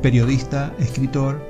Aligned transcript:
periodista, 0.00 0.74
escritor 0.78 1.40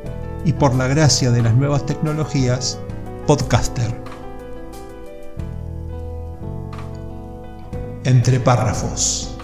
y 0.45 0.53
por 0.53 0.75
la 0.75 0.89
gracia 0.89 1.31
de 1.31 1.43
las 1.43 1.55
nuevas 1.55 1.87
tecnologías, 1.87 2.81
podcaster. 3.27 3.95
Entre 8.05 8.41
párrafos. 8.41 9.37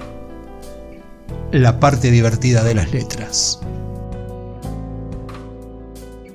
La 1.52 1.78
parte 1.78 2.10
divertida 2.10 2.64
de 2.64 2.74
las 2.74 2.92
letras. 2.92 3.60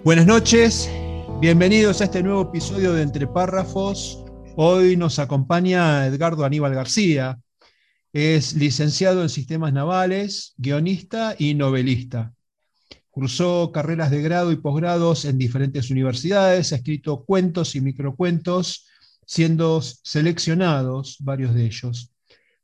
Buenas 0.04 0.26
noches, 0.26 0.90
bienvenidos 1.42 2.02
a 2.02 2.06
este 2.06 2.24
nuevo 2.24 2.44
episodio 2.44 2.94
de 2.94 3.04
Entre 3.04 3.28
párrafos. 3.28 4.24
Hoy 4.56 4.98
nos 4.98 5.20
acompaña 5.20 6.06
Edgardo 6.06 6.46
Aníbal 6.46 6.74
García. 6.74 7.40
Es 8.14 8.54
licenciado 8.54 9.22
en 9.22 9.30
sistemas 9.30 9.74
navales, 9.74 10.54
guionista 10.58 11.36
y 11.38 11.54
novelista. 11.54 12.34
Cursó 13.12 13.72
carreras 13.74 14.10
de 14.10 14.22
grado 14.22 14.52
y 14.52 14.56
posgrados 14.56 15.26
en 15.26 15.38
diferentes 15.38 15.92
universidades, 15.92 16.72
ha 16.72 16.78
escrito 16.78 17.26
cuentos 17.26 17.76
y 17.76 17.82
microcuentos, 17.82 18.88
siendo 19.26 19.82
seleccionados 19.82 21.18
varios 21.20 21.54
de 21.54 21.66
ellos. 21.66 22.14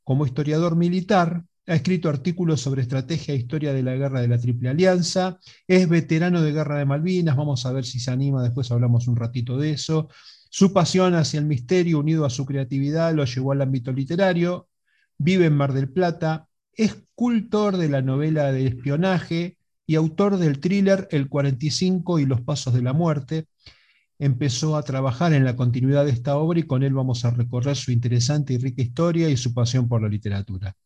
Como 0.02 0.24
historiador 0.24 0.74
militar, 0.74 1.44
ha 1.66 1.74
escrito 1.74 2.08
artículos 2.08 2.62
sobre 2.62 2.80
estrategia 2.80 3.34
e 3.34 3.36
historia 3.36 3.74
de 3.74 3.82
la 3.82 3.94
guerra 3.94 4.22
de 4.22 4.28
la 4.28 4.38
Triple 4.38 4.70
Alianza, 4.70 5.38
es 5.66 5.86
veterano 5.86 6.40
de 6.40 6.52
Guerra 6.52 6.78
de 6.78 6.86
Malvinas, 6.86 7.36
vamos 7.36 7.66
a 7.66 7.72
ver 7.72 7.84
si 7.84 8.00
se 8.00 8.10
anima, 8.10 8.42
después 8.42 8.70
hablamos 8.70 9.06
un 9.06 9.16
ratito 9.16 9.58
de 9.58 9.72
eso. 9.72 10.08
Su 10.48 10.72
pasión 10.72 11.14
hacia 11.14 11.40
el 11.40 11.44
misterio 11.44 11.98
unido 11.98 12.24
a 12.24 12.30
su 12.30 12.46
creatividad 12.46 13.12
lo 13.12 13.26
llevó 13.26 13.52
al 13.52 13.60
ámbito 13.60 13.92
literario, 13.92 14.68
vive 15.18 15.44
en 15.44 15.56
Mar 15.56 15.74
del 15.74 15.90
Plata, 15.90 16.48
es 16.72 16.96
cultor 17.14 17.76
de 17.76 17.90
la 17.90 18.00
novela 18.00 18.50
de 18.50 18.66
espionaje, 18.66 19.57
y 19.88 19.96
autor 19.96 20.36
del 20.36 20.60
thriller 20.60 21.08
El 21.10 21.30
45 21.30 22.18
y 22.18 22.26
los 22.26 22.42
Pasos 22.42 22.74
de 22.74 22.82
la 22.82 22.92
Muerte. 22.92 23.46
Empezó 24.18 24.76
a 24.76 24.82
trabajar 24.82 25.32
en 25.32 25.46
la 25.46 25.56
continuidad 25.56 26.04
de 26.04 26.10
esta 26.10 26.36
obra 26.36 26.60
y 26.60 26.64
con 26.64 26.82
él 26.82 26.92
vamos 26.92 27.24
a 27.24 27.30
recorrer 27.30 27.74
su 27.74 27.90
interesante 27.90 28.52
y 28.52 28.58
rica 28.58 28.82
historia 28.82 29.30
y 29.30 29.38
su 29.38 29.54
pasión 29.54 29.88
por 29.88 30.02
la 30.02 30.08
literatura. 30.08 30.76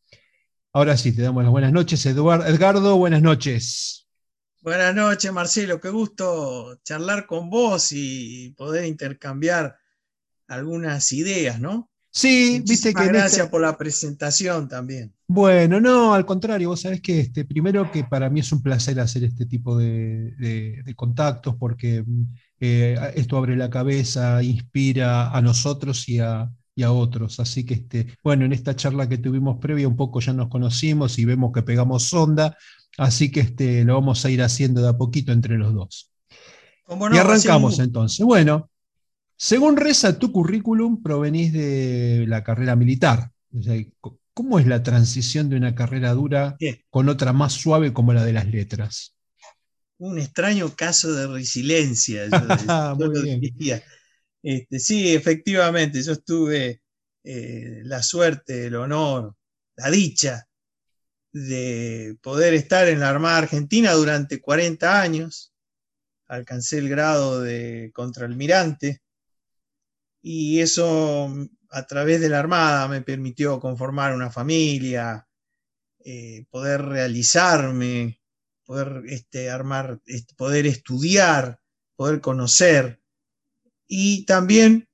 Ahora 0.71 0.95
sí, 0.95 1.13
te 1.13 1.21
damos 1.21 1.43
las 1.43 1.51
buenas 1.51 1.73
noches, 1.73 2.05
Eduardo. 2.05 2.45
Edgardo, 2.45 2.95
buenas 2.95 3.21
noches. 3.21 4.07
Buenas 4.61 4.95
noches, 4.95 5.33
Marcelo. 5.33 5.81
Qué 5.81 5.89
gusto 5.89 6.79
charlar 6.85 7.27
con 7.27 7.49
vos 7.49 7.91
y 7.91 8.51
poder 8.55 8.85
intercambiar 8.85 9.75
algunas 10.47 11.11
ideas, 11.11 11.59
¿no? 11.59 11.91
Sí, 12.15 12.61
viste 12.63 12.93
que. 12.93 13.07
Gracias 13.07 13.39
este 13.39 13.49
por 13.49 13.61
la 13.61 13.75
presentación 13.75 14.67
también. 14.67 15.11
Bueno, 15.27 15.81
no, 15.81 16.13
al 16.13 16.27
contrario, 16.27 16.69
vos 16.69 16.81
sabés 16.81 17.01
que 17.01 17.21
este, 17.21 17.43
primero 17.43 17.91
que 17.91 18.03
para 18.03 18.29
mí 18.29 18.41
es 18.41 18.51
un 18.51 18.61
placer 18.61 18.99
hacer 18.99 19.23
este 19.23 19.47
tipo 19.47 19.75
de, 19.75 20.83
contactos 20.95 21.55
porque 21.55 22.05
eh, 22.59 22.95
esto 23.15 23.35
abre 23.35 23.55
la 23.55 23.71
cabeza, 23.71 24.43
inspira 24.43 25.31
a 25.31 25.41
nosotros 25.41 26.07
y 26.07 26.19
a, 26.19 26.51
otros. 26.85 27.39
Así 27.39 27.65
que, 27.65 27.73
este, 27.73 28.07
bueno, 28.23 28.45
en 28.45 28.53
esta 28.53 28.75
charla 28.75 29.09
que 29.09 29.17
tuvimos 29.17 29.57
previa 29.59 29.87
un 29.87 29.95
poco 29.95 30.19
ya 30.19 30.33
nos 30.33 30.49
conocimos 30.49 31.17
y 31.17 31.25
vemos 31.25 31.51
que 31.51 31.63
pegamos 31.63 32.13
onda, 32.13 32.55
así 32.99 33.31
que 33.31 33.39
este, 33.39 33.83
lo 33.85 33.95
vamos 33.95 34.23
a 34.23 34.29
ir 34.29 34.43
haciendo 34.43 34.83
de 34.83 34.89
a 34.89 34.97
poquito 34.97 35.31
entre 35.31 35.57
los 35.57 35.73
dos. 35.73 36.11
y 37.11 37.17
arrancamos 37.17 37.79
entonces. 37.79 38.23
Bueno, 38.23 38.69
según 39.43 39.75
reza 39.75 40.17
tu 40.17 40.31
currículum, 40.31 41.03
provenís 41.03 41.51
de 41.51 42.23
la 42.29 42.45
carrera 42.45 42.77
militar. 42.77 43.29
¿Cómo 44.33 44.57
es 44.57 44.67
la 44.67 44.83
transición 44.83 45.49
de 45.49 45.57
una 45.57 45.75
carrera 45.75 46.13
dura 46.13 46.55
con 46.89 47.09
otra 47.09 47.33
más 47.33 47.51
suave 47.51 47.91
como 47.91 48.13
la 48.13 48.23
de 48.23 48.31
las 48.31 48.47
letras? 48.47 49.17
Un 49.97 50.17
extraño 50.17 50.73
caso 50.73 51.11
de 51.11 51.27
resiliencia, 51.27 52.23
este, 54.43 54.79
sí, 54.79 55.13
efectivamente, 55.13 56.01
yo 56.01 56.15
tuve 56.15 56.81
eh, 57.25 57.81
la 57.83 58.01
suerte, 58.01 58.67
el 58.67 58.75
honor, 58.75 59.35
la 59.75 59.91
dicha 59.91 60.47
de 61.33 62.15
poder 62.21 62.53
estar 62.53 62.87
en 62.87 63.01
la 63.01 63.09
Armada 63.09 63.39
Argentina 63.39 63.91
durante 63.91 64.39
40 64.39 65.01
años. 65.01 65.51
Alcancé 66.27 66.77
el 66.77 66.87
grado 66.87 67.41
de 67.41 67.91
contraalmirante 67.93 69.02
y 70.23 70.61
eso 70.61 71.29
a 71.69 71.85
través 71.85 72.21
de 72.21 72.29
la 72.29 72.39
Armada 72.39 72.87
me 72.87 73.01
permitió 73.01 73.59
conformar 73.59 74.15
una 74.15 74.31
familia, 74.31 75.27
eh, 76.05 76.45
poder 76.49 76.81
realizarme, 76.81 78.21
poder 78.63 79.03
este, 79.07 79.49
armar, 79.49 79.99
este, 80.05 80.33
poder 80.35 80.65
estudiar, 80.65 81.59
poder 81.97 82.21
conocer 82.21 83.01
y 83.85 84.25
también 84.25 84.87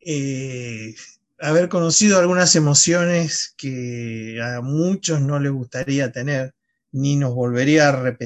eh, 0.00 0.94
haber 1.38 1.68
conocido 1.68 2.18
algunas 2.18 2.56
emociones 2.56 3.54
que 3.56 4.40
a 4.42 4.60
muchos 4.60 5.20
no 5.20 5.38
les 5.38 5.52
gustaría 5.52 6.10
tener, 6.10 6.52
ni 6.90 7.14
nos 7.14 7.32
volvería 7.32 7.90
a 7.90 8.16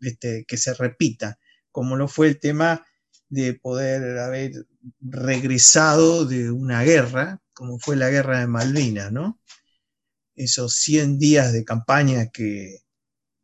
este, 0.00 0.44
que 0.46 0.56
se 0.58 0.74
repita, 0.74 1.38
como 1.72 1.96
lo 1.96 2.08
fue 2.08 2.28
el 2.28 2.38
tema 2.38 2.84
de 3.28 3.54
poder 3.54 4.18
haber 4.18 4.66
regresado 5.00 6.24
de 6.24 6.50
una 6.50 6.82
guerra, 6.82 7.40
como 7.52 7.78
fue 7.78 7.96
la 7.96 8.10
guerra 8.10 8.40
de 8.40 8.46
Malvinas, 8.46 9.12
¿no? 9.12 9.40
Esos 10.34 10.74
100 10.74 11.18
días 11.18 11.52
de 11.52 11.64
campaña 11.64 12.28
que, 12.30 12.78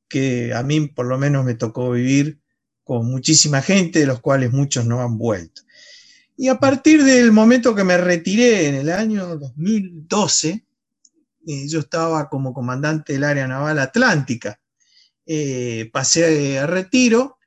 que 0.09 0.55
a 0.55 0.63
mí 0.63 0.89
por 0.89 1.07
lo 1.07 1.19
menos 1.19 1.45
me 1.45 1.55
tocó 1.55 1.91
vivir 1.91 2.41
con 2.85 3.11
muchísima 3.11 3.63
gente, 3.63 4.01
de 4.01 4.07
los 4.07 4.21
cuales 4.21 4.53
muchos 4.53 4.85
no 4.87 5.01
han 5.01 5.19
vuelto. 5.19 5.63
Y 6.37 6.49
a 6.49 6.59
partir 6.59 7.03
del 7.03 7.33
momento 7.33 7.75
que 7.75 7.85
me 7.85 7.97
retiré 7.97 8.69
en 8.69 8.75
el 8.75 8.91
año 8.91 9.37
2012, 9.39 10.67
eh, 11.47 11.69
yo 11.69 11.81
estaba 11.81 12.29
como 12.29 12.53
comandante 12.53 13.13
del 13.13 13.25
área 13.25 13.47
naval 13.47 13.79
atlántica, 13.79 14.61
eh, 15.27 15.91
pasé 15.93 16.59
a 16.59 16.67
retiro 16.67 17.39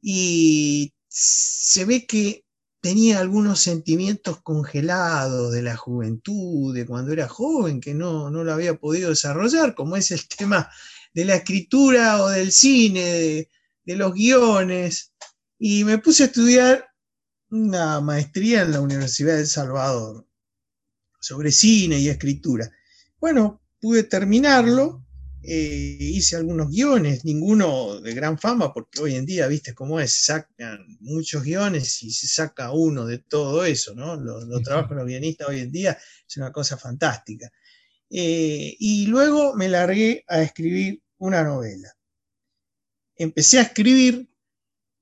y 0.00 0.93
se 1.16 1.84
ve 1.84 2.06
que 2.06 2.44
tenía 2.80 3.20
algunos 3.20 3.60
sentimientos 3.60 4.42
congelados 4.42 5.52
de 5.52 5.62
la 5.62 5.76
juventud, 5.76 6.74
de 6.74 6.84
cuando 6.84 7.12
era 7.12 7.28
joven, 7.28 7.80
que 7.80 7.94
no, 7.94 8.30
no 8.30 8.42
lo 8.42 8.52
había 8.52 8.74
podido 8.74 9.10
desarrollar, 9.10 9.76
como 9.76 9.96
es 9.96 10.10
el 10.10 10.26
tema 10.36 10.68
de 11.14 11.24
la 11.24 11.36
escritura 11.36 12.20
o 12.22 12.28
del 12.28 12.50
cine, 12.50 13.48
de, 13.84 13.96
los 13.96 14.12
guiones, 14.12 15.12
y 15.56 15.84
me 15.84 15.98
puse 15.98 16.24
a 16.24 16.26
estudiar 16.26 16.88
una 17.48 18.00
maestría 18.00 18.62
en 18.62 18.72
la 18.72 18.80
Universidad 18.80 19.34
de 19.34 19.42
El 19.42 19.46
Salvador 19.46 20.26
sobre 21.20 21.52
cine 21.52 22.00
y 22.00 22.08
escritura. 22.08 22.68
Bueno, 23.20 23.62
pude 23.80 24.02
terminarlo 24.02 25.03
eh, 25.46 25.96
hice 26.00 26.36
algunos 26.36 26.70
guiones, 26.70 27.24
ninguno 27.24 28.00
de 28.00 28.14
gran 28.14 28.38
fama, 28.38 28.72
porque 28.72 29.02
hoy 29.02 29.14
en 29.14 29.26
día, 29.26 29.46
viste 29.46 29.74
cómo 29.74 30.00
es, 30.00 30.24
sacan 30.24 30.86
muchos 31.00 31.42
guiones 31.42 32.02
y 32.02 32.10
se 32.12 32.26
saca 32.26 32.72
uno 32.72 33.04
de 33.04 33.18
todo 33.18 33.64
eso, 33.64 33.94
¿no? 33.94 34.16
Los, 34.16 34.62
trabajos 34.62 34.90
de 34.90 34.96
los 34.96 35.06
guionistas 35.06 35.48
hoy 35.48 35.60
en 35.60 35.70
día 35.70 35.98
es 36.26 36.36
una 36.38 36.50
cosa 36.50 36.78
fantástica. 36.78 37.52
Eh, 38.08 38.74
y 38.78 39.06
luego 39.06 39.54
me 39.54 39.68
largué 39.68 40.24
a 40.28 40.40
escribir 40.40 41.02
una 41.18 41.44
novela. 41.44 41.94
Empecé 43.16 43.58
a 43.58 43.62
escribir 43.62 44.28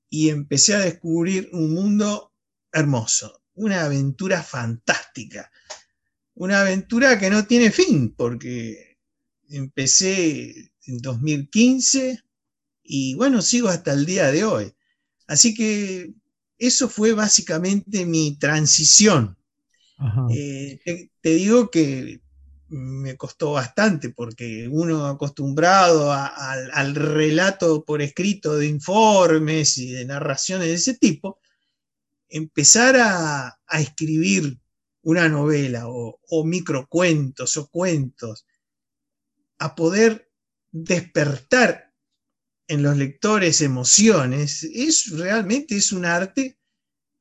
y 0.09 0.29
empecé 0.29 0.75
a 0.75 0.79
descubrir 0.79 1.49
un 1.53 1.73
mundo 1.73 2.33
hermoso, 2.71 3.43
una 3.53 3.85
aventura 3.85 4.43
fantástica, 4.43 5.49
una 6.33 6.61
aventura 6.61 7.17
que 7.17 7.29
no 7.29 7.45
tiene 7.45 7.71
fin, 7.71 8.13
porque 8.13 8.92
empecé 9.53 10.71
en 10.85 10.97
2015 10.99 12.19
y 12.83 13.15
bueno, 13.15 13.41
sigo 13.41 13.69
hasta 13.69 13.93
el 13.93 14.05
día 14.05 14.31
de 14.31 14.43
hoy. 14.43 14.73
Así 15.27 15.53
que 15.53 16.13
eso 16.57 16.89
fue 16.89 17.13
básicamente 17.13 18.05
mi 18.05 18.37
transición. 18.37 19.37
Eh, 20.31 20.79
te, 21.21 21.29
digo 21.29 21.69
que 21.71 22.21
me 22.67 23.15
costó 23.15 23.53
bastante 23.53 24.09
porque 24.09 24.67
uno 24.69 25.05
acostumbrado 25.05 26.11
al 26.11 26.95
relato 26.95 27.85
por 27.85 28.01
escrito 28.01 28.57
de 28.57 28.67
informes 28.67 29.77
y 29.77 29.91
de 29.91 30.03
narraciones 30.05 30.67
de 30.67 30.73
ese 30.73 30.97
tipo, 30.97 31.39
empezar 32.27 32.97
a, 32.97 33.59
escribir 33.79 34.59
una 35.01 35.29
novela 35.29 35.87
o, 35.87 36.19
o, 36.29 36.45
microcuentos 36.45 37.57
o 37.57 37.67
cuentos, 37.69 38.45
a 39.63 39.75
poder 39.75 40.29
despertar 40.71 41.93
en 42.67 42.83
los 42.83 42.97
lectores 42.97 43.61
emociones, 43.61 44.63
es 44.63 45.09
realmente 45.11 45.77
es 45.77 45.93
un 45.93 46.03
arte 46.03 46.57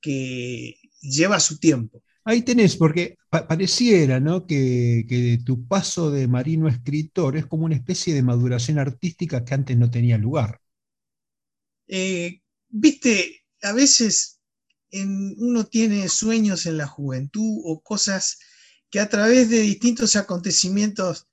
que 0.01 0.77
lleva 1.01 1.39
su 1.39 1.59
tiempo. 1.59 2.03
Ahí 2.25 2.43
tenés, 2.43 2.77
porque 2.77 3.17
pareciera 3.31 4.19
¿no? 4.19 4.47
que, 4.47 5.39
tu 5.45 5.67
paso 5.69 6.11
de 6.11 6.27
marino 6.27 6.67
a 6.67 6.71
escritor 6.71 7.37
es 7.37 7.47
como 7.47 7.65
una 7.65 7.77
especie 7.77 8.13
de 8.13 8.23
maduración 8.23 8.79
artística 8.79 9.45
que 9.45 9.55
antes 9.55 9.77
no 9.77 9.89
tenía 9.89 10.19
lugar. 10.19 10.61
Eh, 11.87 12.41
viste, 12.69 13.45
a 13.63 13.73
veces 13.73 14.41
uno 14.91 15.65
tiene 15.67 16.09
sueños 16.09 16.67
en 16.67 16.77
la 16.77 16.87
juventud 16.89 17.61
o 17.65 17.83
cosas 17.83 18.39
que 18.91 18.99
a 18.99 19.09
través 19.09 19.49
de 19.49 19.61
distintos 19.61 20.17
acontecimientos 20.17 21.29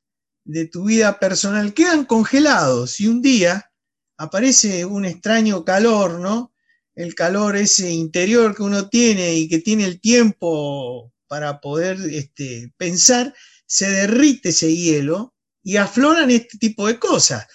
de 0.49 0.65
tu 0.65 0.85
vida 0.85 1.19
personal 1.19 1.73
quedan 1.73 2.05
congelados 2.05 2.99
y 2.99 3.07
un 3.07 3.21
día 3.21 3.71
aparece 4.17 4.83
un 4.85 5.05
extraño 5.05 5.63
calor, 5.63 6.19
¿no? 6.19 6.53
el 6.99 7.15
calor 7.15 7.55
ese 7.55 7.91
interior 7.91 8.53
que 8.53 8.63
uno 8.63 8.89
tiene 8.89 9.33
y 9.35 9.47
que 9.47 9.59
tiene 9.59 9.85
el 9.85 10.01
tiempo 10.01 11.13
para 11.27 11.61
poder 11.61 11.97
este, 12.11 12.73
pensar, 12.75 13.33
se 13.65 13.89
derrite 13.89 14.49
ese 14.49 14.75
hielo 14.75 15.33
y 15.63 15.77
afloran 15.77 16.29
este 16.29 16.57
tipo 16.57 16.87
de 16.87 16.99
cosas. 16.99 17.47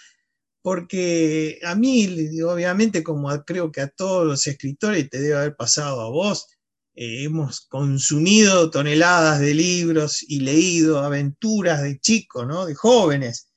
Porque 0.62 1.58
a 1.62 1.74
mí, 1.74 2.08
obviamente, 2.40 3.02
como 3.02 3.28
creo 3.44 3.70
que 3.70 3.82
a 3.82 3.88
todos 3.88 4.26
los 4.26 4.46
escritores 4.46 5.10
te 5.10 5.20
debe 5.20 5.36
haber 5.36 5.56
pasado 5.56 6.00
a 6.00 6.08
vos, 6.08 6.46
eh, 6.94 7.24
hemos 7.24 7.62
consumido 7.62 8.70
toneladas 8.70 9.40
de 9.40 9.54
libros 9.54 10.24
y 10.26 10.40
leído 10.40 11.00
aventuras 11.00 11.82
de 11.82 11.98
chicos, 11.98 12.46
¿no? 12.46 12.66
de 12.66 12.74
jóvenes 12.74 13.48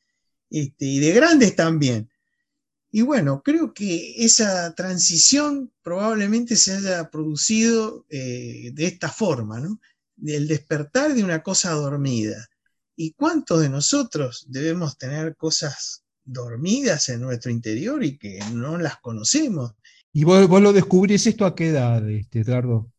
este, 0.49 0.85
y 0.85 0.99
de 0.99 1.11
grandes 1.11 1.55
también. 1.55 2.09
Y 2.89 3.01
bueno, 3.01 3.43
creo 3.43 3.73
que 3.73 4.23
esa 4.23 4.73
transición 4.73 5.71
probablemente 5.83 6.55
se 6.55 6.77
haya 6.77 7.09
producido 7.09 8.05
eh, 8.09 8.71
de 8.73 8.85
esta 8.85 9.09
forma, 9.09 9.59
¿no? 9.59 9.79
Del 10.15 10.47
despertar 10.47 11.13
de 11.13 11.23
una 11.23 11.43
cosa 11.43 11.71
dormida. 11.71 12.47
¿Y 12.95 13.11
cuántos 13.11 13.61
de 13.61 13.69
nosotros 13.69 14.45
debemos 14.49 14.97
tener 14.97 15.35
cosas 15.35 16.05
dormidas 16.23 17.09
en 17.09 17.21
nuestro 17.21 17.51
interior 17.51 18.03
y 18.03 18.17
que 18.17 18.39
no 18.53 18.77
las 18.77 18.97
conocemos? 18.97 19.73
¿Y 20.11 20.23
vos, 20.23 20.49
lo 20.49 20.73
descubrís 20.73 21.27
esto 21.27 21.45
a 21.45 21.53
qué 21.53 21.67
edad, 21.67 22.09
este, 22.09 22.39
Edgardo? 22.39 22.91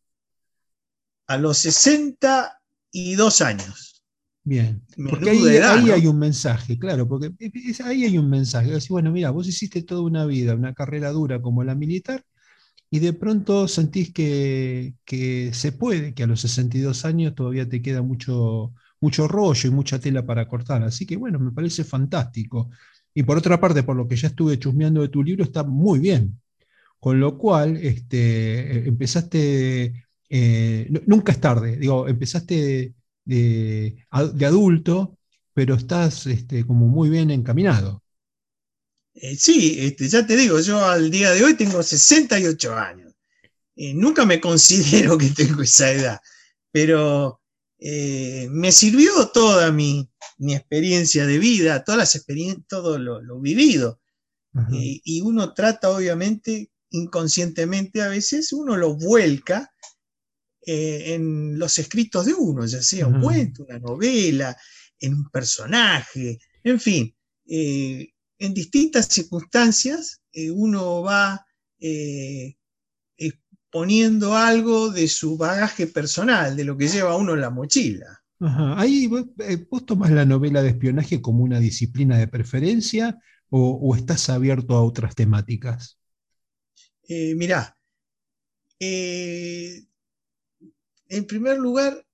A 1.28 1.36
los 1.36 1.58
62 1.58 3.40
años. 3.40 4.02
Bien, 4.42 4.82
porque 5.10 5.30
ahí, 5.30 5.90
hay 5.90 6.06
un 6.06 6.18
mensaje, 6.18 6.78
claro, 6.78 7.06
porque 7.06 7.30
ahí 7.84 8.04
hay 8.04 8.16
un 8.16 8.30
mensaje. 8.30 8.70
Decir, 8.70 8.90
bueno, 8.90 9.12
mira, 9.12 9.30
vos 9.30 9.46
hiciste 9.46 9.82
toda 9.82 10.00
una 10.00 10.24
vida, 10.24 10.54
una 10.54 10.72
carrera 10.72 11.10
dura 11.10 11.42
como 11.42 11.62
la 11.62 11.74
militar, 11.74 12.24
y 12.90 13.00
de 13.00 13.12
pronto 13.12 13.68
sentís 13.68 14.12
que, 14.12 14.94
se 15.52 15.72
puede, 15.72 16.14
que 16.14 16.22
a 16.22 16.26
los 16.26 16.40
62 16.40 17.04
años 17.04 17.34
todavía 17.34 17.68
te 17.68 17.82
queda 17.82 18.00
mucho, 18.00 18.72
mucho 19.00 19.28
rollo 19.28 19.68
y 19.68 19.72
mucha 19.72 19.98
tela 19.98 20.24
para 20.24 20.48
cortar. 20.48 20.82
Así 20.82 21.04
que 21.06 21.16
bueno, 21.16 21.38
me 21.38 21.52
parece 21.52 21.84
fantástico. 21.84 22.70
Y 23.12 23.22
por 23.24 23.36
otra 23.38 23.60
parte, 23.60 23.82
por 23.82 23.96
lo 23.96 24.08
que 24.08 24.16
ya 24.16 24.28
estuve 24.28 24.58
chusmeando 24.58 25.02
de 25.02 25.08
tu 25.08 25.22
libro, 25.22 25.44
está 25.44 25.64
muy 25.64 25.98
bien. 25.98 26.40
Con 26.98 27.20
lo 27.20 27.36
cual, 27.38 27.76
este, 27.76 28.88
empezaste, 28.88 30.07
eh, 30.30 30.88
nunca 31.06 31.32
es 31.32 31.40
tarde, 31.40 31.76
digo, 31.76 32.06
empezaste 32.06 32.94
de, 33.24 34.06
adulto, 34.10 35.18
pero 35.54 35.74
estás 35.74 36.26
este, 36.26 36.66
como 36.66 36.86
muy 36.86 37.08
bien 37.08 37.30
encaminado. 37.30 38.02
Eh, 39.14 39.36
sí, 39.36 39.76
este, 39.80 40.08
ya 40.08 40.26
te 40.26 40.36
digo, 40.36 40.60
yo 40.60 40.84
al 40.84 41.10
día 41.10 41.32
de 41.32 41.44
hoy 41.44 41.54
tengo 41.54 41.82
68 41.82 42.74
años. 42.74 43.12
Eh, 43.74 43.94
nunca 43.94 44.26
me 44.26 44.40
considero 44.40 45.16
que 45.16 45.30
tengo 45.30 45.62
esa 45.62 45.90
edad, 45.90 46.20
pero 46.70 47.40
me 47.80 48.72
sirvió 48.72 49.28
toda 49.28 49.70
mi, 49.70 50.10
experiencia 50.40 51.26
de 51.26 51.38
vida, 51.38 51.84
todas 51.84 51.98
las 51.98 52.14
experiencias, 52.16 52.66
todo 52.68 52.98
lo, 52.98 53.40
vivido. 53.40 54.00
y 54.72 55.20
uno 55.20 55.54
trata, 55.54 55.90
obviamente, 55.90 56.72
inconscientemente 56.90 58.02
a 58.02 58.08
veces, 58.08 58.52
uno 58.52 58.76
lo 58.76 58.96
vuelca 58.96 59.72
eh, 60.70 61.14
en 61.14 61.58
los 61.58 61.78
escritos 61.78 62.26
de 62.26 62.34
uno, 62.34 62.66
ya 62.66 62.82
sea 62.82 63.06
un 63.06 63.22
cuento, 63.22 63.64
una 63.64 63.78
novela, 63.78 64.54
en 65.00 65.14
un 65.14 65.30
personaje, 65.30 66.38
en 66.62 66.78
fin, 66.78 67.16
eh, 67.46 68.12
en 68.38 68.52
distintas 68.52 69.06
circunstancias 69.06 70.20
eh, 70.30 70.50
uno 70.50 71.00
va 71.00 71.42
poniendo 73.70 74.36
algo 74.36 74.90
de 74.90 75.08
su 75.08 75.38
bagaje 75.38 75.86
personal, 75.86 76.54
de 76.54 76.64
lo 76.64 76.76
que 76.76 76.88
lleva 76.88 77.16
uno 77.16 77.32
en 77.32 77.40
la 77.40 77.48
mochila. 77.48 78.22
Ahí 78.76 79.06
vos, 79.06 79.86
tomás 79.86 80.10
la 80.10 80.26
novela 80.26 80.62
de 80.62 80.68
espionaje 80.68 81.22
como 81.22 81.44
una 81.44 81.60
disciplina 81.60 82.18
de 82.18 82.28
preferencia 82.28 83.18
o, 83.48 83.96
estás 83.96 84.28
abierto 84.28 84.76
a 84.76 84.84
otras 84.84 85.14
temáticas? 85.14 85.98
mirá, 87.08 87.74
en 91.08 91.26
primer 91.26 91.58
lugar, 91.58 92.06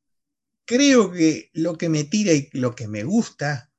creo 0.64 1.10
que 1.10 1.50
lo 1.52 1.76
que 1.76 1.88
me 1.88 2.04
tira 2.04 2.32
y 2.32 2.48
lo 2.52 2.74
que 2.74 2.88
me 2.88 3.04
gusta, 3.04 3.70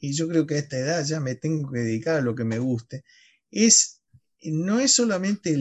y 0.00 0.12
yo 0.14 0.28
creo 0.28 0.46
que 0.46 0.54
a 0.54 0.58
esta 0.58 0.78
edad 0.78 1.04
ya 1.04 1.20
me 1.20 1.34
tengo 1.34 1.70
que 1.70 1.80
dedicar 1.80 2.16
a 2.16 2.22
lo 2.22 2.34
que 2.34 2.44
me 2.44 2.58
guste, 2.58 3.04
es, 3.50 4.00
no 4.42 4.80
es 4.80 4.92
solamente 4.92 5.54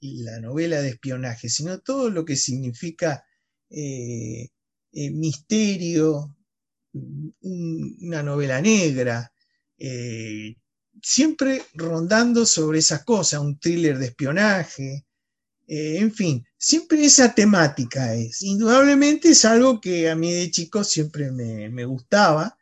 la 0.00 0.40
novela 0.40 0.80
de 0.80 0.90
espionaje, 0.90 1.48
sino 1.48 1.80
todo 1.80 2.10
lo 2.10 2.24
que 2.24 2.36
significa 2.36 3.24
eh, 3.68 4.48
eh, 4.92 5.10
misterio, 5.10 6.36
una 6.92 8.22
novela 8.22 8.60
negra, 8.60 9.32
eh, 9.78 10.56
siempre 11.02 11.62
rondando 11.74 12.44
sobre 12.44 12.80
esas 12.80 13.04
cosas, 13.04 13.40
un 13.40 13.58
thriller 13.58 13.98
de 13.98 14.06
espionaje, 14.06 15.06
en 15.72 16.12
fin, 16.12 16.44
siempre 16.58 17.04
esa 17.04 17.32
temática 17.32 18.12
es. 18.14 18.42
Indudablemente 18.42 19.28
es 19.28 19.44
algo 19.44 19.80
que 19.80 20.10
a 20.10 20.16
mí 20.16 20.32
de 20.32 20.50
chico 20.50 20.82
siempre 20.82 21.30
me, 21.30 21.84
gustaba 21.84 22.58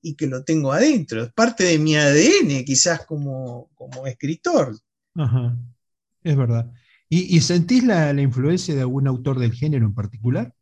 y 0.00 0.14
que 0.14 0.26
lo 0.26 0.42
tengo 0.42 0.72
adentro. 0.72 1.24
Es 1.24 1.32
parte 1.34 1.64
de 1.64 1.78
mi 1.78 1.96
ADN, 1.96 2.64
quizás 2.64 3.04
como, 3.04 3.68
como 3.74 4.06
escritor. 4.06 4.74
Ajá, 5.14 5.54
es 6.22 6.34
verdad. 6.34 6.72
¿Y, 7.10 7.40
sentís 7.42 7.84
la, 7.84 8.10
influencia 8.20 8.74
de 8.74 8.80
algún 8.80 9.06
autor 9.06 9.38
del 9.38 9.52
género 9.52 9.84
en 9.84 9.94
particular? 9.94 10.54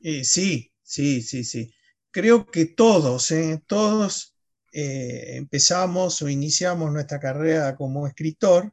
Eh, 0.00 0.22
sí, 0.22 0.72
sí, 0.82 1.22
sí, 1.22 1.42
sí. 1.42 1.74
Creo 2.12 2.46
que 2.46 2.66
todos, 2.66 3.32
eh, 3.32 3.60
todos 3.66 4.34
eh, 4.72 5.36
empezamos 5.36 6.22
o 6.22 6.28
iniciamos 6.28 6.92
nuestra 6.92 7.18
carrera 7.18 7.76
como 7.76 8.06
escritor 8.06 8.72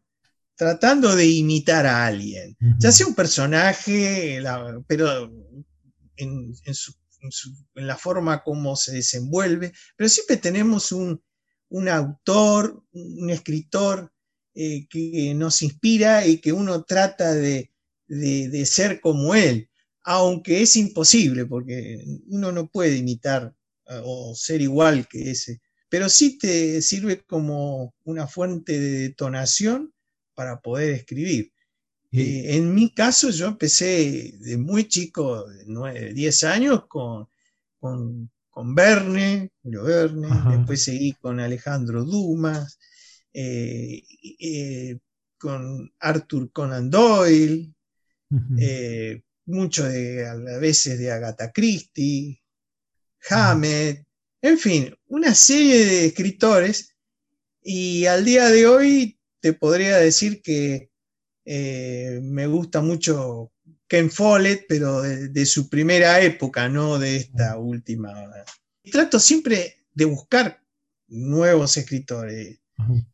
tratando 0.55 1.15
de 1.15 1.27
imitar 1.27 1.85
a 1.85 2.05
alguien, 2.05 2.55
ya 2.79 2.91
sea 2.91 3.07
un 3.07 3.15
personaje, 3.15 4.41
pero 4.87 5.31
en, 6.15 6.53
la 7.73 7.97
forma 7.97 8.43
como 8.43 8.75
se 8.75 8.93
desenvuelve, 8.93 9.73
pero 9.97 10.09
siempre 10.09 10.37
tenemos 10.37 10.91
un, 10.91 11.21
autor, 11.89 12.83
un 12.93 13.29
escritor 13.29 14.13
eh, 14.53 14.87
que 14.87 15.33
nos 15.35 15.61
inspira 15.61 16.25
y 16.25 16.39
que 16.39 16.53
uno 16.53 16.83
trata 16.83 17.33
de, 17.33 17.71
ser 18.65 19.01
como 19.01 19.35
él, 19.35 19.69
aunque 20.03 20.61
es 20.61 20.75
imposible, 20.77 21.45
porque 21.45 22.05
uno 22.27 22.51
no 22.51 22.69
puede 22.69 22.95
imitar 22.97 23.53
eh, 23.87 24.01
o 24.03 24.33
ser 24.35 24.61
igual 24.61 25.07
que 25.07 25.31
ese, 25.31 25.59
pero 25.89 26.07
sí 26.07 26.37
te 26.37 26.81
sirve 26.81 27.23
como 27.25 27.93
una 28.03 28.27
fuente 28.27 28.79
de 28.79 28.99
detonación 28.99 29.94
para 30.35 30.59
poder 30.59 30.91
escribir. 30.91 31.51
Eh, 32.11 32.55
en 32.55 32.73
mi 32.73 32.93
caso, 32.93 33.29
yo 33.29 33.47
empecé 33.47 34.35
de 34.39 34.57
muy 34.57 34.87
chico, 34.87 35.45
de 35.47 36.13
10 36.13 36.43
años, 36.45 36.85
con, 36.87 37.27
con, 37.79 38.31
con 38.49 38.75
Verne, 38.75 39.51
Verne 39.63 40.27
después 40.57 40.83
seguí 40.83 41.13
con 41.13 41.39
Alejandro 41.39 42.05
Dumas, 42.05 42.79
eh, 43.33 44.03
eh, 44.39 44.97
con 45.37 45.91
Arthur 45.99 46.51
Conan 46.51 46.89
Doyle, 46.89 47.73
mucho 49.45 49.83
de, 49.83 50.25
a 50.25 50.35
veces 50.57 50.97
de 50.97 51.11
Agatha 51.11 51.51
Christie, 51.51 52.41
Hammett, 53.29 54.05
en 54.41 54.57
fin, 54.57 54.95
una 55.07 55.33
serie 55.33 55.85
de 55.85 56.05
escritores. 56.05 56.91
Y 57.67 58.05
al 58.05 58.23
día 58.23 58.49
de 58.51 58.67
hoy 58.67 59.14
te 59.45 59.53
podría 59.53 59.97
decir 59.97 60.41
que 60.41 60.89
eh, 61.45 62.19
me 62.23 62.47
gusta 62.47 62.81
mucho 62.81 63.51
Ken 63.87 64.09
Follett, 64.09 64.65
pero 64.67 65.03
de, 65.03 65.45
su 65.45 65.69
primera 65.69 66.19
época, 66.19 66.67
no 66.67 66.97
de 66.97 67.17
esta 67.17 67.59
última. 67.59 68.11
trato 68.91 69.19
siempre 69.19 69.85
de 69.93 70.05
buscar 70.05 70.59
nuevos 71.09 71.77
escritores 71.77 72.59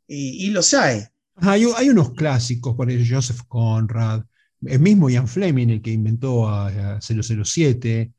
y, 0.08 0.50
los 0.52 0.74
hay. 0.74 1.04
hay. 1.36 1.90
unos 1.90 2.14
clásicos, 2.14 2.78
por 2.78 2.90
ejemplo, 2.90 3.18
Joseph 3.18 3.42
Conrad, 3.50 4.24
el 4.66 4.80
mismo 4.80 5.10
Ian 5.10 5.28
Fleming, 5.28 5.68
el 5.68 5.82
que 5.82 5.92
inventó 5.92 6.48
a, 6.48 7.02
007, 7.02 8.10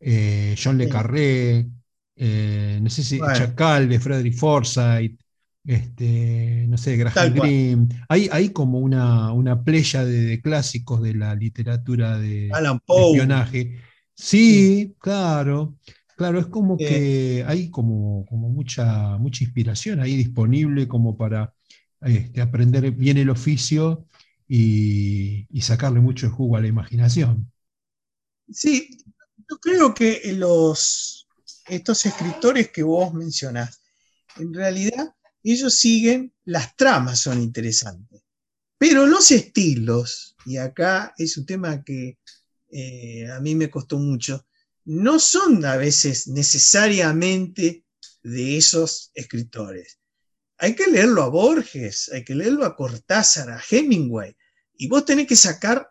eh, 0.00 0.56
John 0.58 0.78
Le 0.78 0.88
Carré, 0.88 1.68
eh, 2.16 2.78
no 2.80 2.88
sé 2.88 3.04
si 3.04 3.18
Chacal 3.18 3.90
de 3.90 4.00
Frederick 4.00 4.38
Forsyth, 4.38 5.20
este, 5.68 6.64
no 6.66 6.78
sé, 6.78 6.96
Graham 6.96 7.34
Greene. 7.34 7.88
Hay, 8.08 8.30
hay, 8.32 8.48
como 8.54 8.78
una, 8.78 9.32
una 9.34 9.62
playa 9.62 10.02
de, 10.02 10.40
clásicos 10.40 11.02
de 11.02 11.12
la 11.12 11.34
literatura 11.34 12.18
de, 12.18 12.48
espionaje. 12.48 13.78
Sí, 14.14 14.94
claro. 14.98 15.76
Claro, 16.16 16.40
es 16.40 16.46
como 16.46 16.78
que 16.78 17.44
hay 17.46 17.68
como, 17.68 18.24
como 18.30 18.48
mucha, 18.48 19.18
mucha 19.18 19.44
inspiración 19.44 20.00
ahí 20.00 20.16
disponible 20.16 20.88
como 20.88 21.18
para 21.18 21.52
este, 22.00 22.40
aprender 22.40 22.90
bien 22.92 23.18
el 23.18 23.28
oficio 23.28 24.06
y, 24.48 25.46
sacarle 25.60 26.00
mucho 26.00 26.30
jugo 26.30 26.56
a 26.56 26.62
la 26.62 26.66
imaginación. 26.66 27.52
Sí, 28.50 28.88
yo 29.50 29.58
creo 29.58 29.92
que 29.92 30.32
los, 30.32 31.28
estos 31.66 32.06
escritores 32.06 32.70
que 32.70 32.82
vos 32.82 33.12
mencionás, 33.12 33.82
en 34.38 34.54
realidad 34.54 35.14
ellos 35.52 35.74
siguen, 35.74 36.32
las 36.44 36.76
tramas 36.76 37.20
son 37.20 37.42
interesantes, 37.42 38.22
pero 38.78 39.06
los 39.06 39.30
estilos, 39.30 40.36
y 40.46 40.56
acá 40.56 41.14
es 41.18 41.36
un 41.36 41.46
tema 41.46 41.82
que 41.84 42.18
eh, 42.70 43.30
a 43.30 43.40
mí 43.40 43.54
me 43.54 43.70
costó 43.70 43.98
mucho, 43.98 44.46
no 44.84 45.18
son 45.18 45.64
a 45.64 45.76
veces 45.76 46.28
necesariamente 46.28 47.84
de 48.22 48.56
esos 48.56 49.10
escritores. 49.14 49.98
Hay 50.58 50.74
que 50.74 50.86
leerlo 50.86 51.22
a 51.22 51.28
Borges, 51.28 52.10
hay 52.12 52.24
que 52.24 52.34
leerlo 52.34 52.64
a 52.64 52.74
Cortázar, 52.74 53.50
a 53.50 53.62
Hemingway, 53.70 54.36
y 54.74 54.88
vos 54.88 55.04
tenés 55.04 55.26
que 55.26 55.36
sacar 55.36 55.90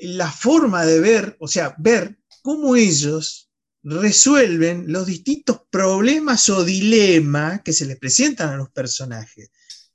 la 0.00 0.30
forma 0.30 0.84
de 0.84 1.00
ver, 1.00 1.36
o 1.40 1.48
sea, 1.48 1.74
ver 1.78 2.18
cómo 2.42 2.76
ellos 2.76 3.45
resuelven 3.88 4.84
los 4.88 5.06
distintos 5.06 5.60
problemas 5.70 6.48
o 6.48 6.64
dilemas 6.64 7.62
que 7.62 7.72
se 7.72 7.86
les 7.86 7.98
presentan 7.98 8.48
a 8.48 8.56
los 8.56 8.70
personajes. 8.70 9.50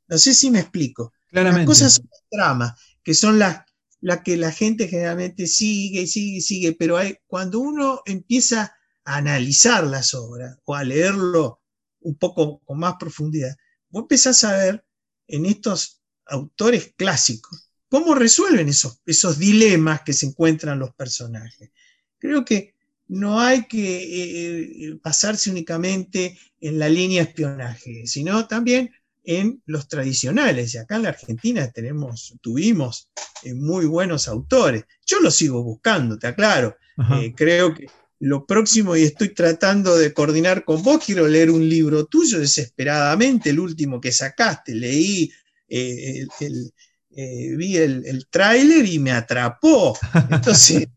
No 0.08 0.18
sé 0.18 0.34
si 0.34 0.50
me 0.50 0.60
explico. 0.60 1.14
Las 1.32 1.66
cosas 1.66 1.96
son 1.96 2.08
tramas, 2.30 2.80
que 3.04 3.14
son 3.14 3.38
las, 3.38 3.66
que 4.24 4.38
la 4.38 4.52
gente 4.52 4.88
generalmente 4.88 5.46
sigue 5.46 6.04
y 6.04 6.08
sigue 6.08 6.38
y 6.38 6.42
sigue, 6.42 6.74
pero 6.74 6.98
hay, 6.98 7.18
cuando 7.28 7.60
uno 7.60 8.02
empieza 8.06 8.74
a 9.04 9.18
analizar 9.18 9.86
las 9.86 10.14
obras 10.14 10.58
o 10.64 10.76
a 10.76 10.84
leerlo 10.84 11.62
un 12.00 12.16
poco 12.16 12.60
con 12.64 12.80
más 12.80 12.96
profundidad, 12.98 13.56
vos 13.90 14.04
empezás 14.04 14.44
a 14.46 14.56
ver 14.56 14.86
en 15.28 15.46
estos 15.46 16.02
autores 16.26 16.94
clásicos 16.96 17.70
cómo 17.90 18.16
resuelven 18.16 18.70
esos, 18.70 19.02
esos 19.06 19.38
dilemas 19.38 20.02
que 20.04 20.14
se 20.14 20.28
encuentran 20.28 20.80
los 20.80 20.94
personajes. 20.96 21.72
Creo 22.18 22.46
que 22.46 22.76
no 23.12 23.40
hay 23.42 23.66
que 23.66 24.04
eh, 24.04 24.62
eh, 24.62 24.98
basarse 25.04 25.52
únicamente 25.52 26.40
en 26.62 26.80
la 26.80 26.88
línea 26.88 27.24
espionaje, 27.24 28.08
sino 28.08 28.48
también 28.48 28.90
en 29.26 29.62
los 29.66 29.90
tradicionales. 29.90 30.74
Y 30.74 30.78
acá 30.78 30.96
en 30.96 31.04
la 31.04 31.10
Argentina 31.10 31.70
tenemos, 31.72 32.34
tuvimos 32.42 33.10
eh, 33.44 33.54
muy 33.54 33.86
buenos 33.86 34.30
autores. 34.30 34.86
Yo 35.06 35.20
los 35.20 35.36
sigo 35.36 35.62
buscando, 35.62 36.18
te 36.18 36.28
aclaro. 36.28 36.78
creo 37.36 37.74
que 37.74 37.88
lo 38.20 38.46
próximo, 38.46 38.96
y 38.96 39.04
estoy 39.04 39.34
tratando 39.34 39.98
de 39.98 40.14
coordinar 40.14 40.64
con 40.64 40.82
vos, 40.82 41.04
quiero 41.04 41.28
leer 41.28 41.52
un 41.52 41.68
libro 41.68 42.06
tuyo 42.06 42.40
desesperadamente, 42.40 43.50
el 43.50 43.60
último 43.60 44.00
que 44.00 44.14
sacaste. 44.14 44.74
Leí, 44.74 45.30
vi 45.68 46.18
el, 47.78 48.06
el 48.06 48.28
tráiler 48.30 48.86
y 48.86 49.00
me 49.00 49.12
atrapó. 49.12 49.98
Entonces 50.32 50.88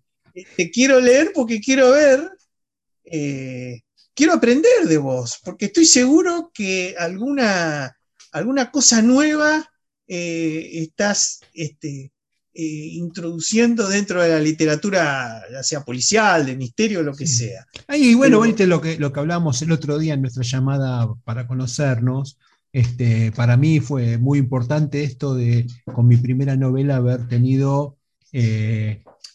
te 0.57 0.71
quiero 0.71 1.01
leer 1.01 1.33
porque 1.35 1.61
quiero 1.61 1.93
ver, 1.93 2.29
eh, 3.05 3.83
quiero 4.15 4.35
aprender 4.35 4.87
de 4.87 4.99
vos, 4.99 5.39
porque 5.45 5.67
estoy 5.67 5.85
seguro 5.85 6.51
que 6.53 6.95
alguna, 6.99 7.97
alguna 8.33 8.71
cosa 8.71 9.01
nueva 9.03 9.71
eh, 10.07 10.71
estás 10.83 11.41
este, 11.53 12.13
eh, 12.53 12.63
introduciendo 12.93 13.89
dentro 13.89 14.23
de 14.23 14.31
la 14.31 14.41
literatura, 14.41 15.43
ya 15.51 15.63
sea 15.63 15.85
policial, 15.85 16.47
de 16.47 16.57
misterio, 16.57 17.03
lo 17.03 17.15
que 17.15 17.27
sea. 17.27 17.67
Y 17.97 18.15
bueno, 18.15 18.41
viste 18.41 18.67
lo 18.67 18.81
que, 18.81 18.99
lo 18.99 19.13
que 19.13 19.21
hablamos 19.21 19.63
el 19.63 19.73
otro 19.73 19.99
día 19.99 20.15
en 20.15 20.23
nuestra 20.23 20.43
llamada 20.43 21.09
para 21.25 21.47
conocernos. 21.47 22.39
Este, 22.73 23.31
para 23.31 23.57
mí 23.57 23.79
fue 23.79 24.19
muy 24.19 24.41
importante 24.41 25.05
esto 25.05 25.35
de, 25.35 25.67
con 25.85 26.09
mi 26.09 26.17
primera 26.17 26.57
novela, 26.57 26.97
haber 26.97 27.29
tenido 27.29 27.99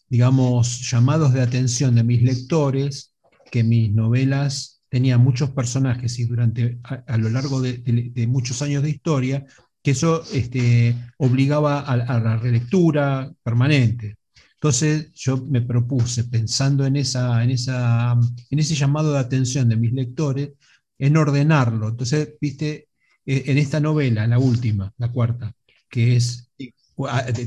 digamos, 0.09 0.89
llamados 0.89 1.33
de 1.33 1.41
atención 1.41 1.95
de 1.95 2.03
mis 2.03 2.21
lectores, 2.21 3.13
que 3.51 3.63
mis 3.63 3.93
novelas 3.93 4.81
tenían 4.89 5.21
muchos 5.21 5.51
personajes 5.51 6.17
y 6.19 6.25
durante, 6.25 6.79
a, 6.83 7.17
lo 7.17 7.29
largo 7.29 7.61
de, 7.61 8.27
muchos 8.27 8.61
años 8.61 8.83
de 8.83 8.89
historia, 8.89 9.45
que 9.83 9.91
eso 9.91 10.23
este, 10.33 10.95
obligaba 11.17 11.81
a, 11.81 12.19
la 12.19 12.37
relectura 12.37 13.31
permanente. 13.43 14.17
Entonces 14.55 15.11
yo 15.13 15.37
me 15.45 15.61
propuse, 15.61 16.25
pensando 16.25 16.85
en, 16.85 16.97
esa, 16.97 17.43
en, 17.43 17.51
esa, 17.51 18.17
en 18.49 18.59
ese 18.59 18.75
llamado 18.75 19.13
de 19.13 19.19
atención 19.19 19.69
de 19.69 19.77
mis 19.77 19.93
lectores, 19.93 20.49
en 20.97 21.15
ordenarlo. 21.15 21.89
Entonces, 21.89 22.33
viste, 22.41 22.89
e, 23.25 23.43
en 23.51 23.57
esta 23.57 23.79
novela, 23.79 24.27
la 24.27 24.37
última, 24.37 24.91
la 24.97 25.11
cuarta, 25.11 25.53
que 25.89 26.17
es, 26.17 26.51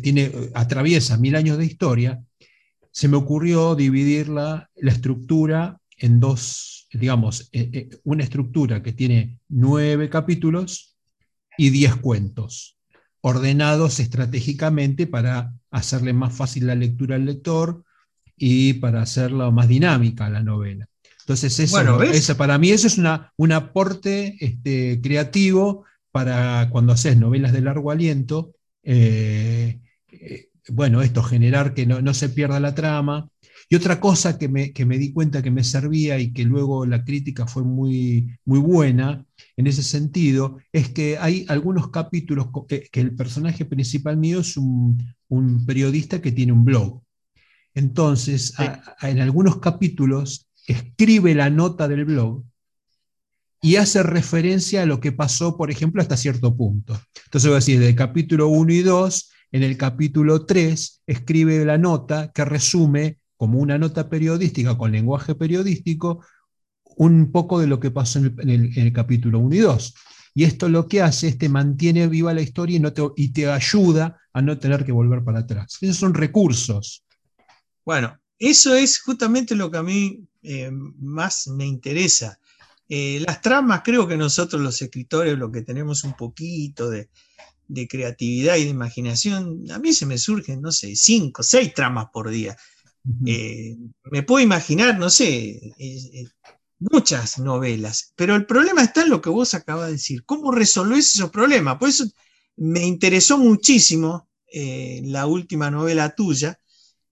tiene, 0.02 0.32
atraviesa 0.54 1.18
mil 1.18 1.36
años 1.36 1.58
de 1.58 1.66
historia, 1.66 2.22
se 2.92 3.08
me 3.08 3.16
ocurrió 3.16 3.74
dividir 3.74 4.28
la, 4.28 4.70
estructura 4.76 5.78
en 5.96 6.20
dos, 6.20 6.88
digamos, 6.92 7.48
eh, 7.52 7.70
eh, 7.72 7.88
una 8.04 8.22
estructura 8.22 8.82
que 8.82 8.92
tiene 8.92 9.38
nueve 9.48 10.08
capítulos 10.10 10.96
y 11.56 11.70
diez 11.70 11.96
cuentos, 11.96 12.76
ordenados 13.22 13.98
estratégicamente 13.98 15.06
para 15.06 15.54
hacerle 15.70 16.12
más 16.12 16.34
fácil 16.34 16.66
la 16.66 16.74
lectura 16.74 17.16
al 17.16 17.24
lector 17.24 17.82
y 18.36 18.74
para 18.74 19.02
hacerla 19.02 19.50
más 19.50 19.68
dinámica 19.68 20.28
la 20.28 20.42
novela. 20.42 20.86
Entonces, 21.20 21.58
eso, 21.60 22.36
para 22.36 22.58
mí 22.58 22.70
eso 22.70 22.88
es 22.88 22.98
una, 22.98 23.32
un 23.36 23.52
aporte 23.52 24.36
este, 24.40 25.00
creativo 25.00 25.84
para 26.10 26.68
cuando 26.70 26.92
haces 26.92 27.16
novelas 27.16 27.52
de 27.52 27.60
largo 27.60 27.90
aliento. 27.90 28.54
Eh, 28.82 29.80
bueno, 30.68 31.02
esto, 31.02 31.22
generar 31.22 31.74
que 31.74 31.86
no, 31.86 32.14
se 32.14 32.28
pierda 32.28 32.60
la 32.60 32.74
trama. 32.74 33.28
Y 33.68 33.76
otra 33.76 34.00
cosa 34.00 34.38
que 34.38 34.48
me, 34.48 34.98
di 34.98 35.12
cuenta 35.12 35.42
que 35.42 35.50
me 35.50 35.64
servía 35.64 36.18
y 36.18 36.32
que 36.32 36.44
luego 36.44 36.84
la 36.84 37.04
crítica 37.04 37.46
fue 37.46 37.64
muy, 37.64 38.38
muy 38.44 38.58
buena 38.58 39.24
en 39.56 39.66
ese 39.66 39.82
sentido, 39.82 40.58
es 40.72 40.90
que 40.90 41.18
hay 41.18 41.46
algunos 41.48 41.90
capítulos 41.90 42.48
que, 42.68 42.88
el 42.92 43.14
personaje 43.14 43.64
principal 43.64 44.16
mío 44.16 44.40
es 44.40 44.56
un, 44.56 44.98
periodista 45.66 46.20
que 46.20 46.32
tiene 46.32 46.52
un 46.52 46.64
blog. 46.64 47.02
Entonces, 47.74 48.52
en 49.00 49.20
algunos 49.20 49.58
capítulos 49.58 50.48
escribe 50.66 51.34
la 51.34 51.48
nota 51.48 51.88
del 51.88 52.04
blog 52.04 52.44
y 53.62 53.76
hace 53.76 54.02
referencia 54.02 54.82
a 54.82 54.86
lo 54.86 55.00
que 55.00 55.12
pasó, 55.12 55.56
por 55.56 55.70
ejemplo, 55.70 56.02
hasta 56.02 56.16
cierto 56.16 56.54
punto. 56.54 57.00
Entonces 57.24 57.48
voy 57.48 57.54
a 57.54 57.60
decir, 57.60 57.80
del 57.80 57.94
capítulo 57.94 58.48
1 58.48 58.72
y 58.72 58.82
2 58.82 59.31
en 59.52 59.62
el 59.62 59.76
capítulo 59.76 60.46
3 60.46 61.02
escribe 61.06 61.64
la 61.64 61.76
nota 61.76 62.32
que 62.32 62.44
resume, 62.44 63.18
como 63.36 63.58
una 63.58 63.78
nota 63.78 64.08
periodística 64.08 64.76
con 64.76 64.92
lenguaje 64.92 65.34
periodístico, 65.34 66.24
un 66.96 67.30
poco 67.30 67.60
de 67.60 67.66
lo 67.66 67.78
que 67.78 67.90
pasó 67.90 68.18
en 68.18 68.74
el, 68.74 68.92
capítulo 68.92 69.38
1 69.40 69.54
y 69.54 69.58
2. 69.58 69.94
Y 70.34 70.44
esto 70.44 70.70
lo 70.70 70.88
que 70.88 71.02
hace 71.02 71.28
es 71.28 71.38
te 71.38 71.50
mantiene 71.50 72.06
viva 72.06 72.32
la 72.32 72.40
historia 72.40 72.80
y, 73.16 73.28
te 73.32 73.50
ayuda 73.50 74.18
a 74.32 74.40
no 74.40 74.58
tener 74.58 74.84
que 74.86 74.92
volver 74.92 75.22
para 75.22 75.40
atrás. 75.40 75.76
Esos 75.82 75.98
son 75.98 76.14
recursos. 76.14 77.04
Bueno, 77.84 78.18
eso 78.38 78.74
es 78.74 79.00
justamente 79.00 79.54
lo 79.54 79.70
que 79.70 79.78
a 79.78 79.82
mí 79.82 80.24
eh, 80.42 80.70
más 80.70 81.48
me 81.48 81.66
interesa. 81.66 82.38
Eh, 82.88 83.22
las 83.26 83.42
tramas, 83.42 83.82
creo 83.84 84.08
que 84.08 84.16
nosotros 84.16 84.62
los 84.62 84.80
escritores 84.80 85.36
lo 85.36 85.50
que 85.50 85.62
tenemos 85.62 86.04
un 86.04 86.14
poquito 86.14 86.88
de, 86.88 87.10
de 87.68 87.88
creatividad 87.88 88.56
y 88.56 88.64
de 88.64 88.70
imaginación, 88.70 89.64
a 89.70 89.78
mí 89.78 89.92
se 89.92 90.06
me 90.06 90.18
surgen, 90.18 90.60
no 90.60 90.72
sé, 90.72 90.94
cinco, 90.96 91.42
seis 91.42 91.72
tramas 91.74 92.06
por 92.12 92.30
día. 92.30 92.56
Eh, 93.26 93.76
me 94.04 94.22
puedo 94.22 94.44
imaginar, 94.44 94.98
no 94.98 95.10
sé, 95.10 95.26
eh, 95.30 95.72
eh, 95.78 96.26
muchas 96.78 97.38
novelas, 97.38 98.12
pero 98.16 98.36
el 98.36 98.46
problema 98.46 98.82
está 98.82 99.02
en 99.02 99.10
lo 99.10 99.20
que 99.20 99.30
vos 99.30 99.54
acabas 99.54 99.86
de 99.86 99.92
decir. 99.92 100.24
¿Cómo 100.24 100.52
resolvés 100.52 101.14
esos 101.14 101.30
problemas? 101.30 101.78
Por 101.78 101.88
eso 101.88 102.04
me 102.56 102.84
interesó 102.86 103.38
muchísimo 103.38 104.28
la 104.54 105.24
última 105.24 105.70
novela 105.70 106.14
tuya, 106.14 106.58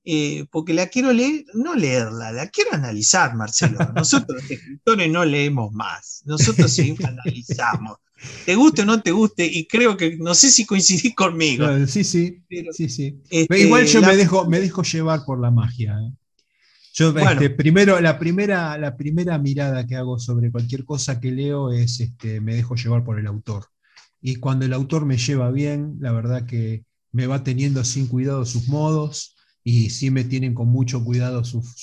eh, 0.03 0.47
porque 0.51 0.73
la 0.73 0.87
quiero 0.87 1.13
leer, 1.13 1.45
no 1.53 1.75
leerla, 1.75 2.33
la 2.33 2.49
quiero 2.49 2.73
analizar, 2.73 3.35
Marcelo. 3.37 3.79
Nosotros 3.95 4.43
los 4.43 4.51
escritores 4.51 5.11
no 5.11 5.25
leemos 5.25 5.73
más, 5.73 6.23
nosotros 6.25 6.73
sí 6.73 6.97
analizamos. 7.05 7.99
Te 8.45 8.55
guste 8.55 8.83
o 8.83 8.85
no 8.85 9.01
te 9.03 9.13
guste, 9.13 9.47
y 9.47 9.67
creo 9.67 9.97
que, 9.97 10.17
no 10.17 10.35
sé 10.35 10.51
si 10.51 10.67
coincidís 10.67 11.15
conmigo. 11.17 11.67
sí, 11.87 12.05
sí, 12.05 12.43
sí, 12.73 12.89
sí. 12.89 13.21
Este, 13.31 13.61
igual 13.61 13.87
yo 13.87 14.03
me, 14.03 14.17
dejo, 14.17 14.47
me 14.47 14.61
dejo 14.61 14.83
llevar 14.83 15.25
por 15.25 15.41
la 15.41 15.51
magia. 15.51 15.99
¿eh? 16.01 16.13
Yo, 16.93 17.17
este, 17.17 17.51
primero, 17.51 18.01
la 18.01 18.19
primera, 18.19 18.77
la 18.77 18.97
primera 18.97 19.39
mirada 19.39 19.87
que 19.87 19.97
hago 19.97 20.19
sobre 20.19 20.51
cualquier 20.51 20.85
cosa 20.85 21.21
que 21.21 21.31
leo 21.31 21.71
es, 21.71 22.01
este, 22.01 22.41
me 22.41 22.55
dejo 22.55 22.75
llevar 22.75 23.05
por 23.05 23.19
el 23.19 23.27
autor. 23.27 23.67
Y 24.21 24.37
cuando 24.37 24.67
el 24.67 24.73
autor 24.73 25.07
me 25.07 25.17
lleva 25.17 25.51
bien, 25.51 25.97
la 26.01 26.13
verdad 26.13 26.47
que 26.47 26.85
me 27.13 27.27
va 27.27 27.43
teniendo 27.43 27.85
sin 27.85 28.07
cuidado 28.07 28.45
sus 28.45 28.69
modos 28.69 29.37
y 29.65 29.91
sí 29.91 30.11
me 30.11 30.25
tienen 30.25 30.55
con 30.55 30.69
mucho 30.69 31.03
cuidado 31.05 31.45
sus, 31.45 31.75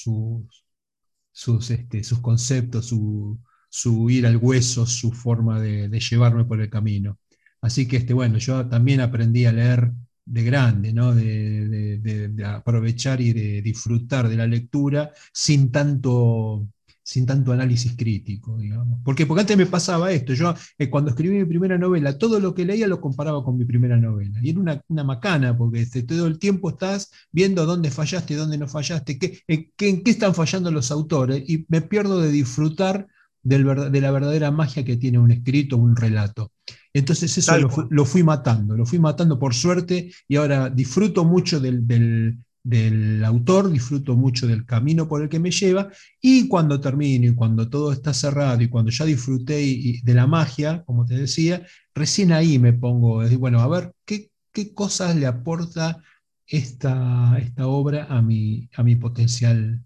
sus, 1.31 1.71
este, 1.71 2.03
sus 2.03 2.19
conceptos, 2.19 2.87
su, 2.87 3.39
su, 3.77 4.09
ir 4.09 4.25
al 4.25 4.37
hueso, 4.37 4.87
su 4.87 5.11
forma 5.11 5.61
de, 5.61 5.87
llevarme 5.99 6.45
por 6.45 6.59
el 6.59 6.69
camino. 6.69 7.19
Así 7.61 7.87
que, 7.87 7.97
este, 7.97 8.13
bueno, 8.13 8.39
yo 8.39 8.67
también 8.67 9.01
aprendí 9.01 9.45
a 9.45 9.51
leer 9.51 9.91
de 10.25 10.43
grande, 10.43 10.93
¿no? 10.93 11.13
De, 11.13 12.33
aprovechar 12.45 13.21
y 13.21 13.33
de 13.33 13.61
disfrutar 13.61 14.29
de 14.29 14.35
la 14.35 14.47
lectura 14.47 15.11
sin 15.31 15.71
tanto, 15.71 16.67
sin 17.03 17.27
tanto 17.27 17.51
análisis 17.51 17.95
crítico, 17.95 18.57
digamos. 18.57 18.99
¿Por 19.03 19.15
Porque 19.27 19.41
antes 19.41 19.57
me 19.57 19.67
pasaba 19.67 20.11
esto, 20.11 20.33
yo 20.33 20.55
eh, 20.79 20.89
cuando 20.89 21.11
escribí 21.11 21.37
mi 21.37 21.45
primera 21.45 21.77
novela, 21.77 22.17
todo 22.17 22.39
lo 22.39 22.55
que 22.55 22.65
leía 22.65 22.87
lo 22.87 22.99
comparaba 22.99 23.43
con 23.43 23.57
mi 23.57 23.65
primera 23.65 23.97
novela. 23.97 24.39
Y 24.41 24.49
era 24.49 24.59
una, 24.87 25.03
macana, 25.03 25.55
porque 25.55 25.81
este, 25.81 26.01
todo 26.01 26.25
el 26.25 26.39
tiempo 26.39 26.71
estás 26.71 27.11
viendo 27.31 27.65
dónde 27.67 27.91
fallaste, 27.91 28.35
dónde 28.35 28.57
no 28.57 28.67
fallaste, 28.67 29.19
qué, 29.19 29.39
qué, 29.47 29.89
en 29.89 30.03
qué 30.03 30.11
están 30.11 30.33
fallando 30.33 30.71
los 30.71 30.89
autores, 30.89 31.47
y 31.47 31.65
me 31.69 31.81
pierdo 31.81 32.21
de 32.21 32.31
disfrutar 32.31 33.07
de 33.43 34.01
la 34.01 34.11
verdadera 34.11 34.51
magia 34.51 34.83
que 34.83 34.97
tiene 34.97 35.19
un 35.19 35.31
escrito, 35.31 35.77
un 35.77 35.95
relato. 35.95 36.51
Entonces 36.97 37.37
eso 37.37 37.55
lo, 37.89 38.05
fui 38.05 38.23
matando, 38.23 38.75
lo 38.75 38.83
fui 38.85 38.97
matando 38.97 39.37
por 39.37 39.53
suerte 39.53 40.11
y 40.27 40.35
ahora 40.35 40.69
disfruto 40.69 41.25
mucho 41.25 41.59
del, 41.59 43.23
autor, 43.23 43.69
disfruto 43.69 44.15
mucho 44.15 44.47
del 44.47 44.65
camino 44.65 45.07
por 45.07 45.21
el 45.21 45.29
que 45.29 45.39
me 45.39 45.51
lleva 45.51 45.89
y 46.19 46.47
cuando 46.47 46.81
termino 46.81 47.27
y 47.27 47.35
cuando 47.35 47.69
todo 47.69 47.91
está 47.91 48.15
cerrado 48.15 48.63
y 48.63 48.67
cuando 48.67 48.89
ya 48.89 49.05
disfruté 49.05 50.01
de 50.03 50.13
la 50.15 50.25
magia, 50.25 50.83
como 50.85 51.05
te 51.05 51.13
decía, 51.13 51.63
recién 51.93 52.31
ahí 52.31 52.57
me 52.57 52.73
pongo, 52.73 53.21
bueno, 53.37 53.59
a 53.61 53.67
ver, 53.67 53.93
¿qué, 54.03 54.31
qué 54.51 54.73
cosas 54.73 55.15
le 55.15 55.27
aporta 55.27 56.01
esta, 56.47 57.37
esta 57.37 57.67
obra 57.67 58.07
a 58.09 58.23
mi, 58.23 58.69
a 58.75 58.81
mi 58.81 58.95
potencial 58.95 59.83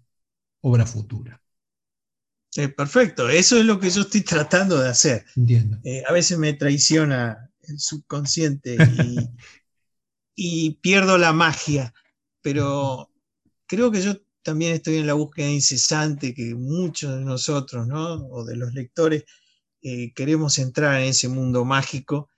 obra 0.62 0.86
futura? 0.86 1.41
Eh, 2.56 2.68
perfecto, 2.68 3.30
eso 3.30 3.56
es 3.56 3.64
lo 3.64 3.80
que 3.80 3.90
yo 3.90 4.02
estoy 4.02 4.20
tratando 4.22 4.80
de 4.80 4.88
hacer. 4.88 5.24
Eh, 5.84 6.02
a 6.06 6.12
veces 6.12 6.38
me 6.38 6.52
traiciona 6.52 7.50
el 7.62 7.78
subconsciente 7.78 8.76
y, 10.34 10.70
pierdo 10.82 11.16
la 11.18 11.32
magia, 11.32 11.94
pero 12.42 13.10
creo 13.66 13.90
que 13.90 14.02
yo 14.02 14.16
también 14.42 14.74
estoy 14.74 14.96
en 14.96 15.06
la 15.06 15.14
búsqueda 15.14 15.48
incesante 15.48 16.34
que 16.34 16.54
muchos 16.54 17.16
de 17.16 17.24
nosotros, 17.24 17.86
¿no? 17.86 18.26
O 18.26 18.44
de 18.44 18.56
los 18.56 18.74
lectores, 18.74 19.24
eh, 19.80 20.12
queremos 20.14 20.58
entrar 20.58 21.00
en 21.00 21.08
ese 21.08 21.28
mundo 21.28 21.64
mágico. 21.64 22.28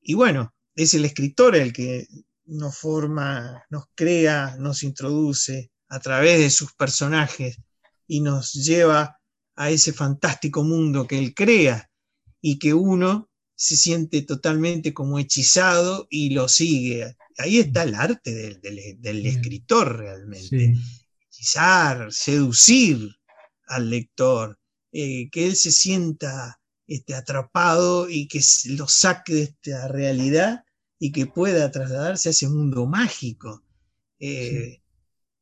Y 0.00 0.14
bueno, 0.14 0.52
es 0.74 0.94
el 0.94 1.04
escritor 1.04 1.56
el 1.56 1.72
que 1.72 2.08
nos 2.46 2.76
forma, 2.76 3.64
nos 3.70 3.84
crea, 3.94 4.56
nos 4.58 4.82
introduce 4.82 5.70
a 5.88 6.00
través 6.00 6.40
de 6.40 6.50
sus 6.50 6.72
personajes 6.74 7.58
y 8.06 8.20
nos 8.20 8.52
lleva 8.52 9.20
a 9.56 9.70
ese 9.70 9.92
fantástico 9.92 10.64
mundo 10.64 11.06
que 11.06 11.18
él 11.18 11.34
crea 11.34 11.90
y 12.40 12.58
que 12.58 12.74
uno 12.74 13.30
se 13.56 13.76
siente 13.76 14.22
totalmente 14.22 14.92
como 14.92 15.18
hechizado 15.18 16.06
y 16.10 16.30
lo 16.30 16.48
sigue. 16.48 17.16
Ahí 17.38 17.58
está 17.58 17.84
el 17.84 17.94
arte 17.94 18.58
del, 18.60 19.26
escritor 19.26 19.96
realmente. 19.96 20.74
Hechizar, 21.30 22.12
seducir 22.12 23.16
al 23.66 23.90
lector, 23.90 24.58
eh, 24.92 25.30
que 25.30 25.46
él 25.46 25.56
se 25.56 25.72
sienta 25.72 26.60
este, 26.86 27.14
atrapado 27.14 28.10
y 28.10 28.28
que 28.28 28.40
lo 28.70 28.86
saque 28.88 29.34
de 29.34 29.42
esta 29.42 29.88
realidad 29.88 30.64
y 30.98 31.12
que 31.12 31.26
pueda 31.26 31.70
trasladarse 31.70 32.28
a 32.28 32.32
ese 32.32 32.48
mundo 32.48 32.86
mágico. 32.86 33.62
Eh, 34.18 34.80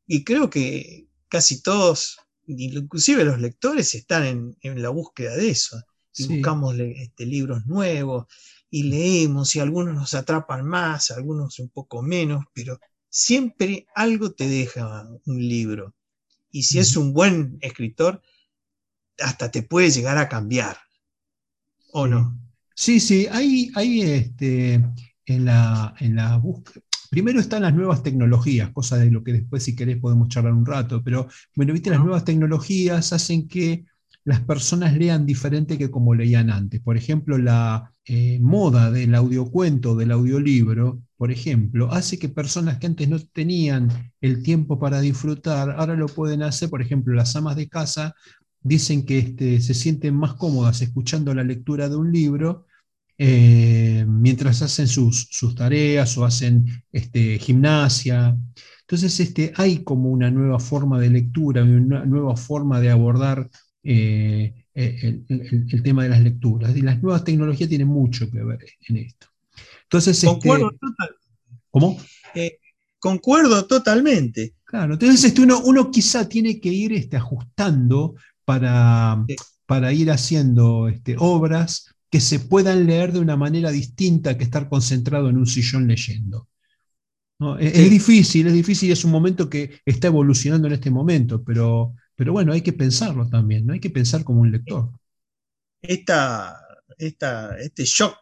y 0.07 0.25
creo 0.25 0.51
que 0.51 1.09
casi 1.29 1.63
todos 1.63 2.19
inclusive 2.47 3.25
los 3.25 3.41
lectores 3.41 3.95
están 3.95 4.57
en, 4.61 4.83
la 4.83 4.89
búsqueda 4.91 5.37
de 5.37 5.51
eso. 5.51 5.81
Y 6.15 6.27
buscamos 6.27 6.79
este, 6.79 7.25
libros 7.25 7.65
nuevos 7.67 8.27
y 8.69 8.85
leemos 8.85 9.55
y 9.57 9.61
algunos 9.61 9.95
nos 9.95 10.15
atrapan 10.15 10.67
más, 10.67 11.11
algunos 11.11 11.59
un 11.59 11.71
poco 11.71 12.03
menos, 12.03 12.45
pero 12.53 12.79
siempre 13.09 13.87
algo 13.95 14.33
te 14.33 14.49
deja 14.49 15.09
un 15.27 15.39
libro. 15.39 15.95
Y 16.51 16.65
si 16.65 16.79
es 16.79 16.97
un 16.97 17.13
buen 17.13 17.59
escritor, 17.61 18.23
hasta 19.19 19.51
te 19.51 19.63
puede 19.63 19.91
llegar 19.91 20.19
a 20.19 20.29
cambiar. 20.29 20.79
¿O 21.93 22.07
no? 22.07 22.39
Sí, 22.75 23.01
sí, 23.01 23.27
hay, 23.31 23.71
hay 23.75 24.03
este, 24.03 24.75
en, 25.27 25.45
la, 25.45 25.95
en 26.01 26.17
la 26.17 26.37
búsqueda, 26.37 26.83
Primero 27.13 27.41
están 27.41 27.61
las 27.61 27.75
nuevas 27.75 28.03
tecnologías, 28.03 28.71
cosa 28.71 28.97
de 28.97 29.11
lo 29.11 29.23
que 29.23 29.35
después 29.35 29.63
si 29.63 29.77
querés 29.77 29.99
podemos 29.99 30.31
charlar 30.31 30.55
un 30.55 30.65
rato, 30.65 31.03
pero 31.05 31.29
bueno, 31.55 31.75
viste, 31.75 31.91
las 31.91 32.01
nuevas 32.01 32.25
tecnologías 32.25 33.13
hacen 33.13 33.49
que 33.49 33.85
las 34.25 34.41
personas 34.41 34.97
lean 34.97 35.27
diferente 35.27 35.77
que 35.77 35.91
como 35.91 36.15
leían 36.15 36.49
antes. 36.49 36.81
Por 36.81 36.97
ejemplo, 36.97 37.37
la 37.37 37.93
eh, 38.07 38.39
moda 38.41 38.91
del 38.91 39.15
audiocuento, 39.15 39.95
del 39.95 40.11
audiolibro, 40.11 41.03
por 41.19 41.31
ejemplo, 41.31 41.93
hace 41.93 42.19
que 42.19 42.31
personas 42.31 42.79
que 42.79 42.87
antes 42.87 43.07
no 43.11 43.19
tenían 43.19 43.91
el 44.23 44.43
tiempo 44.43 44.79
para 44.79 45.03
disfrutar, 45.03 45.73
ahora 45.73 45.95
lo 45.97 46.07
pueden 46.07 46.43
hacer. 46.43 46.71
Por 46.71 46.81
ejemplo, 46.81 47.13
las 47.13 47.37
amas 47.37 47.57
de 47.57 47.69
casa 47.69 48.15
dicen 48.63 49.05
que 49.05 49.19
este, 49.19 49.61
se 49.61 49.75
sienten 49.75 50.17
más 50.17 50.33
cómodas 50.33 50.81
escuchando 50.81 51.35
la 51.35 51.45
lectura 51.45 51.91
de 51.91 51.97
un 51.97 52.11
libro 52.11 52.65
eh, 53.19 54.05
mientras 54.09 54.63
hacen 54.63 54.89
sus, 54.89 55.29
tareas 55.55 56.17
o 56.17 56.25
hacen 56.25 56.67
este, 56.91 57.39
gimnasia. 57.39 58.37
Entonces 58.81 59.21
este, 59.21 59.53
hay 59.57 59.85
como 59.85 60.11
una 60.11 60.31
nueva 60.31 60.59
forma 60.59 60.99
de 60.99 61.11
lectura, 61.11 61.63
una 61.63 62.05
nueva 62.05 62.37
forma 62.37 62.81
de 62.81 62.91
abordar 62.91 63.49
eh, 63.83 64.67
eh, 64.75 65.23
el, 65.29 65.83
tema 65.83 66.05
de 66.05 66.09
las 66.09 66.21
lecturas. 66.21 66.77
Y 66.77 66.83
las 66.83 67.03
nuevas 67.03 67.25
tecnologías 67.25 67.69
tienen 67.69 67.89
mucho 67.89 68.31
que 68.31 68.43
ver 68.43 68.59
en 68.89 68.97
esto. 68.97 69.29
Entonces, 69.85 70.17
este, 70.17 70.27
Concuerdo 70.27 70.73
¿Cómo? 71.71 71.99
concuerdo 72.99 73.67
totalmente. 73.67 74.55
Claro, 74.65 74.95
entonces 74.95 75.25
este, 75.25 75.43
uno, 75.43 75.61
uno 75.65 75.91
quizá 75.91 76.29
tiene 76.29 76.61
que 76.61 76.71
ir 76.71 76.93
este, 76.93 77.17
ajustando 77.17 78.15
para, 78.45 79.25
para 79.67 79.93
ir 79.93 80.11
haciendo 80.11 80.89
este, 80.89 81.17
obras 81.19 81.93
que 82.13 82.21
se 82.21 82.41
puedan 82.41 82.87
leer 82.87 83.11
de 83.11 83.21
una 83.21 83.39
manera 83.39 83.71
distinta 83.71 84.37
que 84.37 84.45
estar 84.45 84.69
concentrado 84.69 85.31
en 85.31 85.39
un 85.39 85.47
sillón 85.47 85.89
leyendo. 85.89 86.47
Es, 87.59 87.91
difícil, 87.91 88.47
es 88.47 88.53
difícil 88.53 88.91
y 88.91 88.93
es 88.93 89.03
un 89.07 89.11
momento 89.11 89.49
que 89.49 89.81
está 89.87 90.09
evolucionando 90.09 90.69
en 90.69 90.75
este 90.75 90.91
momento, 90.91 91.43
pero, 91.43 91.95
pero 92.15 92.35
bueno, 92.35 92.53
hay 92.53 92.61
que 92.61 92.75
pensarlo 92.75 93.27
también, 93.31 93.65
¿no? 93.65 93.73
hay 93.73 93.81
que 93.81 93.89
pensar 93.89 94.25
como 94.25 94.43
un 94.43 94.53
lector. 94.53 94.91
Esta, 95.81 96.61
este 96.99 97.85
shock 97.85 98.15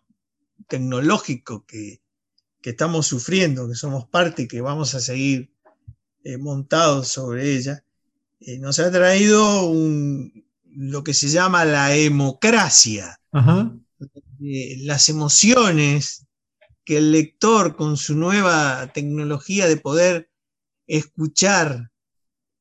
tecnológico 0.68 1.66
que, 1.66 2.00
estamos 2.62 3.08
sufriendo, 3.08 3.68
que 3.68 3.74
somos 3.74 4.06
parte 4.06 4.42
y 4.42 4.48
que 4.48 4.60
vamos 4.60 4.94
a 4.94 5.00
seguir 5.00 5.52
eh, 6.22 6.38
montados 6.38 7.08
sobre 7.08 7.56
ella, 7.56 7.84
eh, 8.38 8.60
nos 8.60 8.78
ha 8.78 8.90
traído 8.92 9.66
un, 9.66 10.46
lo 10.64 11.02
que 11.02 11.12
se 11.12 11.28
llama 11.28 11.64
la 11.64 11.88
democracia. 11.88 13.18
Las 14.38 15.08
emociones 15.08 16.26
que 16.84 16.98
el 16.98 17.12
lector 17.12 17.76
con 17.76 17.96
su 17.96 18.14
nueva 18.14 18.90
tecnología 18.92 19.68
de 19.68 19.76
poder 19.76 20.30
escuchar 20.86 21.90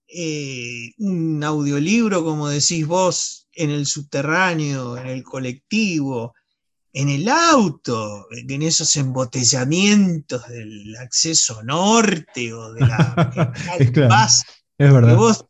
eh, 0.08 0.91
un 0.97 1.43
audiolibro, 1.43 2.23
como 2.23 2.49
decís 2.49 2.86
vos, 2.86 3.47
en 3.54 3.69
el 3.69 3.86
subterráneo, 3.86 4.97
en 4.97 5.08
el 5.08 5.23
colectivo, 5.23 6.34
en 6.93 7.10
el 7.10 7.30
auto, 7.30 8.28
en 8.32 8.62
esos 8.63 8.95
embotellamientos 8.97 10.47
del 10.47 10.95
acceso 10.97 11.62
norte 11.63 12.54
o 12.54 12.73
de 12.73 12.82
la 12.82 13.54
es, 13.80 13.89
es 13.89 14.93
verdad. 14.93 15.15
vos 15.15 15.45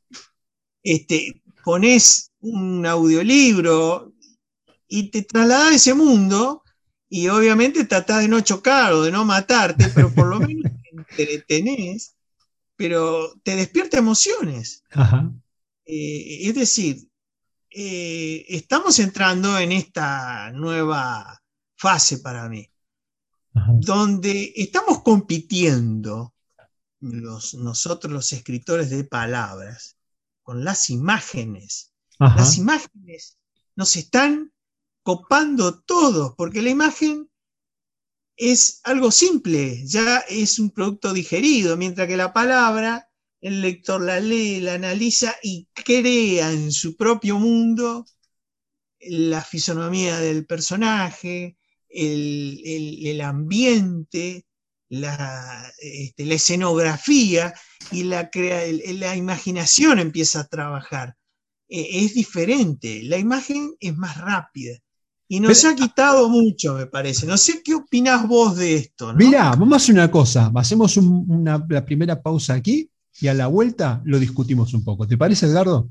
este, 0.84 1.42
ponés 1.64 2.32
un 2.42 2.86
audiolibro 2.86 4.09
y 4.90 5.12
te 5.12 5.22
trasladas 5.22 5.72
a 5.72 5.76
ese 5.76 5.94
mundo 5.94 6.64
y 7.08 7.30
obviamente 7.30 7.86
tratás 7.86 8.22
de 8.22 8.28
no 8.28 8.42
chocar 8.42 8.92
o 8.92 9.04
de 9.04 9.12
no 9.12 9.24
matarte, 9.24 9.90
pero 9.96 10.14
por 10.14 10.28
lo 10.28 10.40
menos 10.40 10.72
te 11.16 11.26
detenés, 11.26 12.16
pero 12.76 13.34
te 13.44 13.56
despierta 13.56 14.00
emociones. 14.00 14.84
Eh, 15.86 16.48
es 16.50 16.56
decir, 16.56 17.08
eh, 17.70 18.46
estamos 18.50 19.00
entrando 19.00 19.58
en 19.60 19.72
esta 19.72 20.52
nueva 20.52 21.42
fase 21.76 22.18
para 22.18 22.50
mí, 22.50 22.70
donde 23.54 24.54
estamos 24.56 25.04
compitiendo 25.04 26.34
los, 27.00 27.54
nosotros 27.54 28.12
los 28.12 28.34
escritores 28.34 28.90
de 28.90 29.04
palabras 29.04 29.98
con 30.42 30.64
las 30.64 30.90
imágenes. 30.90 31.94
Las 32.18 32.58
imágenes 32.58 33.38
nos 33.76 33.96
están 33.96 34.52
copando 35.04 35.82
todos, 35.82 36.34
porque 36.38 36.62
la 36.62 36.70
imagen 36.70 37.30
es 38.40 38.80
algo 38.84 39.12
simple, 39.12 39.86
ya 39.86 40.20
es 40.30 40.60
un 40.60 40.72
producto 40.72 41.14
digerido, 41.14 41.76
mientras 41.78 42.08
que 42.08 42.18
la 42.18 42.32
palabra, 42.32 43.10
el 43.42 43.62
lector 43.62 44.02
la 44.02 44.20
lee, 44.20 44.62
la 44.62 44.76
analiza 44.76 45.36
y 45.44 45.68
crea 45.74 46.52
en 46.52 46.72
su 46.72 46.96
propio 46.96 47.38
mundo 47.38 48.06
la 49.02 49.42
fisonomía 49.42 50.20
del 50.20 50.46
personaje, 50.46 51.58
el, 51.90 53.22
ambiente, 53.22 54.46
la, 54.90 55.72
este, 55.80 56.26
la, 56.26 56.36
escenografía 56.36 57.54
y 57.92 58.04
la, 58.04 58.30
la 58.34 59.16
imaginación 59.16 60.00
empieza 60.00 60.42
a 60.42 60.48
trabajar. 60.48 61.16
E, 61.68 62.06
es 62.06 62.14
diferente, 62.14 63.04
la 63.04 63.18
imagen 63.18 63.76
es 63.80 63.96
más 63.98 64.18
rápida. 64.18 64.80
Y 65.32 65.40
nos 65.40 65.64
ha 65.64 65.76
quitado 65.76 66.28
mucho, 66.28 66.74
me 66.74 66.88
parece. 66.88 67.28
No 67.28 67.38
sé 67.38 67.62
qué 67.64 67.76
opinás 67.76 68.28
vos 68.28 68.58
de 68.58 68.76
esto. 68.76 69.14
Mira, 69.14 69.52
vamos 69.52 69.74
a 69.74 69.76
hacer 69.76 69.94
una 69.94 70.10
cosa. 70.10 70.52
Hacemos 70.56 71.00
la 71.70 71.86
primera 71.86 72.20
pausa 72.20 72.56
aquí 72.56 72.90
y 73.22 73.28
a 73.28 73.36
la 73.36 73.46
vuelta 73.46 74.02
lo 74.06 74.18
discutimos 74.18 74.74
un 74.74 74.84
poco. 74.84 75.08
¿Te 75.08 75.20
parece, 75.20 75.46
Edgardo? 75.46 75.88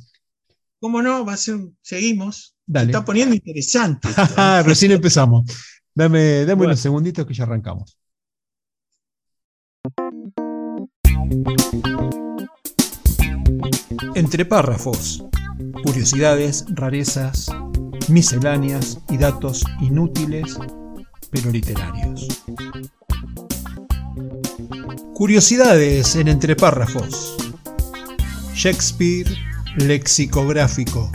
¿Cómo 0.80 1.00
no? 1.02 1.24
Va 1.24 1.34
a 1.34 1.36
ser, 1.36 1.56
seguimos. 1.80 2.56
Se 2.66 2.82
está 2.82 3.04
poniendo 3.04 3.32
interesante. 3.32 4.08
Recién 4.64 4.90
empezamos. 4.90 5.48
Dame, 5.94 6.44
dame 6.44 6.66
unos 6.66 6.80
segunditos 6.80 7.24
que 7.24 7.34
ya 7.34 7.44
arrancamos. 7.44 7.96
Entre 14.16 14.44
párrafos, 14.44 15.24
curiosidades, 15.84 16.64
rarezas, 16.70 17.48
misceláneas 18.08 18.98
y 19.08 19.18
datos 19.18 19.64
inútiles 19.80 20.56
pero 21.30 21.50
literarios. 21.50 22.26
Curiosidades 25.14 26.16
en 26.16 26.28
entre 26.28 26.56
párrafos. 26.56 27.36
Shakespeare 28.54 29.30
lexicográfico. 29.76 31.10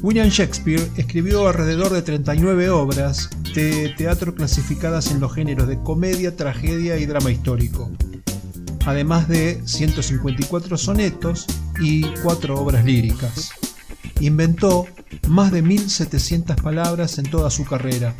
William 0.00 0.28
Shakespeare 0.28 0.90
escribió 0.96 1.48
alrededor 1.48 1.92
de 1.92 2.02
39 2.02 2.68
obras 2.70 3.30
de 3.54 3.94
teatro 3.96 4.34
clasificadas 4.34 5.10
en 5.10 5.20
los 5.20 5.32
géneros 5.32 5.66
de 5.66 5.80
comedia, 5.80 6.36
tragedia 6.36 6.98
y 6.98 7.06
drama 7.06 7.30
histórico, 7.30 7.90
además 8.84 9.28
de 9.28 9.62
154 9.64 10.76
sonetos 10.76 11.46
y 11.80 12.02
4 12.22 12.60
obras 12.60 12.84
líricas. 12.84 13.52
Inventó 14.20 14.86
más 15.28 15.52
de 15.52 15.62
1.700 15.62 16.60
palabras 16.60 17.18
en 17.18 17.26
toda 17.30 17.50
su 17.50 17.64
carrera, 17.64 18.14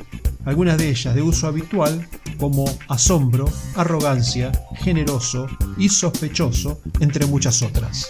algunas 0.44 0.79
de 0.79 0.90
ellas 0.90 1.14
de 1.14 1.23
uso 1.23 1.47
habitual 1.47 2.07
como 2.38 2.64
asombro, 2.88 3.47
arrogancia, 3.77 4.53
generoso 4.77 5.47
y 5.79 5.88
sospechoso, 5.88 6.81
entre 7.01 7.27
muchas 7.27 7.62
otras. 7.62 8.09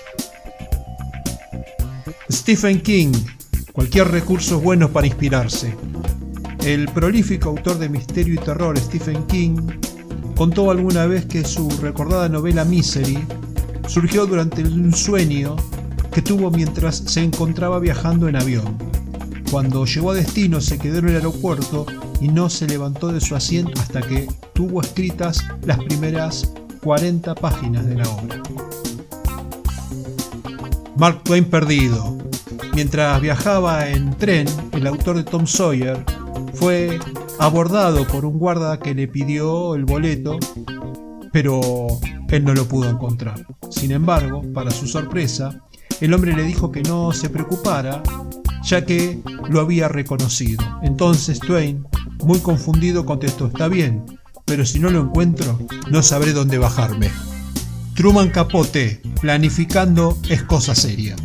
Stephen 2.31 2.81
King, 2.81 3.13
cualquier 3.73 4.09
recurso 4.09 4.57
es 4.57 4.63
bueno 4.63 4.91
para 4.91 5.07
inspirarse. 5.07 5.75
El 6.65 6.89
prolífico 6.89 7.51
autor 7.51 7.79
de 7.79 7.89
misterio 7.89 8.35
y 8.35 8.39
terror 8.39 8.79
Stephen 8.79 9.27
King 9.27 9.57
contó 10.35 10.71
alguna 10.71 11.07
vez 11.07 11.27
que 11.27 11.45
su 11.45 11.69
recordada 11.83 12.29
novela 12.29 12.65
Misery 12.65 13.19
surgió 13.87 14.27
durante 14.27 14.63
un 14.63 14.95
sueño 14.95 15.57
que 16.15 16.23
tuvo 16.23 16.49
mientras 16.53 16.97
se 16.97 17.25
encontraba 17.25 17.81
viajando 17.81 18.29
en 18.29 18.37
avión. 18.37 18.79
Cuando 19.51 19.85
llegó 19.85 20.13
a 20.13 20.15
destino 20.15 20.61
se 20.61 20.79
quedó 20.79 20.99
en 20.99 21.09
el 21.09 21.17
aeropuerto 21.17 21.87
y 22.21 22.29
no 22.29 22.49
se 22.49 22.69
levantó 22.69 23.09
de 23.09 23.21
su 23.21 23.35
asiento 23.35 23.81
hasta 23.81 24.01
que 24.01 24.29
tuvo 24.53 24.81
escritas 24.81 25.45
las 25.67 25.79
primeras 25.83 26.55
40 26.85 27.35
páginas 27.35 27.85
de 27.87 27.97
la 27.97 28.09
obra. 28.09 28.43
Mark 30.97 31.25
Twain 31.25 31.47
perdido. 31.47 32.17
Mientras 32.75 33.21
viajaba 33.21 33.89
en 33.89 34.17
tren, 34.17 34.47
el 34.71 34.87
autor 34.87 35.17
de 35.17 35.25
Tom 35.25 35.49
Sawyer 35.49 36.05
fue 36.55 37.01
abordado 37.41 38.07
por 38.07 38.25
un 38.25 38.39
guarda 38.39 38.79
que 38.79 38.95
le 38.95 39.09
pidió 39.09 39.75
el 39.75 39.85
boleto, 39.85 40.39
pero 41.33 41.87
él 42.29 42.45
no 42.45 42.55
lo 42.55 42.67
pudo 42.69 42.89
encontrar. 42.89 43.45
Sin 43.71 43.91
embargo, 43.91 44.43
para 44.53 44.71
su 44.71 44.87
sorpresa, 44.87 45.61
el 46.05 46.13
hombre 46.13 46.37
le 46.37 46.43
dijo 46.43 46.71
que 46.71 46.83
no 46.83 47.13
se 47.13 47.31
preocupara, 47.31 48.03
ya 48.63 48.85
que 48.85 49.23
lo 49.49 49.61
había 49.61 49.89
reconocido. 49.89 50.63
Entonces 50.83 51.41
Twain, 51.41 51.87
muy 52.23 52.41
confundido, 52.41 53.07
contestó, 53.07 53.47
está 53.47 53.69
bien, 53.69 54.05
pero 54.45 54.67
si 54.67 54.79
no 54.79 54.91
lo 54.91 55.01
encuentro, 55.01 55.59
no 55.91 56.03
sabré 56.03 56.33
dónde 56.33 56.59
bajarme. 56.59 57.11
Truman 57.95 58.29
Capote, 58.29 59.01
planificando 59.23 60.19
es 60.29 60.43
cosa 60.43 60.75
seria. 60.75 61.17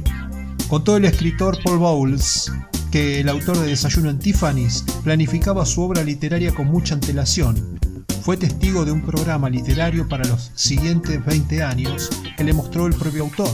Contó 0.70 0.96
el 0.96 1.06
escritor 1.06 1.58
Paul 1.63 1.80
Bowles 1.80 2.52
que 2.89 3.20
el 3.20 3.28
autor 3.28 3.58
de 3.58 3.68
Desayuno 3.68 4.10
en 4.10 4.20
Tiffany's 4.20 4.86
planificaba 5.04 5.65
su 5.65 5.82
obra 5.82 6.04
literaria 6.04 6.54
con 6.54 6.68
mucha 6.68 6.94
antelación. 6.96 7.80
Fue 8.22 8.38
testigo 8.38 8.86
de 8.86 8.92
un 8.92 9.02
programa 9.02 9.50
literario 9.50 10.08
para 10.08 10.28
los 10.28 10.52
siguientes 10.56 11.24
20 11.26 11.63
años 11.63 12.10
que 12.38 12.44
le 12.44 12.54
mostró 12.54 12.88
el 12.88 12.94
propio 12.94 13.24
autor, 13.24 13.50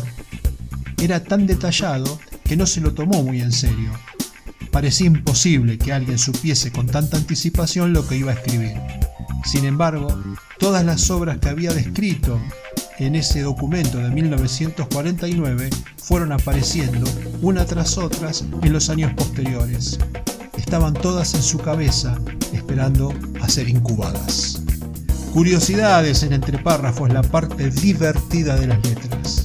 era 0.99 1.23
tan 1.23 1.47
detallado 1.47 2.19
que 2.43 2.55
no 2.55 2.65
se 2.65 2.81
lo 2.81 2.93
tomó 2.93 3.23
muy 3.23 3.41
en 3.41 3.51
serio. 3.51 3.91
Parecía 4.71 5.07
imposible 5.07 5.77
que 5.77 5.93
alguien 5.93 6.17
supiese 6.17 6.71
con 6.71 6.87
tanta 6.87 7.17
anticipación 7.17 7.93
lo 7.93 8.07
que 8.07 8.17
iba 8.17 8.31
a 8.31 8.35
escribir. 8.35 8.73
Sin 9.45 9.65
embargo, 9.65 10.07
todas 10.59 10.83
las 10.83 11.09
obras 11.09 11.37
que 11.37 11.49
había 11.49 11.71
descrito 11.71 12.39
en 12.97 13.15
ese 13.15 13.41
documento 13.41 13.97
de 13.97 14.09
1949 14.09 15.69
fueron 15.97 16.31
apareciendo 16.31 17.09
una 17.41 17.65
tras 17.65 17.97
otras 17.97 18.43
en 18.61 18.73
los 18.73 18.89
años 18.89 19.13
posteriores. 19.13 19.99
Estaban 20.57 20.93
todas 20.93 21.33
en 21.33 21.43
su 21.43 21.57
cabeza 21.57 22.17
esperando 22.53 23.13
a 23.41 23.49
ser 23.49 23.69
incubadas. 23.69 24.61
Curiosidades 25.33 26.23
en 26.23 26.33
entre 26.33 26.57
párrafos, 26.57 27.11
la 27.11 27.21
parte 27.21 27.69
divertida 27.69 28.55
de 28.55 28.67
las 28.67 28.83
letras. 28.85 29.44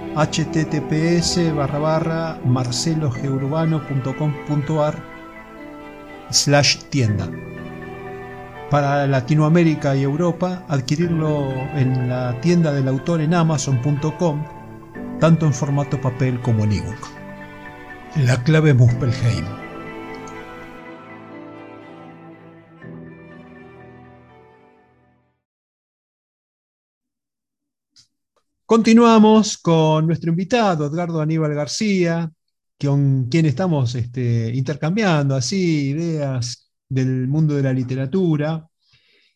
https 0.15 1.53
barra 1.55 1.79
barra 1.79 2.37
marcelogeurbano.com.ar 2.45 5.03
slash 6.29 6.77
tienda. 6.89 7.27
Para 8.69 9.07
Latinoamérica 9.07 9.95
y 9.95 10.03
Europa, 10.03 10.63
adquirirlo 10.69 11.49
en 11.75 12.09
la 12.09 12.39
tienda 12.41 12.71
del 12.71 12.87
autor 12.87 13.21
en 13.21 13.33
amazon.com, 13.33 14.43
tanto 15.19 15.45
en 15.45 15.53
formato 15.53 15.99
papel 15.99 16.39
como 16.41 16.63
en 16.63 16.71
ebook. 16.73 17.07
La 18.15 18.41
clave 18.43 18.73
Muspelheim. 18.73 19.60
Continuamos 28.71 29.57
con 29.57 30.07
nuestro 30.07 30.29
invitado, 30.29 30.85
Edgardo 30.85 31.19
Aníbal 31.19 31.53
García, 31.53 32.31
con 32.79 33.27
quien 33.27 33.45
estamos 33.45 33.95
este, 33.95 34.55
intercambiando 34.55 35.35
así 35.35 35.89
ideas 35.89 36.71
del 36.87 37.27
mundo 37.27 37.55
de 37.55 37.63
la 37.63 37.73
literatura. 37.73 38.69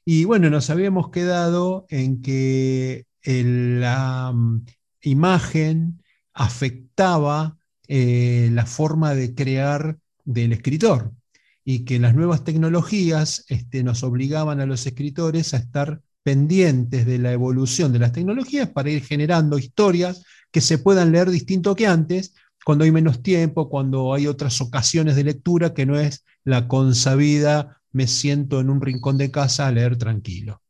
Y 0.06 0.24
bueno, 0.24 0.50
nos 0.50 0.70
habíamos 0.70 1.10
quedado 1.10 1.86
en 1.90 2.22
que 2.22 3.08
la 3.26 4.32
mm, 4.34 4.66
imagen 5.02 6.02
afectaba 6.34 7.58
eh, 7.90 8.48
la 8.54 8.66
forma 8.66 9.16
de 9.16 9.36
crear 9.36 10.00
del 10.24 10.54
escritor 10.54 11.12
y 11.66 11.84
que 11.84 12.00
las 12.00 12.16
nuevas 12.16 12.46
tecnologías 12.46 13.44
este, 13.50 13.84
nos 13.84 14.02
obligaban 14.04 14.62
a 14.62 14.66
los 14.66 14.88
escritores 14.88 15.54
a 15.54 15.58
estar 15.58 16.02
pendientes 16.26 17.06
de 17.06 17.20
la 17.20 17.32
evolución 17.34 17.94
de 17.94 18.00
las 18.00 18.12
tecnologías 18.12 18.68
para 18.68 18.90
ir 18.90 19.04
generando 19.04 19.60
historias 19.60 20.24
que 20.50 20.60
se 20.60 20.80
puedan 20.80 21.12
leer 21.12 21.30
distinto 21.30 21.76
que 21.76 21.86
antes, 21.86 22.34
cuando 22.66 22.84
hay 22.84 22.92
menos 22.92 23.22
tiempo, 23.22 23.70
cuando 23.70 24.12
hay 24.12 24.26
otras 24.26 24.60
ocasiones 24.60 25.16
de 25.16 25.24
lectura 25.24 25.76
que 25.76 25.86
no 25.86 26.00
es 26.00 26.26
la 26.44 26.68
consabida, 26.68 27.80
me 27.92 28.08
siento 28.08 28.60
en 28.60 28.72
un 28.72 28.82
rincón 28.82 29.20
de 29.20 29.30
casa 29.30 29.68
a 29.68 29.72
leer 29.72 29.98
tranquilo. 30.00 30.64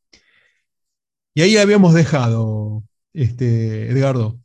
Y 1.34 1.42
ahí 1.42 1.56
habíamos 1.56 1.94
dejado, 1.94 2.84
este, 3.14 3.90
Edgardo. 3.90 4.38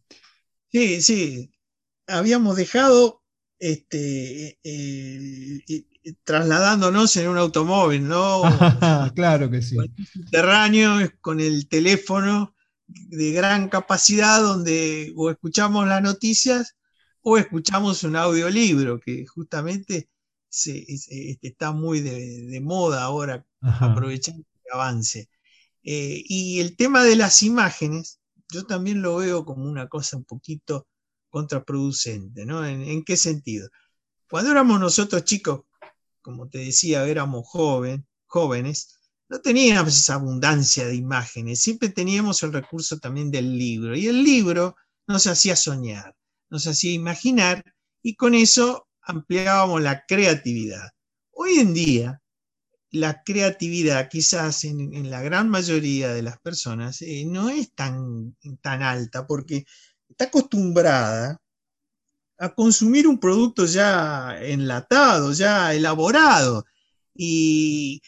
Sí, 0.71 1.03
sí, 1.03 1.51
habíamos 2.07 2.55
dejado 2.55 3.21
este, 3.59 4.61
eh, 4.63 5.65
eh, 5.67 5.85
trasladándonos 6.25 7.15
en 7.17 7.29
un 7.29 7.39
automóvil, 7.39 8.09
¿no? 8.09 8.43
claro 9.15 9.51
que 9.51 9.63
sí. 9.63 9.77
Subterráneo, 10.13 11.11
con 11.21 11.41
el 11.41 11.69
teléfono 11.69 12.55
de 12.87 13.33
gran 13.33 13.69
capacidad 13.69 14.41
donde 14.43 15.13
o 15.17 15.31
escuchamos 15.31 15.87
las 15.87 16.03
noticias 16.03 16.77
o 17.23 17.39
escuchamos 17.39 18.03
un 18.03 18.17
audiolibro, 18.17 18.99
que 18.99 19.27
justamente 19.27 20.09
se, 20.49 20.85
este, 20.89 21.39
está 21.49 21.73
muy 21.73 22.01
de, 22.01 22.61
moda 22.61 23.03
ahora, 23.03 23.45
aprovechando 23.61 24.45
el 24.65 24.73
avance. 24.73 25.29
Eh, 25.83 26.23
y 26.27 26.61
el 26.61 26.77
tema 26.77 27.05
de 27.05 27.17
las 27.17 27.43
imágenes, 27.43 28.21
yo 28.53 28.65
también 28.65 29.03
lo 29.03 29.17
veo 29.17 29.45
como 29.45 29.65
una 29.65 29.89
cosa 29.89 30.17
un 30.17 30.25
poquito 30.25 30.87
contraproducente, 31.31 32.45
¿no? 32.45 32.67
¿En, 32.67 33.05
qué 33.05 33.17
sentido? 33.17 33.69
Cuando 34.29 34.51
éramos 34.51 34.81
nosotros 34.81 35.25
chicos, 35.25 35.63
como 36.23 36.49
te 36.49 36.59
decía, 36.59 37.07
éramos 37.07 37.47
jóvenes, 37.47 39.01
no 39.29 39.41
teníamos 39.41 39.97
esa 39.97 40.15
abundancia 40.15 40.87
de 40.87 40.97
imágenes, 40.97 41.61
siempre 41.61 41.89
teníamos 41.89 42.43
el 42.43 42.53
recurso 42.53 42.99
también 42.99 43.31
del 43.31 43.57
libro, 43.57 43.97
y 43.97 44.07
el 44.07 44.23
libro 44.23 44.77
nos 45.07 45.27
hacía 45.27 45.57
soñar, 45.57 46.17
nos 46.49 46.67
hacía 46.67 46.93
imaginar, 46.93 47.65
y 48.03 48.17
con 48.17 48.35
eso 48.35 48.89
ampliábamos 49.03 49.83
la 49.83 50.05
creatividad. 50.07 50.91
Hoy 51.33 51.59
en 51.59 51.75
día, 51.75 52.23
la 52.91 53.23
creatividad 53.23 54.09
quizás 54.09 54.65
en, 54.65 55.11
la 55.11 55.23
gran 55.23 55.49
mayoría 55.49 56.13
de 56.13 56.23
las 56.23 56.39
personas 56.41 57.03
eh, 57.03 57.25
no 57.27 57.51
es 57.51 57.73
tan, 57.73 58.37
tan 58.61 58.83
alta 58.83 59.27
porque 59.27 59.65
está 60.09 60.25
acostumbrada 60.25 61.41
a 62.41 62.55
consumir 62.55 63.07
un 63.07 63.21
producto 63.21 63.67
ya 63.67 64.35
enlatado, 64.41 65.33
ya 65.33 65.75
elaborado, 65.75 66.65
y 67.15 68.01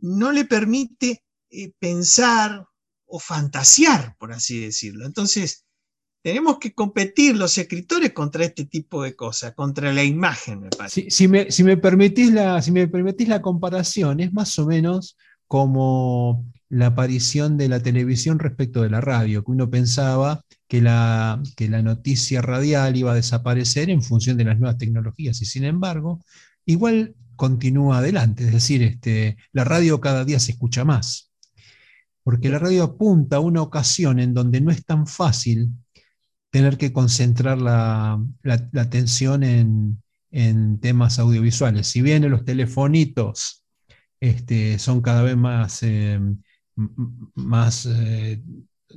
no 0.00 0.32
le 0.32 0.44
permite 0.44 1.22
eh, 1.48 1.72
pensar 1.78 2.66
o 3.06 3.20
fantasear, 3.20 4.16
por 4.18 4.32
así 4.32 4.58
decirlo. 4.58 5.06
Entonces, 5.06 5.64
tenemos 6.22 6.58
que 6.58 6.74
competir 6.74 7.36
los 7.36 7.56
escritores 7.56 8.12
contra 8.12 8.44
este 8.44 8.64
tipo 8.64 9.04
de 9.04 9.14
cosas, 9.14 9.54
contra 9.54 9.92
la 9.92 10.02
imagen, 10.02 10.60
me 10.60 10.70
parece. 10.70 11.08
Si, 11.08 11.28
me, 11.28 11.76
permitís 11.76 12.32
la, 12.32 12.60
si 12.62 12.72
me 12.72 12.88
permitís 12.88 13.28
la 13.28 13.42
comparación, 13.42 14.18
es 14.18 14.32
más 14.32 14.58
o 14.58 14.66
menos 14.66 15.16
como 15.46 16.44
la 16.72 16.86
aparición 16.86 17.58
de 17.58 17.68
la 17.68 17.80
televisión 17.80 18.38
respecto 18.38 18.80
de 18.80 18.88
la 18.88 19.02
radio, 19.02 19.44
que 19.44 19.50
uno 19.50 19.68
pensaba 19.68 20.42
que 20.66 20.80
la, 20.80 21.42
que 21.54 21.68
la 21.68 21.82
noticia 21.82 22.40
radial 22.40 22.96
iba 22.96 23.12
a 23.12 23.14
desaparecer 23.14 23.90
en 23.90 24.00
función 24.00 24.38
de 24.38 24.44
las 24.44 24.58
nuevas 24.58 24.78
tecnologías 24.78 25.42
y 25.42 25.44
sin 25.44 25.64
embargo, 25.64 26.24
igual 26.64 27.14
continúa 27.36 27.98
adelante, 27.98 28.46
es 28.46 28.52
decir, 28.52 28.82
este, 28.82 29.36
la 29.52 29.64
radio 29.64 30.00
cada 30.00 30.24
día 30.24 30.40
se 30.40 30.52
escucha 30.52 30.82
más, 30.82 31.30
porque 32.22 32.48
la 32.48 32.58
radio 32.58 32.84
apunta 32.84 33.36
a 33.36 33.40
una 33.40 33.60
ocasión 33.60 34.18
en 34.18 34.32
donde 34.32 34.62
no 34.62 34.70
es 34.70 34.82
tan 34.86 35.06
fácil 35.06 35.68
tener 36.48 36.78
que 36.78 36.90
concentrar 36.90 37.60
la, 37.60 38.18
atención 38.78 39.42
en, 39.42 39.98
temas 40.80 41.18
audiovisuales. 41.18 41.86
Si 41.86 42.00
bien 42.00 42.30
los 42.30 42.46
telefonitos 42.46 43.62
este, 44.20 44.78
son 44.78 45.02
cada 45.02 45.22
vez 45.22 45.36
más, 45.36 45.82
eh, 45.82 46.18
más 47.34 47.86
eh, 47.86 48.42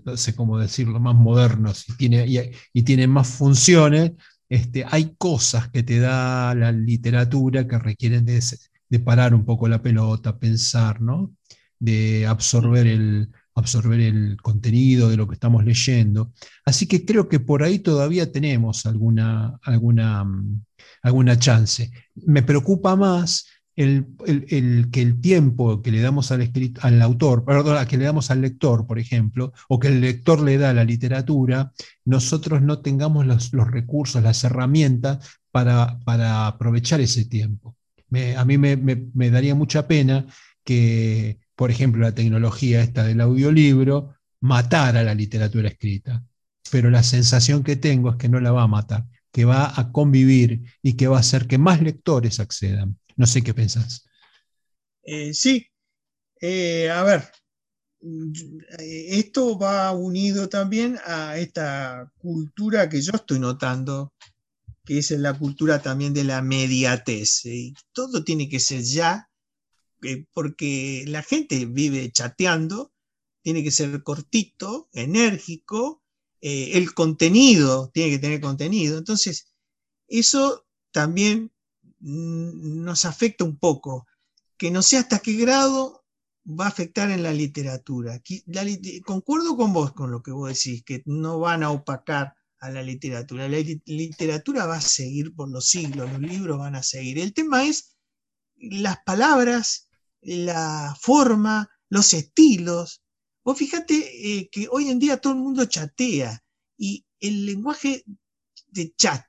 no 0.03 0.17
sé 0.17 0.35
cómo 0.35 0.59
decirlo, 0.59 0.99
más 0.99 1.15
modernos 1.15 1.87
y, 1.89 1.93
tiene, 1.93 2.51
y, 2.73 2.83
tienen 2.83 3.09
más 3.09 3.27
funciones, 3.27 4.11
este, 4.49 4.85
hay 4.89 5.15
cosas 5.17 5.69
que 5.69 5.83
te 5.83 5.99
da 5.99 6.53
la 6.53 6.71
literatura 6.71 7.67
que 7.67 7.79
requieren 7.79 8.25
de, 8.25 8.41
de 8.89 8.99
parar 8.99 9.33
un 9.33 9.45
poco 9.45 9.67
la 9.67 9.81
pelota, 9.81 10.37
pensar, 10.37 11.01
¿no? 11.01 11.33
de 11.79 12.25
absorber 12.25 12.87
el, 12.87 13.29
absorber 13.53 13.99
el 13.99 14.37
contenido 14.41 15.09
de 15.09 15.17
lo 15.17 15.27
que 15.27 15.35
estamos 15.35 15.63
leyendo. 15.63 16.33
Así 16.65 16.87
que 16.87 17.05
creo 17.05 17.27
que 17.29 17.39
por 17.39 17.63
ahí 17.63 17.79
todavía 17.79 18.31
tenemos 18.31 18.85
alguna, 18.85 19.59
alguna, 19.63 20.23
mm, 20.23 20.63
alguna 21.03 21.37
chance. 21.37 21.91
Me 22.15 22.43
preocupa 22.43 22.95
más 22.95 23.47
el, 23.75 24.89
que 24.91 25.01
el 25.01 25.19
tiempo 25.19 25.81
que 25.81 25.91
le 25.91 26.01
damos 26.01 26.31
al, 26.31 26.49
al 26.81 27.01
autor, 27.01 27.43
perdón, 27.43 27.85
que 27.87 27.97
le 27.97 28.05
damos 28.05 28.31
al 28.31 28.41
lector, 28.41 28.87
por 28.87 28.99
ejemplo, 28.99 29.53
o 29.67 29.79
que 29.79 29.89
el 29.89 30.01
lector 30.01 30.41
le 30.41 30.57
da 30.57 30.69
a 30.69 30.73
la 30.73 30.85
literatura, 30.85 31.73
nosotros 32.05 32.61
no 32.61 32.79
tengamos 32.79 33.25
los, 33.25 33.51
recursos, 33.51 34.23
las 34.23 34.43
herramientas 34.43 35.39
para, 35.51 35.99
para, 36.05 36.47
aprovechar 36.47 37.01
ese 37.01 37.25
tiempo. 37.25 37.75
a 38.37 38.45
mí 38.45 38.57
me, 38.57 39.29
daría 39.29 39.55
mucha 39.55 39.87
pena 39.87 40.25
que, 40.63 41.39
por 41.55 41.69
ejemplo, 41.69 42.01
la 42.01 42.15
tecnología 42.15 42.81
esta 42.81 43.03
del 43.03 43.21
audiolibro 43.21 44.15
matara 44.39 45.03
la 45.03 45.13
literatura 45.13 45.67
escrita, 45.69 46.23
pero 46.71 46.89
la 46.89 47.03
sensación 47.03 47.63
que 47.63 47.75
tengo 47.75 48.11
es 48.11 48.15
que 48.15 48.29
no 48.29 48.39
la 48.39 48.51
va 48.51 48.63
a 48.63 48.67
matar, 48.67 49.05
que 49.31 49.43
va 49.43 49.79
a 49.79 49.91
convivir 49.91 50.63
y 50.81 50.93
que 50.93 51.07
va 51.07 51.17
a 51.17 51.19
hacer 51.19 51.47
que 51.47 51.57
más 51.57 51.81
lectores 51.81 52.39
accedan. 52.39 52.97
No 53.15 53.25
sé 53.25 53.43
qué 53.43 53.53
pensás. 53.53 54.05
Eh, 55.03 55.33
sí, 55.33 55.67
eh, 56.41 56.89
a 56.89 57.03
ver, 57.03 57.31
esto 58.79 59.57
va 59.57 59.91
unido 59.93 60.49
también 60.49 60.99
a 61.05 61.37
esta 61.37 62.11
cultura 62.17 62.89
que 62.89 63.01
yo 63.01 63.11
estoy 63.13 63.39
notando, 63.39 64.13
que 64.83 64.99
es 64.99 65.11
la 65.11 65.37
cultura 65.37 65.81
también 65.81 66.13
de 66.13 66.23
la 66.23 66.41
mediatez. 66.41 67.43
todo 67.93 68.23
tiene 68.23 68.49
que 68.49 68.59
ser 68.59 68.81
ya, 68.81 69.29
eh, 70.03 70.25
porque 70.33 71.05
la 71.07 71.23
gente 71.23 71.65
vive 71.65 72.11
chateando, 72.11 72.91
tiene 73.41 73.63
que 73.63 73.71
ser 73.71 74.03
cortito, 74.03 74.89
enérgico, 74.93 76.01
el 76.41 76.93
contenido 76.93 77.89
tiene 77.91 78.11
que 78.11 78.19
tener 78.19 78.39
contenido. 78.39 78.99
Entonces, 78.99 79.51
eso 80.07 80.67
también 80.91 81.54
nos 82.05 83.05
afecta 83.05 83.43
un 83.43 83.57
poco, 83.57 84.05
que 84.57 84.69
no 84.69 84.81
sé 84.81 84.97
hasta 84.97 85.19
qué 85.19 85.33
grado 85.33 86.05
va 86.47 86.65
a 86.65 86.69
afectar 86.69 87.09
en 87.09 87.23
la 87.23 87.33
literatura. 87.33 88.21
concuerdo 89.03 89.57
con 89.57 89.73
vos 89.73 89.93
con 89.93 90.11
lo 90.11 90.21
que 90.21 90.31
vos 90.31 90.49
decís, 90.49 90.83
que 90.83 91.01
no 91.05 91.39
van 91.39 91.63
a 91.63 91.71
opacar 91.71 92.35
a 92.59 92.69
la 92.69 92.83
literatura. 92.83 93.49
La 93.49 93.57
literatura 93.85 94.67
va 94.67 94.77
a 94.77 94.81
seguir 94.81 95.33
por 95.33 95.49
los 95.49 95.67
siglos, 95.67 96.11
los 96.11 96.21
libros 96.21 96.59
van 96.59 96.75
a 96.75 96.83
seguir. 96.83 97.17
El 97.19 97.33
tema 97.33 97.65
es 97.65 97.97
las 98.55 98.97
palabras, 99.03 99.89
la 100.21 100.95
forma, 101.01 101.69
los 101.89 102.13
estilos. 102.13 103.01
Vos 103.43 103.57
fíjate 103.57 103.95
eh, 103.95 104.49
que 104.51 104.67
hoy 104.71 104.89
en 104.89 104.99
día 104.99 105.17
todo 105.17 105.33
el 105.33 105.39
mundo 105.39 105.65
chatea 105.65 106.43
y 106.77 107.05
el 107.19 107.45
lenguaje 107.47 108.03
de 108.67 108.93
chat 108.95 109.25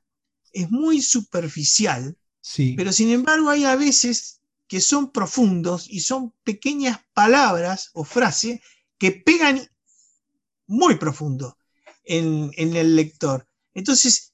es 0.52 0.70
muy 0.70 1.00
superficial, 1.00 2.16
Sí. 2.48 2.74
pero 2.76 2.92
sin 2.92 3.10
embargo 3.10 3.50
hay 3.50 3.64
a 3.64 3.74
veces 3.74 4.40
que 4.68 4.80
son 4.80 5.10
profundos 5.10 5.88
y 5.90 5.98
son 5.98 6.32
pequeñas 6.44 7.00
palabras 7.12 7.90
o 7.92 8.04
frases 8.04 8.60
que 8.98 9.10
pegan 9.10 9.68
muy 10.68 10.94
profundo 10.94 11.58
en, 12.04 12.52
en 12.56 12.76
el 12.76 12.94
lector. 12.94 13.48
Entonces, 13.74 14.32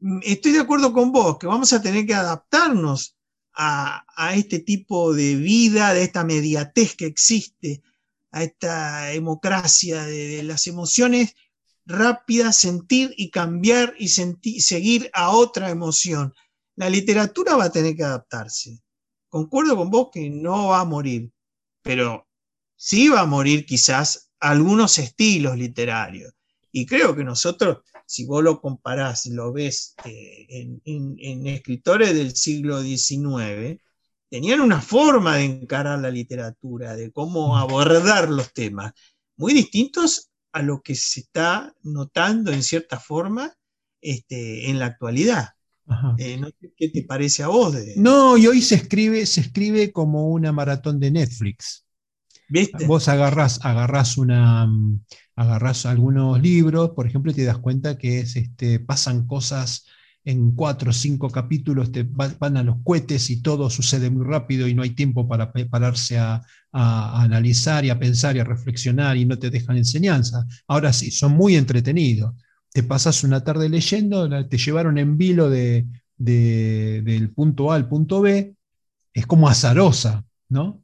mm, 0.00 0.18
estoy 0.24 0.52
de 0.52 0.60
acuerdo 0.60 0.92
con 0.92 1.10
vos, 1.10 1.38
que 1.38 1.46
vamos 1.46 1.72
a 1.72 1.80
tener 1.80 2.06
que 2.06 2.14
adaptarnos 2.14 3.16
a, 3.54 4.04
a 4.14 4.34
este 4.34 4.58
tipo 4.58 5.14
de 5.14 5.36
vida, 5.36 5.94
de 5.94 6.02
esta 6.02 6.22
mediatez 6.22 6.94
que 6.94 7.06
existe, 7.06 7.82
a 8.30 8.42
esta 8.42 9.04
democracia 9.04 10.04
de, 10.04 10.36
de 10.36 10.42
las 10.42 10.66
emociones 10.66 11.34
rápidas, 11.86 12.58
sentir 12.58 13.14
y 13.16 13.30
cambiar 13.30 13.94
y 13.98 14.08
sentir, 14.08 14.60
seguir 14.60 15.10
a 15.14 15.30
otra 15.30 15.70
emoción. 15.70 16.34
La 16.76 16.88
literatura 16.90 17.56
va 17.56 17.64
a 17.64 17.72
tener 17.72 17.96
que 17.96 18.04
adaptarse. 18.04 18.80
Concuerdo 19.28 19.76
con 19.76 19.90
vos 19.90 20.08
que 20.12 20.30
no 20.30 20.68
va 20.68 20.80
a 20.80 20.84
morir, 20.84 21.30
pero 21.82 22.28
sí 22.76 23.08
va 23.08 23.20
a 23.20 23.26
morir 23.26 23.66
quizás 23.66 24.30
algunos 24.40 24.98
estilos 24.98 25.56
literarios. 25.56 26.32
Y 26.72 26.86
creo 26.86 27.14
que 27.14 27.24
nosotros, 27.24 27.78
si 28.06 28.26
vos 28.26 28.42
lo 28.42 28.60
comparás, 28.60 29.26
lo 29.26 29.52
ves 29.52 29.94
eh, 30.04 30.46
en, 30.48 30.82
en- 30.84 31.16
en 31.20 31.46
escritores 31.46 32.14
del 32.14 32.34
siglo 32.36 32.82
XIX, 32.82 33.80
tenían 34.28 34.60
una 34.60 34.80
forma 34.80 35.36
de 35.36 35.44
encarar 35.44 36.00
la 36.00 36.10
literatura, 36.10 36.96
de 36.96 37.12
cómo 37.12 37.56
abordar 37.56 38.28
los 38.30 38.52
temas, 38.52 38.92
muy 39.36 39.52
distintos 39.54 40.30
a 40.52 40.62
lo 40.62 40.82
que 40.82 40.94
se 40.96 41.20
está 41.20 41.72
notando 41.82 42.52
en 42.52 42.62
cierta 42.62 42.98
forma 43.00 43.52
este, 44.00 44.70
en 44.70 44.78
la 44.80 44.86
actualidad. 44.86 45.53
Eh, 46.16 46.36
no 46.38 46.48
sé 46.48 46.72
¿Qué 46.76 46.88
te 46.90 47.02
parece 47.04 47.42
a 47.42 47.48
vos? 47.48 47.72
de- 47.74 47.94
No, 47.96 48.36
y 48.36 48.46
hoy 48.46 48.60
se 48.62 48.74
escribe, 48.76 49.24
se 49.26 49.40
escribe 49.40 49.92
como 49.92 50.28
una 50.28 50.52
maratón 50.52 50.98
de 51.00 51.10
Netflix. 51.10 51.84
¿Viste? 52.48 52.84
Vos 52.86 53.08
agarrás, 53.08 53.60
agarrás 53.64 54.18
una, 54.18 54.66
mm, 54.66 55.00
agarrás 55.36 55.86
algunos 55.86 56.40
libros, 56.42 56.90
por 56.96 57.06
ejemplo, 57.06 57.32
y 57.32 57.34
te 57.34 57.44
das 57.44 57.58
cuenta 57.58 57.98
que 57.98 58.20
es, 58.20 58.36
este, 58.36 58.80
pasan 58.80 59.26
cosas 59.26 59.86
en 60.24 60.52
cuatro 60.54 60.90
o 60.90 60.92
cinco 60.92 61.30
capítulos, 61.30 61.92
te 61.92 62.02
va- 62.04 62.34
van 62.40 62.56
a 62.56 62.62
los 62.64 62.76
cohetes 62.84 63.30
y 63.30 63.42
todo 63.42 63.70
sucede 63.70 64.10
muy 64.10 64.24
rápido 64.26 64.68
y 64.68 64.74
no 64.74 64.82
hay 64.82 64.90
tiempo 64.94 65.28
para 65.28 65.52
prepararse 65.52 66.18
a, 66.18 66.36
a- 66.36 67.20
a 67.20 67.22
analizar 67.22 67.84
y 67.84 67.90
a 67.90 67.98
pensar 67.98 68.36
y 68.36 68.40
a 68.40 68.44
reflexionar 68.44 69.16
y 69.16 69.24
no 69.26 69.38
te 69.38 69.50
dejan 69.50 69.76
enseñanza. 69.78 70.46
Ahora 70.68 70.92
sí, 70.92 71.10
son 71.10 71.32
muy 71.32 71.56
entretenidos. 71.56 72.34
Te 72.74 72.82
pasas 72.82 73.22
una 73.22 73.44
tarde 73.44 73.68
leyendo, 73.68 74.28
te 74.48 74.58
llevaron 74.58 74.98
en 74.98 75.16
vilo 75.16 75.48
de, 75.48 75.86
de- 76.16 77.02
del 77.04 77.30
punto 77.30 77.70
A 77.70 77.76
al 77.76 77.88
punto 77.88 78.20
B, 78.20 78.56
es 79.12 79.26
como 79.28 79.48
azarosa, 79.48 80.26
¿no? 80.48 80.82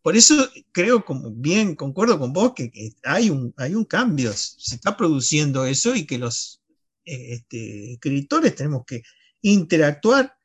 Por 0.00 0.16
eso 0.16 0.48
creo, 0.70 1.04
como 1.04 1.32
bien 1.32 1.74
concuerdo 1.74 2.20
con 2.20 2.32
vos, 2.32 2.52
que, 2.54 2.70
hay, 3.02 3.30
un, 3.30 3.52
hay 3.56 3.74
un 3.74 3.84
cambio, 3.84 4.32
se 4.32 4.76
está 4.76 4.96
produciendo 4.96 5.64
eso 5.64 5.96
y 5.96 6.06
que 6.06 6.18
los 6.18 6.60
eh, 7.04 7.34
este, 7.34 7.94
escritores 7.94 8.54
tenemos 8.54 8.84
que 8.86 9.02
interactuar 9.42 10.36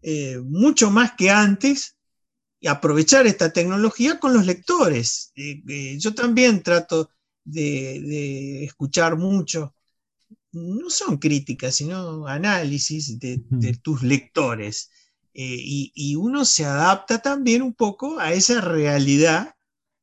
eh, 0.00 0.38
mucho 0.44 0.92
más 0.92 1.14
que 1.18 1.30
antes 1.30 1.96
y 2.60 2.68
aprovechar 2.68 3.26
esta 3.26 3.52
tecnología 3.52 4.20
con 4.20 4.32
los 4.32 4.46
lectores. 4.46 5.32
Eh, 5.34 5.96
yo 5.98 6.14
también 6.14 6.62
trato 6.62 7.10
de, 7.46 8.00
de 8.00 8.64
escuchar 8.64 9.16
mucho, 9.16 9.74
no 10.52 10.90
son 10.90 11.16
críticas, 11.18 11.76
sino 11.76 12.26
análisis 12.26 13.18
de, 13.18 13.42
de 13.48 13.74
tus 13.76 14.02
lectores. 14.02 14.90
Eh, 15.32 15.56
y, 15.58 15.92
y 15.94 16.16
uno 16.16 16.44
se 16.44 16.64
adapta 16.64 17.20
también 17.20 17.60
un 17.62 17.74
poco 17.74 18.18
a 18.18 18.32
esa 18.32 18.60
realidad, 18.60 19.54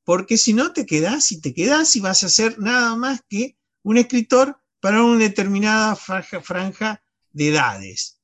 porque 0.03 0.37
si 0.37 0.53
no 0.53 0.73
te 0.73 0.85
quedas 0.85 1.31
y 1.31 1.41
te 1.41 1.53
quedas 1.53 1.95
y 1.95 2.01
vas 2.01 2.23
a 2.23 2.29
ser 2.29 2.59
nada 2.59 2.95
más 2.95 3.21
que 3.27 3.57
un 3.81 3.97
escritor 3.97 4.57
para 4.79 5.03
una 5.03 5.17
determinada 5.17 5.95
franja, 5.95 6.39
franja 6.41 7.03
de 7.31 7.47
edades. 7.47 8.19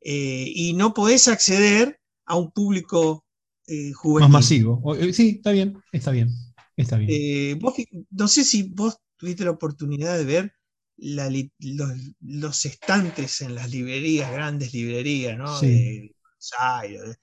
Eh, 0.00 0.50
y 0.54 0.72
no 0.72 0.94
podés 0.94 1.28
acceder 1.28 2.00
a 2.24 2.36
un 2.36 2.50
público 2.50 3.26
eh, 3.66 3.92
juvenil. 3.92 4.30
Más 4.30 4.42
masivo. 4.42 4.96
Sí, 5.12 5.34
está 5.36 5.50
bien, 5.52 5.82
está 5.92 6.12
bien, 6.12 6.30
está 6.76 6.96
bien. 6.96 7.10
Eh, 7.12 7.56
vos 7.60 7.74
no 8.10 8.28
sé 8.28 8.44
si 8.44 8.64
vos 8.64 8.98
tuviste 9.16 9.44
la 9.44 9.52
oportunidad 9.52 10.16
de 10.18 10.24
ver 10.24 10.52
la 10.96 11.28
los, 11.58 11.90
los 12.20 12.64
estantes 12.64 13.40
en 13.40 13.54
las 13.54 13.70
librerías, 13.70 14.30
grandes 14.30 14.72
librerías, 14.72 15.36
¿no? 15.36 15.58
Sí. 15.58 15.66
De 15.66 16.14
Buenos 16.22 16.52
Aires. 16.58 17.20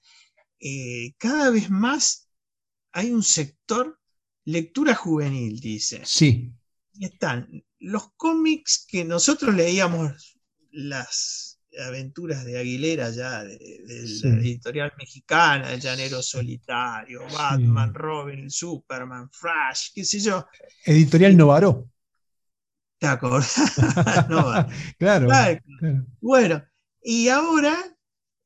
Eh, 0.60 1.14
cada 1.18 1.50
vez 1.50 1.70
más 1.70 2.28
hay 2.92 3.10
un 3.10 3.22
sector 3.22 3.98
lectura 4.44 4.94
juvenil, 4.94 5.60
dice. 5.60 6.02
Sí, 6.04 6.52
Y 6.94 7.06
están 7.06 7.64
los 7.78 8.12
cómics 8.16 8.86
que 8.88 9.04
nosotros 9.04 9.54
leíamos 9.54 10.38
las 10.70 11.51
aventuras 11.86 12.44
de 12.44 12.58
Aguilera 12.58 13.10
ya 13.10 13.44
de, 13.44 13.56
de 13.86 14.06
Sí. 14.06 14.28
la 14.28 14.36
editorial 14.38 14.92
mexicana, 14.98 15.72
El 15.72 15.80
Llanero 15.80 16.22
Solitario, 16.22 17.22
Batman, 17.32 17.94
Robin, 17.94 18.50
Superman, 18.50 19.30
Flash, 19.30 19.88
qué 19.94 20.04
sé 20.04 20.20
yo. 20.20 20.46
editorial 20.84 21.36
Novaró. 21.36 21.88
¿Te 22.98 23.06
acordás? 23.06 23.54
No, 24.28 24.46
va. 24.46 24.68
Claro, 24.98 25.26
Claro. 25.26 25.60
claro. 25.78 26.06
Bueno, 26.20 26.64
y 27.02 27.28
ahora 27.28 27.76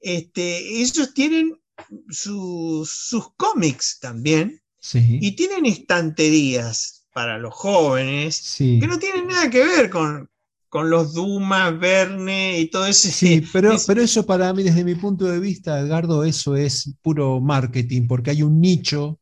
este, 0.01 0.81
ellos 0.81 1.13
tienen 1.15 1.61
sus, 2.09 2.89
sus 2.91 3.35
cómics 3.37 3.99
también 4.01 4.61
Sí, 4.79 5.19
y 5.21 5.33
tienen 5.35 5.67
estanterías 5.67 7.07
para 7.13 7.39
los 7.39 7.53
jóvenes 7.55 8.55
que 8.59 8.87
no 8.87 8.99
tienen 8.99 9.27
nada 9.27 9.51
que 9.51 9.65
ver 9.65 9.91
con, 9.91 10.31
con 10.77 10.91
los 10.91 11.15
Dumas, 11.15 11.79
Verne 11.81 12.61
y 12.61 12.67
todo 12.69 12.87
ese. 12.87 13.11
Sí, 13.11 13.43
pero, 13.51 13.73
ese- 13.73 13.87
pero 13.87 14.03
eso 14.03 14.27
para 14.27 14.53
mí, 14.53 14.63
desde 14.63 14.85
mi 14.85 14.95
punto 14.95 15.25
de 15.25 15.41
vista, 15.41 15.81
Edgardo, 15.81 16.23
eso 16.23 16.55
es 16.55 16.95
puro 17.01 17.41
marketing, 17.41 18.07
porque 18.07 18.29
hay 18.33 18.43
un 18.43 18.61
nicho 18.61 19.19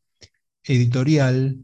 editorial 0.65 1.57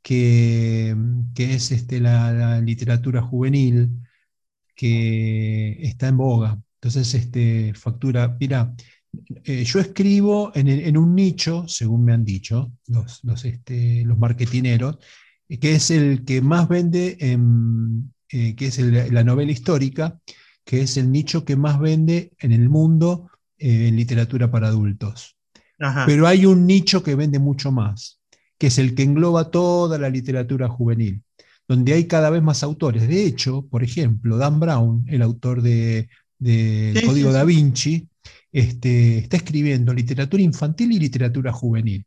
que, 0.00 0.96
que 1.34 1.54
es 1.56 1.72
este, 1.72 2.00
la, 2.00 2.32
la 2.32 2.58
literatura 2.62 3.20
juvenil 3.20 3.90
que 4.74 5.76
está 5.86 6.08
en 6.08 6.16
boga. 6.16 6.58
Entonces, 6.76 7.12
este, 7.14 7.74
factura, 7.74 8.34
mira, 8.40 8.74
eh, 9.44 9.62
yo 9.64 9.78
escribo 9.78 10.52
en, 10.54 10.96
un 10.96 11.14
nicho, 11.14 11.68
según 11.68 12.02
me 12.06 12.14
han 12.14 12.24
dicho 12.24 12.72
los, 12.86 13.22
los, 13.24 13.44
este, 13.44 14.04
los 14.06 14.16
marketineros, 14.16 14.96
que 15.60 15.74
es 15.74 15.90
el 15.90 16.24
que 16.24 16.40
más 16.40 16.66
vende, 16.66 17.18
en, 17.20 18.13
eh, 18.30 18.54
que 18.56 18.66
es 18.66 18.78
el- 18.78 19.12
la 19.12 19.24
novela 19.24 19.52
histórica, 19.52 20.18
que 20.64 20.80
es 20.82 20.96
el 20.96 21.10
nicho 21.12 21.44
que 21.44 21.56
más 21.56 21.78
vende 21.78 22.32
en 22.38 22.52
el 22.52 22.68
mundo 22.68 23.30
eh, 23.58 23.88
en 23.88 23.96
literatura 23.96 24.50
para 24.50 24.68
adultos. 24.68 25.36
Ajá. 25.78 26.04
Pero 26.06 26.26
hay 26.26 26.46
un 26.46 26.66
nicho 26.66 27.02
que 27.02 27.14
vende 27.14 27.38
mucho 27.38 27.70
más, 27.72 28.20
que 28.58 28.68
es 28.68 28.78
el 28.78 28.94
que 28.94 29.02
engloba 29.02 29.50
toda 29.50 29.98
la 29.98 30.08
literatura 30.10 30.68
juvenil, 30.68 31.22
donde 31.68 31.92
hay 31.94 32.06
cada 32.06 32.30
vez 32.30 32.42
más 32.42 32.62
autores. 32.62 33.06
De 33.08 33.24
hecho, 33.24 33.66
por 33.68 33.82
ejemplo, 33.82 34.36
Dan 34.36 34.60
Brown, 34.60 35.04
el 35.08 35.22
autor 35.22 35.62
de, 35.62 36.08
de 36.38 36.92
Sí, 36.94 37.00
sí, 37.00 37.06
Código 37.06 37.28
sí. 37.30 37.34
Da 37.34 37.44
Vinci, 37.44 38.08
este, 38.52 39.18
está 39.18 39.36
escribiendo 39.36 39.92
literatura 39.92 40.42
infantil 40.42 40.92
y 40.92 40.98
literatura 40.98 41.52
juvenil. 41.52 42.06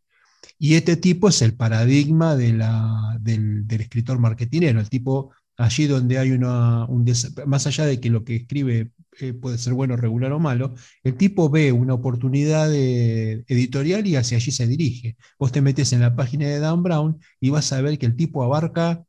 Y 0.60 0.76
este 0.76 0.96
tipo 0.98 1.30
es 1.30 1.42
el 1.42 1.56
paradigma 1.56 2.36
de 2.36 2.54
la- 2.54 3.18
del, 3.20 3.68
del 3.68 3.82
escritor 3.82 4.20
marketinero, 4.20 4.80
el 4.80 4.90
tipo 4.90 5.32
allí 5.58 5.88
donde 5.88 6.18
hay 6.20 6.32
una, 6.32 6.86
un 6.86 7.06
más 7.46 7.68
allá 7.68 7.86
de 7.86 8.00
que 8.00 8.10
lo 8.10 8.24
que 8.24 8.36
escribe 8.38 8.92
eh, 9.20 9.34
puede 9.34 9.58
ser 9.58 9.74
bueno, 9.74 9.98
regular 9.98 10.32
o 10.34 10.40
malo, 10.40 10.76
el 11.04 11.16
tipo 11.18 11.50
ve 11.50 11.72
una 11.72 11.94
oportunidad 11.96 12.70
de- 12.70 13.44
editorial 13.48 14.06
y 14.08 14.16
hacia 14.16 14.38
allí 14.38 14.52
se 14.52 14.68
dirige. 14.68 15.18
Vos 15.40 15.52
te 15.52 15.62
metes 15.62 15.94
en 15.94 16.02
la 16.02 16.16
página 16.16 16.48
de 16.48 16.60
Dan 16.60 16.84
Brown 16.84 17.20
y 17.40 17.50
vas 17.50 17.72
a 17.74 17.82
ver 17.82 17.98
que 17.98 18.06
el 18.06 18.16
tipo 18.16 18.44
abarca 18.44 19.04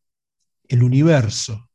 el 0.69 0.83
universo, 0.83 1.71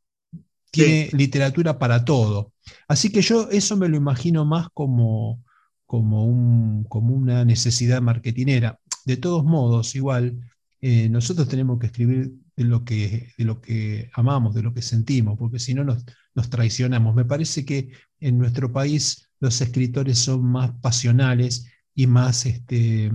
tiene 0.72 1.10
literatura 1.14 1.78
para 1.80 2.04
todo. 2.06 2.54
Así 2.88 3.12
que 3.12 3.22
yo 3.22 3.50
eso 3.52 3.78
me 3.78 3.90
lo 3.90 3.98
imagino 3.98 4.46
más 4.46 4.68
como, 4.74 5.44
como, 5.86 6.26
un- 6.26 6.86
como 6.86 7.14
una 7.16 7.46
necesidad 7.46 8.02
marketinera. 8.02 8.80
De 9.06 9.18
todos 9.18 9.44
modos, 9.44 9.96
igual, 9.96 10.40
eh, 10.82 11.10
nosotros 11.10 11.48
tenemos 11.48 11.80
que 11.80 11.88
escribir 11.88 12.34
de 12.56 12.64
lo 12.66 12.84
que, 12.84 13.34
de 13.38 13.46
lo 13.46 13.62
que 13.62 14.10
amamos, 14.14 14.54
de 14.54 14.64
lo 14.64 14.74
que 14.74 14.82
sentimos, 14.82 15.38
porque 15.38 15.60
si 15.60 15.74
no 15.74 15.84
nos, 15.84 16.06
nos 16.36 16.50
traicionamos. 16.50 17.16
Me 17.16 17.26
parece 17.26 17.66
que 17.66 17.92
en 18.20 18.38
nuestro 18.38 18.72
país 18.72 19.30
los 19.40 19.60
escritores 19.62 20.20
son 20.20 20.44
más 20.46 20.72
pasionales 20.82 21.68
y 21.96 22.08
más, 22.08 22.46
este, 22.46 23.12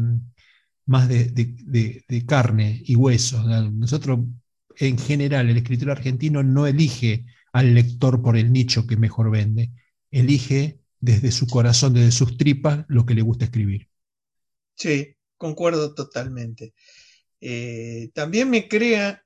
más 0.86 1.08
de, 1.08 2.24
carne 2.26 2.82
y 2.84 2.96
hueso. 2.96 3.42
Nosotros, 3.70 4.20
en 4.76 4.98
general, 4.98 5.48
el 5.48 5.56
escritor 5.56 5.90
argentino 5.90 6.42
no 6.42 6.66
elige 6.66 7.26
al 7.52 7.74
lector 7.74 8.22
por 8.22 8.36
el 8.36 8.52
nicho 8.52 8.86
que 8.86 8.96
mejor 8.96 9.30
vende, 9.30 9.72
elige 10.10 10.80
desde 11.00 11.30
su 11.30 11.46
corazón, 11.46 11.94
desde 11.94 12.12
sus 12.12 12.36
tripas, 12.36 12.84
lo 12.88 13.06
que 13.06 13.14
le 13.14 13.22
gusta 13.22 13.46
escribir. 13.46 13.88
Sí, 14.74 15.16
concuerdo 15.36 15.94
totalmente. 15.94 16.74
Eh, 17.40 18.10
también 18.14 18.50
me 18.50 18.68
crea 18.68 19.24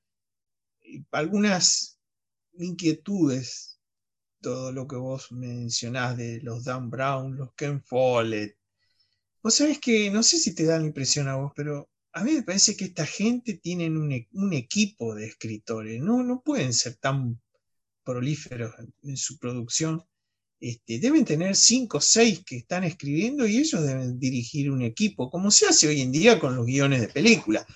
algunas 1.11 1.99
inquietudes 2.55 3.72
todo 4.43 4.72
lo 4.72 4.86
que 4.86 4.97
vos 4.97 5.32
mencionás 5.32 6.16
de 6.18 6.40
los 6.43 6.64
Dan 6.64 6.90
Brown, 6.90 7.36
los 7.36 7.55
Ken 7.55 7.82
Follett. 7.82 8.59
Vos 9.43 9.55
sabés 9.55 9.78
que, 9.78 10.11
no 10.11 10.22
sé 10.22 10.38
si 10.38 10.55
te 10.55 10.64
da 10.64 10.78
la 10.78 10.86
impresión 10.86 11.28
a 11.28 11.36
vos, 11.36 11.53
pero 11.57 11.90
a 12.12 12.22
mí 12.22 12.32
me 12.32 12.43
parece 12.43 12.76
que 12.76 12.86
esta 12.86 13.07
gente 13.07 13.55
tiene 13.55 13.86
un, 13.88 14.12
e, 14.12 14.28
equipo 14.53 15.14
de 15.14 15.26
escritores, 15.26 16.01
no, 16.01 16.22
no 16.22 16.43
pueden 16.43 16.74
ser 16.74 16.97
tan 16.97 17.40
prolíferos 18.05 18.74
en, 19.03 19.16
su 19.16 19.38
producción. 19.38 20.05
Este, 20.61 21.01
deben 21.01 21.24
tener 21.24 21.57
cinco 21.57 21.99
o 21.99 22.01
seis 22.01 22.45
que 22.45 22.57
están 22.59 22.84
escribiendo 22.84 23.47
y 23.47 23.59
ellos 23.59 23.82
deben 23.82 24.18
dirigir 24.18 24.70
un 24.70 24.82
equipo, 24.82 25.30
como 25.30 25.51
se 25.51 25.66
hace 25.66 25.88
hoy 25.88 26.01
en 26.01 26.12
día 26.12 26.38
con 26.38 26.55
los 26.55 26.66
guiones 26.66 27.01
de 27.01 27.09
película. 27.09 27.66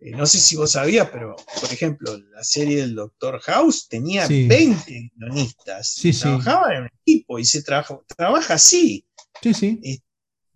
Eh, 0.00 0.12
no 0.12 0.26
sé 0.26 0.38
si 0.38 0.56
vos 0.56 0.72
sabías, 0.72 1.08
pero 1.10 1.34
por 1.60 1.72
ejemplo, 1.72 2.16
la 2.16 2.44
serie 2.44 2.82
del 2.82 2.94
Doctor 2.94 3.40
House 3.40 3.88
tenía 3.88 4.28
20 4.28 5.10
guionistas. 5.16 5.90
Sí, 5.90 6.12
Trabajaba 6.12 6.74
en 6.74 6.82
un 6.82 6.90
equipo 7.02 7.38
y 7.38 7.44
se 7.44 7.62
trabaja 7.62 8.54
así. 8.54 9.04
Sí, 9.42 9.54
sí. 9.54 9.80
Eh, 9.82 9.98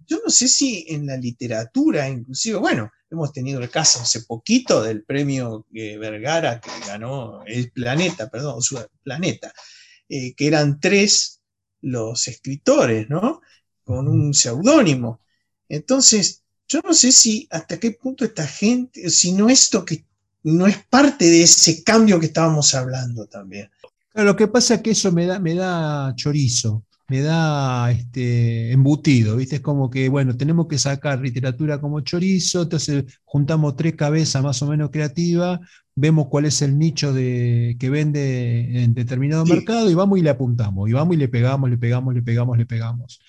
yo 0.06 0.20
no 0.24 0.30
sé 0.30 0.46
si 0.46 0.84
en 0.88 1.06
la 1.06 1.16
literatura, 1.16 2.08
inclusive, 2.08 2.58
bueno, 2.58 2.90
hemos 3.10 3.32
tenido 3.32 3.60
el 3.60 3.70
caso 3.70 4.00
hace 4.00 4.22
poquito 4.22 4.82
del 4.82 5.04
premio 5.04 5.66
eh, 5.74 5.96
Vergara 5.98 6.60
que 6.60 6.70
ganó 6.86 7.42
el 7.44 7.72
Planeta, 7.72 8.28
perdón, 8.28 8.62
su 8.62 8.78
Planeta, 9.02 9.52
que 10.08 10.34
eran 10.38 10.78
tres 10.78 11.40
los 11.80 12.28
escritores, 12.28 13.08
¿no? 13.08 13.40
Con 13.82 14.08
un 14.08 14.34
seudónimo. 14.34 15.22
Entonces, 15.68 16.41
yo 16.72 16.80
no 16.82 16.94
sé 16.94 17.12
si 17.12 17.46
hasta 17.50 17.78
qué 17.78 17.90
punto 17.90 18.24
esta 18.24 18.46
gente, 18.46 19.10
si 19.10 19.32
no 19.32 19.50
esto 19.50 19.84
que 19.84 20.04
no 20.44 20.66
es 20.66 20.78
parte 20.88 21.26
de 21.26 21.42
ese 21.42 21.84
cambio 21.84 22.18
que 22.18 22.26
estábamos 22.26 22.74
hablando 22.74 23.26
también. 23.26 23.68
lo 24.14 24.34
que 24.34 24.48
pasa 24.48 24.76
es 24.76 24.80
que 24.80 24.92
eso 24.92 25.12
me 25.12 25.26
da, 25.26 25.38
me 25.38 25.54
da 25.54 26.14
chorizo, 26.16 26.84
me 27.08 27.20
da 27.20 27.90
este, 27.90 28.72
embutido, 28.72 29.36
¿viste? 29.36 29.56
Es 29.56 29.60
como 29.60 29.90
que, 29.90 30.08
bueno, 30.08 30.34
tenemos 30.34 30.66
que 30.66 30.78
sacar 30.78 31.20
literatura 31.20 31.78
como 31.78 32.00
chorizo, 32.00 32.62
entonces 32.62 33.04
juntamos 33.24 33.76
tres 33.76 33.94
cabezas 33.94 34.42
más 34.42 34.62
o 34.62 34.66
menos 34.66 34.90
creativas, 34.90 35.60
vemos 35.94 36.28
cuál 36.28 36.46
es 36.46 36.62
el 36.62 36.78
nicho 36.78 37.12
de, 37.12 37.76
que 37.78 37.90
vende 37.90 38.82
en 38.82 38.94
determinado 38.94 39.44
mercado 39.44 39.90
y 39.90 39.94
vamos 39.94 40.18
y 40.18 40.22
le 40.22 40.30
apuntamos, 40.30 40.88
y 40.88 40.94
vamos 40.94 41.16
y 41.16 41.18
le 41.18 41.28
pegamos, 41.28 41.68
le 41.68 41.76
pegamos, 41.76 42.14
le 42.14 42.22
pegamos, 42.22 42.56
le 42.56 42.64
pegamos. 42.64 43.20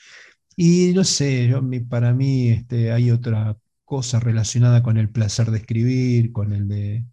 Y 0.56 0.93
no 0.93 1.04
sé, 1.04 1.47
yo, 1.47 1.62
para 1.89 2.14
mí 2.14 2.49
este, 2.49 2.91
hay 2.91 3.12
otra 3.12 3.58
cosa 3.86 4.20
relacionada 4.20 4.84
con 4.84 4.97
el 4.97 5.10
placer 5.10 5.51
de 5.51 5.60
escribir, 5.60 6.32
con 6.32 6.54
el 6.54 6.68
de 6.68 7.06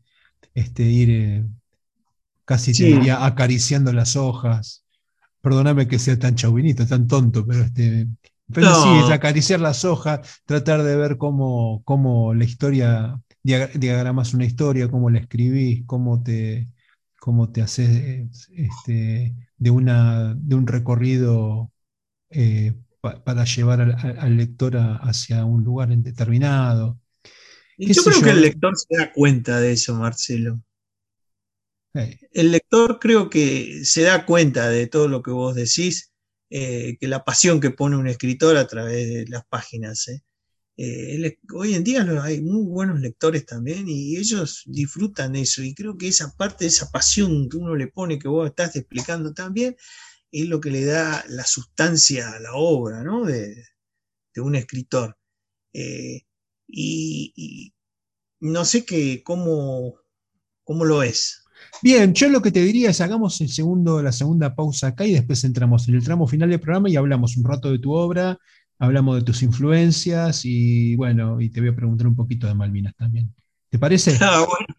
este, 0.55 0.85
ir 0.85 1.11
eh, 1.11 1.47
casi 2.45 3.09
acariciando 3.11 3.93
las 3.93 4.17
hojas. 4.17 4.85
Perdóname 5.41 5.89
que 5.89 5.99
sea 5.99 6.19
tan 6.19 6.35
chauvinista, 6.35 6.87
tan 6.87 7.07
tonto, 7.07 7.47
pero, 7.47 7.63
este, 7.63 8.09
pero 8.53 8.75
sí, 8.83 8.89
es 9.05 9.11
acariciar 9.11 9.61
las 9.61 9.85
hojas, 9.85 10.43
tratar 10.45 10.83
de 10.83 10.97
ver 10.97 11.17
cómo, 11.17 11.83
cómo 11.85 12.35
la 12.35 12.45
historia, 12.45 13.21
diagramas 13.43 14.35
una 14.35 14.45
historia, 14.45 14.91
cómo 14.91 15.09
la 15.09 15.21
escribís, 15.21 15.85
cómo 15.87 16.23
te, 16.23 16.69
cómo 17.21 17.51
te 17.51 17.63
haces 17.63 18.49
este, 18.53 19.35
de, 19.57 19.71
una, 19.71 20.35
de 20.35 20.55
un 20.57 20.67
recorrido 20.67 21.71
eh, 22.31 22.75
para 23.01 23.45
llevar 23.45 23.81
al, 23.81 24.37
lector 24.37 24.77
hacia 24.77 25.45
un 25.45 25.65
lugar 25.65 25.89
determinado. 25.89 27.01
yo 27.79 28.03
creo 28.03 28.23
que 28.23 28.31
el 28.31 28.43
lector 28.43 28.75
se 28.77 28.97
da 28.97 29.13
cuenta 29.13 29.61
de 29.61 29.73
eso, 29.73 29.95
Marcelo. 29.95 30.63
El 31.95 32.53
lector 32.53 32.99
creo 33.01 33.31
que 33.31 33.85
se 33.85 34.03
da 34.03 34.25
cuenta 34.25 34.69
de 34.69 34.87
todo 34.87 35.09
lo 35.09 35.23
que 35.23 35.31
vos 35.31 35.55
decís, 35.55 36.13
eh, 36.51 36.97
que 37.01 37.09
la 37.09 37.25
pasión 37.25 37.61
que 37.61 37.71
pone 37.71 37.97
un 37.97 38.07
escritor 38.07 38.57
a 38.57 38.67
través 38.67 39.09
de 39.09 39.27
las 39.29 39.45
páginas. 39.47 40.07
¿eh? 40.09 40.23
Eh, 40.77 41.39
hoy 41.55 41.75
en 41.75 41.85
día 41.85 42.07
hay 42.23 42.41
muy 42.41 42.65
buenos 42.65 43.01
lectores 43.01 43.45
también 43.45 43.89
y 43.89 44.17
ellos 44.17 44.63
disfrutan 44.67 45.37
eso 45.37 45.63
y 45.63 45.75
creo 45.75 45.97
que 45.99 46.09
esa 46.09 46.35
parte 46.37 46.67
esa 46.67 46.91
pasión 46.91 47.49
que 47.49 47.57
uno 47.57 47.75
le 47.75 47.89
pone, 47.89 48.19
que 48.19 48.29
vos 48.29 48.49
estás 48.49 48.77
explicando 48.77 49.35
también, 49.35 49.77
es 50.33 50.49
lo 50.49 50.61
que 50.61 50.71
le 50.71 50.85
da 50.85 51.25
la 51.29 51.45
sustancia 51.45 52.31
a 52.33 52.41
la 52.41 52.55
obra 52.55 53.03
¿no? 53.03 53.25
de, 53.25 53.65
un 54.37 54.55
escritor. 54.55 55.17
Eh, 55.73 56.23
y, 56.67 57.73
no 58.41 58.65
sé 58.65 58.85
qué, 58.85 59.23
cómo, 59.23 59.97
cómo 60.65 60.85
lo 60.85 61.03
es. 61.03 61.45
Bien, 61.83 62.15
yo 62.15 62.29
lo 62.29 62.41
que 62.41 62.51
te 62.51 62.63
diría 62.63 62.91
es 62.91 63.01
hagamos 63.01 63.41
el 63.41 63.51
segundo, 63.51 64.03
la 64.03 64.13
segunda 64.13 64.55
pausa 64.55 64.89
acá 64.89 65.05
y 65.05 65.13
después 65.13 65.45
entramos 65.45 65.89
en 65.89 65.97
el 65.97 66.05
tramo 66.05 66.27
final 66.27 66.49
del 66.49 66.61
programa 66.61 66.89
y 66.89 66.97
hablamos 66.97 67.37
un 67.37 67.45
rato 67.45 67.71
de 67.71 67.79
tu 67.79 67.93
obra, 67.93 68.39
hablamos 68.79 69.17
de 69.17 69.23
tus 69.23 69.43
influencias 69.43 70.43
y 70.45 70.97
bueno, 70.97 71.41
y 71.41 71.51
te 71.51 71.61
voy 71.61 71.71
a 71.71 71.77
preguntar 71.77 72.07
un 72.07 72.17
poquito 72.17 72.47
de 72.47 72.55
Malvinas 72.55 72.95
también. 72.97 73.35
¿Te 73.69 73.79
parece? 73.79 74.17
Ah, 74.21 74.47
bueno. 74.47 74.75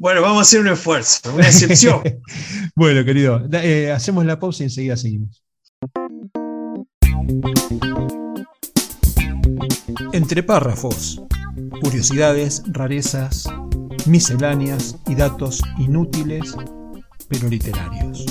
Bueno, 0.00 0.22
vamos 0.22 0.38
a 0.38 0.42
hacer 0.42 0.60
un 0.60 0.68
esfuerzo, 0.68 1.34
una 1.34 1.48
excepción. 1.48 2.00
bueno, 2.76 3.04
querido, 3.04 3.44
eh, 3.52 3.90
hacemos 3.90 4.24
la 4.24 4.38
pausa 4.38 4.62
y 4.62 4.66
enseguida 4.66 4.96
seguimos. 4.96 5.42
Entre 10.12 10.44
párrafos, 10.44 11.20
curiosidades, 11.82 12.62
rarezas, 12.68 13.48
misceláneas 14.06 14.96
y 15.08 15.16
datos 15.16 15.60
inútiles, 15.78 16.54
pero 17.28 17.48
literarios. 17.48 18.24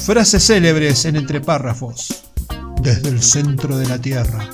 Frases 0.00 0.46
célebres 0.46 1.06
en 1.06 1.16
entre 1.16 1.40
párrafos, 1.40 2.22
desde 2.82 3.08
el 3.08 3.20
centro 3.20 3.76
de 3.78 3.88
la 3.88 4.00
Tierra. 4.00 4.48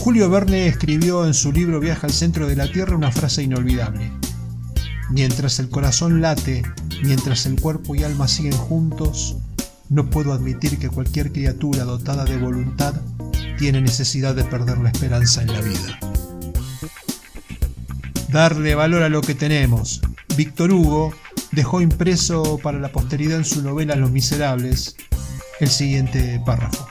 Julio 0.00 0.28
Verne 0.28 0.66
escribió 0.66 1.24
en 1.24 1.32
su 1.32 1.52
libro 1.52 1.78
Viaja 1.78 2.08
al 2.08 2.12
centro 2.12 2.48
de 2.48 2.56
la 2.56 2.68
Tierra 2.68 2.96
una 2.96 3.12
frase 3.12 3.44
inolvidable. 3.44 4.10
Mientras 5.12 5.58
el 5.58 5.68
corazón 5.68 6.22
late, 6.22 6.62
mientras 7.02 7.44
el 7.44 7.60
cuerpo 7.60 7.94
y 7.94 8.02
alma 8.02 8.28
siguen 8.28 8.56
juntos, 8.56 9.36
no 9.90 10.08
puedo 10.08 10.32
admitir 10.32 10.78
que 10.78 10.88
cualquier 10.88 11.32
criatura 11.32 11.84
dotada 11.84 12.24
de 12.24 12.38
voluntad 12.38 12.94
tiene 13.58 13.82
necesidad 13.82 14.34
de 14.34 14.44
perder 14.44 14.78
la 14.78 14.88
esperanza 14.88 15.42
en 15.42 15.52
la 15.52 15.60
vida. 15.60 15.98
Darle 18.30 18.74
valor 18.74 19.02
a 19.02 19.10
lo 19.10 19.20
que 19.20 19.34
tenemos. 19.34 20.00
Víctor 20.34 20.72
Hugo 20.72 21.12
dejó 21.50 21.82
impreso 21.82 22.58
para 22.62 22.78
la 22.78 22.90
posteridad 22.90 23.36
en 23.36 23.44
su 23.44 23.60
novela 23.60 23.96
Los 23.96 24.10
Miserables 24.10 24.96
el 25.60 25.68
siguiente 25.68 26.40
párrafo. 26.46 26.88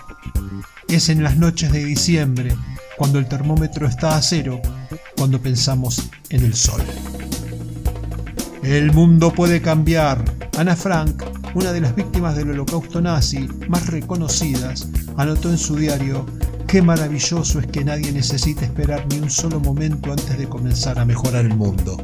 Es 0.87 1.09
en 1.09 1.23
las 1.23 1.37
noches 1.37 1.71
de 1.71 1.83
diciembre, 1.83 2.55
cuando 2.97 3.17
el 3.17 3.27
termómetro 3.27 3.87
está 3.87 4.15
a 4.15 4.21
cero, 4.21 4.61
cuando 5.17 5.41
pensamos 5.41 6.09
en 6.29 6.45
el 6.45 6.53
sol. 6.53 6.81
El 8.63 8.93
mundo 8.93 9.33
puede 9.33 9.59
cambiar. 9.59 10.23
Ana 10.57 10.75
Frank, 10.75 11.23
una 11.55 11.71
de 11.73 11.81
las 11.81 11.95
víctimas 11.95 12.35
del 12.35 12.51
holocausto 12.51 13.01
nazi 13.01 13.47
más 13.67 13.87
reconocidas, 13.87 14.87
anotó 15.17 15.49
en 15.49 15.57
su 15.57 15.75
diario, 15.75 16.27
qué 16.67 16.81
maravilloso 16.83 17.59
es 17.59 17.65
que 17.67 17.83
nadie 17.83 18.11
necesite 18.11 18.65
esperar 18.65 19.07
ni 19.09 19.17
un 19.17 19.31
solo 19.31 19.59
momento 19.59 20.11
antes 20.11 20.37
de 20.37 20.47
comenzar 20.47 20.99
a 20.99 21.05
mejorar 21.05 21.45
el 21.45 21.55
mundo. 21.55 21.97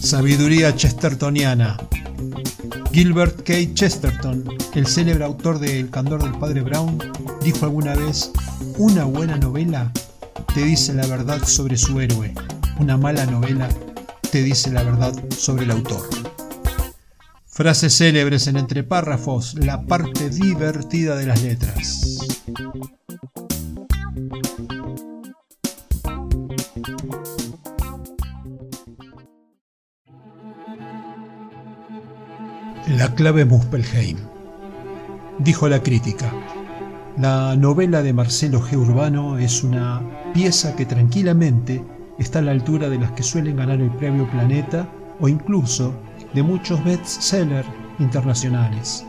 Sabiduría 0.00 0.74
chestertoniana. 0.76 1.76
Gilbert 2.92 3.42
K. 3.42 3.74
Chesterton, 3.74 4.44
el 4.74 4.86
célebre 4.86 5.24
autor 5.24 5.58
de 5.58 5.80
El 5.80 5.90
candor 5.90 6.22
del 6.22 6.38
padre 6.38 6.62
Brown, 6.62 6.98
dijo 7.42 7.64
alguna 7.64 7.96
vez, 7.96 8.30
una 8.78 9.04
buena 9.04 9.36
novela 9.36 9.92
te 10.54 10.64
dice 10.64 10.94
la 10.94 11.06
verdad 11.06 11.42
sobre 11.44 11.76
su 11.76 12.00
héroe, 12.00 12.32
una 12.78 12.96
mala 12.96 13.26
novela 13.26 13.68
te 14.36 14.42
dice 14.42 14.70
la 14.70 14.82
verdad 14.82 15.14
sobre 15.30 15.64
el 15.64 15.70
autor. 15.70 16.02
Frases 17.46 17.96
célebres 17.96 18.46
en 18.48 18.58
entre 18.58 18.84
párrafos, 18.84 19.54
la 19.54 19.86
parte 19.86 20.28
divertida 20.28 21.16
de 21.16 21.24
las 21.24 21.42
letras. 21.42 22.18
La 32.88 33.14
clave 33.14 33.46
Muspelheim. 33.46 34.18
Dijo 35.38 35.66
la 35.66 35.82
crítica. 35.82 36.30
La 37.16 37.56
novela 37.56 38.02
de 38.02 38.12
Marcelo 38.12 38.60
G. 38.60 38.76
Urbano 38.76 39.38
es 39.38 39.62
una 39.62 40.02
pieza 40.34 40.76
que 40.76 40.84
tranquilamente 40.84 41.95
está 42.18 42.38
a 42.38 42.42
la 42.42 42.52
altura 42.52 42.88
de 42.88 42.98
las 42.98 43.12
que 43.12 43.22
suelen 43.22 43.56
ganar 43.56 43.80
el 43.80 43.90
premio 43.90 44.28
Planeta 44.30 44.88
o 45.20 45.28
incluso 45.28 45.94
de 46.34 46.42
muchos 46.42 46.82
bestsellers 46.84 47.68
internacionales. 47.98 49.06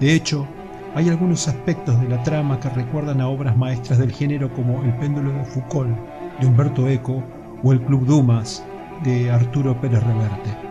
De 0.00 0.14
hecho, 0.14 0.46
hay 0.94 1.08
algunos 1.08 1.48
aspectos 1.48 2.00
de 2.00 2.08
la 2.08 2.22
trama 2.22 2.58
que 2.60 2.70
recuerdan 2.70 3.20
a 3.20 3.28
obras 3.28 3.56
maestras 3.56 3.98
del 3.98 4.12
género 4.12 4.52
como 4.52 4.82
El 4.82 4.94
péndulo 4.96 5.32
de 5.32 5.44
Foucault 5.44 5.96
de 6.40 6.46
Humberto 6.46 6.88
Eco 6.88 7.22
o 7.62 7.72
El 7.72 7.80
Club 7.82 8.06
Dumas 8.06 8.64
de 9.04 9.30
Arturo 9.30 9.80
Pérez 9.80 10.02
Reverte. 10.02 10.68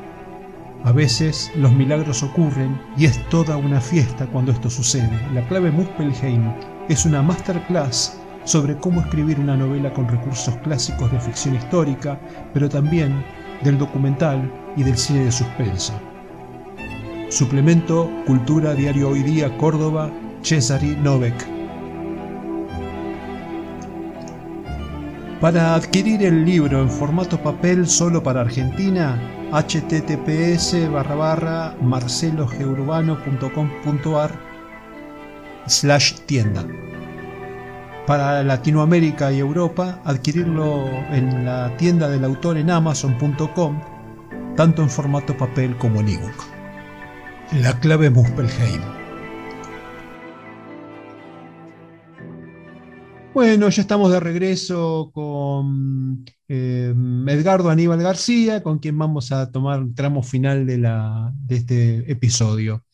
A 0.83 0.91
veces 0.91 1.51
los 1.55 1.71
milagros 1.71 2.23
ocurren 2.23 2.79
y 2.97 3.05
es 3.05 3.23
toda 3.29 3.57
una 3.57 3.81
fiesta 3.81 4.25
cuando 4.27 4.51
esto 4.51 4.69
sucede. 4.69 5.09
La 5.33 5.45
clave 5.47 5.71
Muspelheim 5.71 6.51
es 6.87 7.05
una 7.05 7.21
masterclass 7.21 8.19
sobre 8.47 8.77
cómo 8.77 9.01
escribir 9.01 9.39
una 9.39 9.55
novela 9.57 9.93
con 9.93 10.07
recursos 10.07 10.55
clásicos 10.63 11.11
de 11.11 11.19
ficción 11.19 11.55
histórica, 11.55 12.17
pero 12.53 12.69
también 12.69 13.25
del 13.61 13.77
documental 13.77 14.49
y 14.77 14.83
del 14.83 14.97
cine 14.97 15.25
de 15.25 15.33
suspenso. 15.33 15.91
Suplemento 17.29 18.09
Cultura 18.25 18.73
Diario 18.73 19.09
Hoy 19.09 19.21
Día 19.21 19.57
Córdoba, 19.57 20.09
Cesari 20.43 20.95
Novek. 20.95 21.35
Para 25.41 25.75
adquirir 25.75 26.23
el 26.23 26.45
libro 26.45 26.81
en 26.81 26.89
formato 26.89 27.37
papel 27.43 27.85
solo 27.85 28.23
para 28.23 28.39
Argentina, 28.41 29.19
https 29.51 30.89
barra 30.89 31.15
barra 31.15 31.75
marcelogeurbano.com.ar 31.81 34.31
slash 35.67 36.13
tienda. 36.21 36.65
Para 38.07 38.41
Latinoamérica 38.41 39.33
y 39.33 39.39
Europa, 39.39 40.01
adquirirlo 40.05 40.87
en 41.11 41.43
la 41.43 41.75
tienda 41.75 42.07
del 42.07 42.23
autor 42.23 42.55
en 42.57 42.69
amazon.com, 42.69 43.81
tanto 44.55 44.81
en 44.81 44.89
formato 44.89 45.35
papel 45.35 45.77
como 45.77 45.99
en 45.99 46.07
ebook. 46.07 46.45
La 47.61 47.77
clave 47.81 48.09
Muspelheim. 48.09 48.81
Bueno, 53.33 53.67
ya 53.67 53.81
estamos 53.81 54.09
de 54.09 54.21
regreso 54.21 55.11
con 55.13 56.23
eh, 56.47 56.93
Edgardo 57.27 57.69
Aníbal 57.69 58.01
García, 58.01 58.63
con 58.63 58.79
quien 58.79 58.97
vamos 58.97 59.33
a 59.33 59.51
tomar 59.51 59.81
el 59.81 59.93
tramo 59.93 60.23
final 60.23 60.65
de, 60.65 60.77
la, 60.77 61.33
de 61.45 61.55
este 61.57 62.09
episodio. 62.09 62.85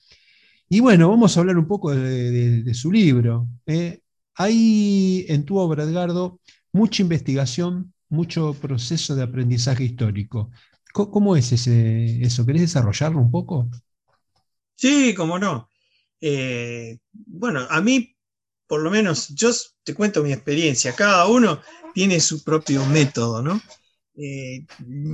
Y 0.69 0.79
bueno, 0.79 1.07
vamos 1.07 1.37
a 1.37 1.39
hablar 1.39 1.59
un 1.59 1.67
poco 1.67 1.93
de, 1.93 2.73
su 2.73 2.91
libro. 2.91 3.47
¿eh? 3.67 4.02
Hay 4.35 5.25
en 5.29 5.45
tu 5.45 5.57
obra, 5.57 5.83
Edgardo, 5.83 6.39
mucha 6.71 7.01
investigación, 7.01 7.93
mucho 8.09 8.53
proceso 8.53 9.15
de 9.15 9.23
aprendizaje 9.23 9.83
histórico. 9.83 10.51
¿Cómo, 10.93 11.35
es 11.35 11.51
ese, 11.51 12.21
eso? 12.21 12.45
¿Querés 12.45 12.61
desarrollarlo 12.61 13.19
un 13.19 13.31
poco? 13.31 13.69
Sí, 14.75 15.13
cómo 15.15 15.39
no. 15.39 15.69
Eh, 16.21 16.99
bueno, 17.11 17.65
a 17.69 17.81
mí, 17.81 18.15
por 18.67 18.81
lo 18.81 18.91
menos, 18.91 19.29
yo 19.29 19.49
te 19.83 19.95
cuento 19.95 20.23
mi 20.23 20.31
experiencia. 20.31 20.93
Cada 20.95 21.27
uno 21.27 21.61
tiene 21.93 22.19
su 22.19 22.43
propio 22.43 22.85
método, 22.85 23.41
¿no? 23.41 23.59
Eh, 24.15 24.65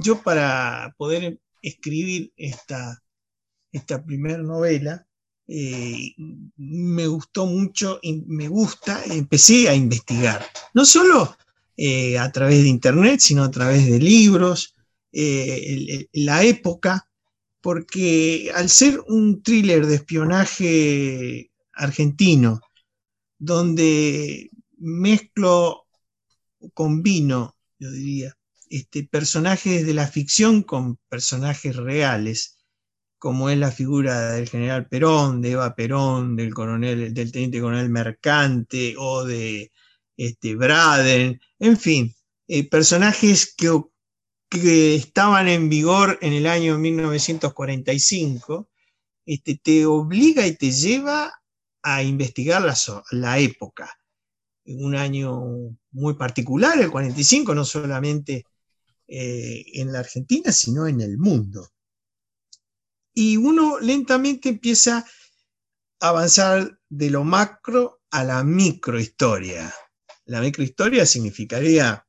yo 0.03 0.21
para 0.21 0.93
poder 0.97 1.39
escribir 1.61 2.33
esta, 2.35 3.01
esta 3.71 4.03
primera 4.03 4.39
novela, 4.39 5.07
eh, 5.49 6.13
me 6.57 7.07
gustó 7.07 7.45
mucho, 7.45 7.99
y 8.01 8.21
me 8.27 8.47
gusta, 8.47 9.01
empecé 9.05 9.67
a 9.69 9.75
investigar, 9.75 10.45
no 10.73 10.85
solo 10.85 11.35
a 12.19 12.31
través 12.33 12.61
de 12.63 12.67
internet, 12.67 13.21
sino 13.21 13.43
a 13.45 13.51
través 13.51 13.89
de 13.89 13.99
libros, 13.99 14.75
la 16.11 16.43
época 16.43 17.09
porque 17.61 18.51
al 18.55 18.69
ser 18.69 19.01
un 19.07 19.43
thriller 19.43 19.85
de 19.85 19.95
espionaje 19.95 21.51
argentino, 21.73 22.61
donde 23.37 24.49
mezclo, 24.77 25.85
combino, 26.73 27.55
yo 27.79 27.91
diría, 27.91 28.37
este, 28.69 29.03
personajes 29.03 29.85
de 29.85 29.93
la 29.93 30.07
ficción 30.07 30.63
con 30.63 30.97
personajes 31.09 31.75
reales, 31.75 32.58
como 33.19 33.49
es 33.49 33.57
la 33.57 33.71
figura 33.71 34.31
del 34.31 34.49
general 34.49 34.87
Perón, 34.87 35.41
de 35.41 35.51
Eva 35.51 35.75
Perón, 35.75 36.35
del 36.35 36.53
coronel, 36.53 37.13
del 37.13 37.31
teniente 37.31 37.59
coronel 37.59 37.89
Mercante 37.89 38.95
o 38.97 39.25
de 39.25 39.71
este, 40.17 40.55
Braden, 40.55 41.39
en 41.59 41.77
fin, 41.77 42.15
eh, 42.47 42.67
personajes 42.67 43.55
que 44.49 44.95
estaban 44.95 45.47
en 45.47 45.69
vigor 45.69 46.17
en 46.21 46.33
el 46.33 46.47
año 46.47 46.77
1945, 46.77 48.69
este, 49.25 49.59
te 49.61 49.85
obliga 49.85 50.47
y 50.47 50.55
te 50.55 50.71
lleva 50.71 51.31
a 51.83 52.03
investigar 52.03 52.61
la, 52.61 52.75
la 53.11 53.39
época. 53.39 53.95
Un 54.65 54.95
año 54.95 55.77
muy 55.91 56.13
particular, 56.15 56.79
el 56.79 56.91
45, 56.91 57.53
no 57.53 57.65
solamente 57.65 58.45
eh, 59.07 59.65
en 59.73 59.91
la 59.91 59.99
Argentina, 59.99 60.51
sino 60.51 60.87
en 60.87 61.01
el 61.01 61.17
mundo. 61.17 61.69
Y 63.21 63.35
uno 63.35 63.81
lentamente 63.81 64.47
empieza 64.47 65.05
a 65.99 66.07
avanzar 66.07 66.79
de 66.87 67.09
lo 67.09 67.25
macro 67.25 67.99
a 68.11 68.23
la 68.23 68.45
microhistoria. 68.45 69.73
La 70.23 70.39
microhistoria 70.39 71.05
significaría 71.05 72.07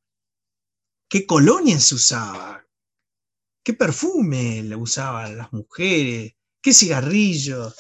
qué 1.09 1.27
colonia 1.27 1.81
se 1.81 1.97
usaba, 1.97 2.65
qué 3.65 3.75
perfume 3.75 4.63
le 4.63 4.77
usaban 4.77 5.37
las 5.37 5.53
mujeres, 5.53 6.35
qué 6.63 6.73
cigarrillos, 6.73 7.75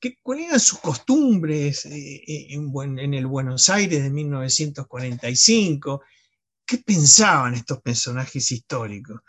qué, 0.00 0.18
cuáles 0.20 0.48
eran 0.48 0.58
sus 0.58 0.80
costumbres 0.80 1.86
eh, 1.86 2.24
eh, 2.26 2.46
en, 2.50 3.14
el 3.14 3.26
Buenos 3.28 3.68
Aires 3.68 4.02
de 4.02 4.10
1945, 4.10 6.02
qué 6.66 6.78
pensaban 6.78 7.54
estos 7.54 7.80
personajes 7.80 8.50
históricos. 8.50 9.20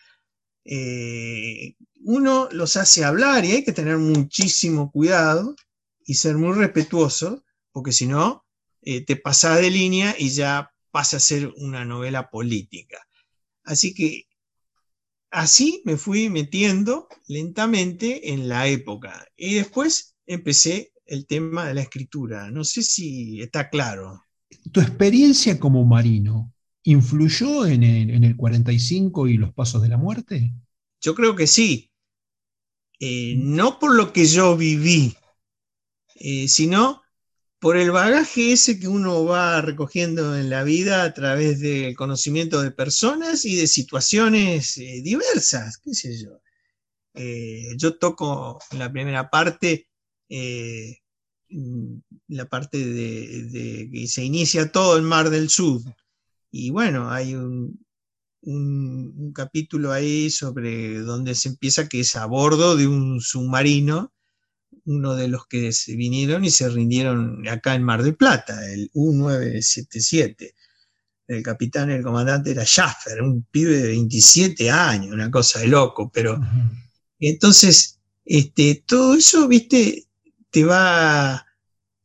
Eh, 0.65 1.75
uno 2.05 2.49
los 2.51 2.77
hace 2.77 3.03
hablar 3.03 3.45
y 3.45 3.51
hay 3.51 3.63
que 3.63 3.73
tener 3.73 3.97
muchísimo 3.97 4.91
cuidado 4.91 5.55
y 6.05 6.15
ser 6.15 6.37
muy 6.37 6.53
respetuoso, 6.53 7.43
porque 7.71 7.91
si 7.91 8.05
no, 8.05 8.45
te 8.81 9.15
pasa 9.15 9.55
de 9.55 9.71
línea 9.71 10.15
y 10.17 10.29
ya 10.29 10.71
pasa 10.91 11.17
a 11.17 11.21
ser 11.21 11.51
una 11.57 11.85
novela 11.85 12.29
política. 12.29 12.97
Así 13.63 13.93
que 13.93 14.27
así 15.31 15.81
me 15.85 15.97
fui 15.97 16.29
metiendo 16.29 17.07
lentamente 17.27 18.31
en 18.31 18.47
la 18.47 18.67
época. 18.67 19.27
Y 19.35 19.55
después 19.55 20.15
empecé 20.25 20.93
el 21.05 21.25
tema 21.25 21.67
de 21.67 21.73
la 21.73 21.81
escritura. 21.81 22.51
No 22.51 22.63
sé 22.63 22.83
si 22.83 23.41
está 23.41 23.69
claro. 23.69 24.23
¿Tu 24.71 24.79
experiencia 24.79 25.59
como 25.59 25.83
marino 25.85 26.53
influyó 26.83 27.65
en 27.65 27.83
el, 27.83 28.35
45 28.35 29.27
y 29.27 29.37
los 29.37 29.53
pasos 29.53 29.81
de 29.81 29.89
la 29.89 29.97
muerte? 29.97 30.53
Yo 31.01 31.15
creo 31.15 31.35
que 31.35 31.47
sí. 31.47 31.91
Eh, 32.99 33.35
no 33.37 33.79
por 33.79 33.95
lo 33.95 34.13
que 34.13 34.25
yo 34.25 34.55
viví, 34.55 35.15
eh, 36.15 36.47
sino 36.47 37.01
por 37.59 37.77
el 37.77 37.91
bagaje 37.91 38.51
ese 38.53 38.79
que 38.79 38.87
uno 38.87 39.25
va 39.25 39.61
recogiendo 39.61 40.37
en 40.37 40.49
la 40.49 40.63
vida 40.63 41.03
a 41.03 41.13
través 41.13 41.59
del 41.59 41.95
conocimiento 41.95 42.61
de 42.61 42.71
personas 42.71 43.45
y 43.45 43.55
de 43.55 43.67
situaciones 43.67 44.77
eh, 44.77 45.01
diversas, 45.03 45.81
sé 45.91 46.17
yo. 46.21 46.39
Yo 47.77 47.97
toco 47.97 48.59
en 48.71 48.79
la 48.79 48.91
primera 48.91 49.29
parte, 49.29 49.87
eh, 50.29 50.97
la 52.27 52.45
parte 52.45 52.77
de, 52.77 53.89
que 53.91 54.07
se 54.07 54.23
inicia 54.23 54.71
todo 54.71 54.97
el 54.97 55.03
Mar 55.03 55.29
del 55.29 55.49
Sur. 55.49 55.81
Y 56.51 56.69
bueno, 56.71 57.11
hay 57.11 57.35
un, 57.35 57.82
un 58.43 59.31
capítulo 59.33 59.91
ahí 59.91 60.29
sobre 60.29 60.99
donde 60.99 61.35
se 61.35 61.49
empieza 61.49 61.87
que 61.87 62.01
es 62.01 62.15
a 62.15 62.25
bordo 62.25 62.75
de 62.75 62.87
un 62.87 63.21
submarino 63.21 64.13
uno 64.85 65.15
de 65.15 65.27
los 65.27 65.47
que 65.47 65.71
se 65.71 65.95
vinieron 65.95 66.43
y 66.43 66.49
se 66.49 66.69
rindieron 66.69 67.47
acá 67.47 67.75
en 67.75 67.83
Mar 67.83 68.03
del 68.03 68.15
Plata, 68.15 68.69
el 68.71 68.89
U-977. 68.93 70.53
El 71.27 71.41
capitán, 71.41 71.89
el 71.89 72.03
comandante 72.03 72.51
era 72.51 72.65
Schaffer, 72.65 73.21
un 73.21 73.43
pibe 73.43 73.77
de 73.77 73.87
27 73.89 74.69
años, 74.69 75.13
una 75.13 75.31
cosa 75.31 75.59
de 75.59 75.67
loco, 75.67 76.11
pero 76.13 76.39
entonces 77.19 77.99
este, 78.25 78.83
todo 78.85 79.15
eso, 79.15 79.47
viste, 79.47 80.05
te 80.49 80.65
va, 80.65 81.45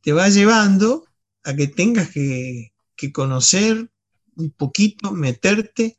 te 0.01 0.13
va 0.13 0.29
llevando 0.29 1.05
a 1.43 1.53
que 1.53 1.67
tengas 1.67 2.09
que, 2.09 2.71
que 2.95 3.11
conocer 3.11 3.89
un 4.35 4.51
poquito, 4.51 5.11
meterte. 5.11 5.97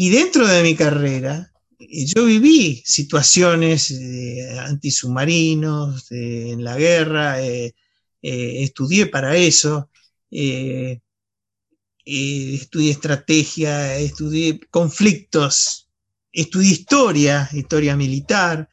Y 0.00 0.10
dentro 0.10 0.46
de 0.46 0.62
mi 0.62 0.76
carrera, 0.76 1.52
yo 1.80 2.24
viví 2.24 2.80
situaciones 2.84 3.90
eh, 3.90 4.56
antisubmarinos 4.60 6.06
en 6.12 6.62
la 6.62 6.76
guerra, 6.76 7.42
eh, 7.42 7.74
eh, 8.22 8.62
estudié 8.62 9.06
para 9.06 9.36
eso. 9.36 9.90
eh, 10.30 11.00
estudié 12.04 12.92
estrategia, 12.92 13.96
estudié 13.96 14.60
conflictos, 14.70 15.88
estudié 16.32 16.70
historia, 16.70 17.48
historia 17.52 17.96
militar, 17.96 18.68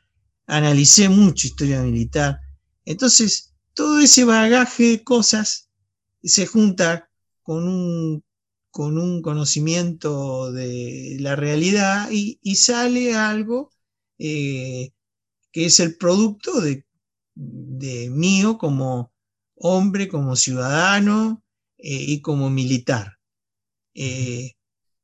analicé 0.46 1.10
mucho 1.10 1.48
historia 1.48 1.82
militar. 1.82 2.40
Entonces, 2.86 3.56
todo 3.74 4.00
ese 4.00 4.26
bagaje 4.26 4.84
de 4.92 5.04
cosas 5.04 5.72
se 6.24 6.46
junta 6.46 7.10
con 7.42 7.68
un, 7.68 8.24
con 8.76 8.98
un 8.98 9.22
conocimiento 9.22 10.52
de 10.52 11.16
la 11.22 11.38
realidad 11.38 12.10
y, 12.12 12.56
sale 12.58 13.16
algo 13.16 13.72
eh, 14.20 14.92
que 15.54 15.68
es 15.68 15.80
el 15.80 15.96
producto 15.96 16.60
de, 16.60 16.84
mío 18.10 18.58
como 18.58 19.14
hombre, 19.56 20.10
como 20.10 20.36
ciudadano 20.36 21.42
eh, 21.78 22.04
y 22.06 22.20
como 22.20 22.50
militar. 22.50 23.18
Eh, 23.94 24.56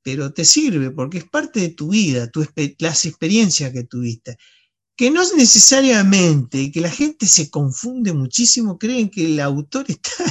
pero 0.03 0.33
te 0.33 0.43
sirve 0.43 0.91
porque 0.91 1.19
es 1.19 1.29
parte 1.29 1.61
de 1.61 1.69
tu 1.69 1.91
vida, 1.91 2.29
las 2.77 3.05
experiencias 3.05 3.71
que 3.71 3.85
tuviste 3.85 4.37
que 4.97 5.11
no 5.11 5.21
es 5.21 5.33
necesariamente, 5.33 6.73
que 6.73 6.81
la 6.81 6.91
gente 6.91 7.25
se 7.25 7.49
confunde 7.49 8.11
muchísimo, 8.11 8.77
creen 8.77 9.09
que 9.09 9.27
el 9.27 9.39
autor 9.39 9.85
está 9.87 10.25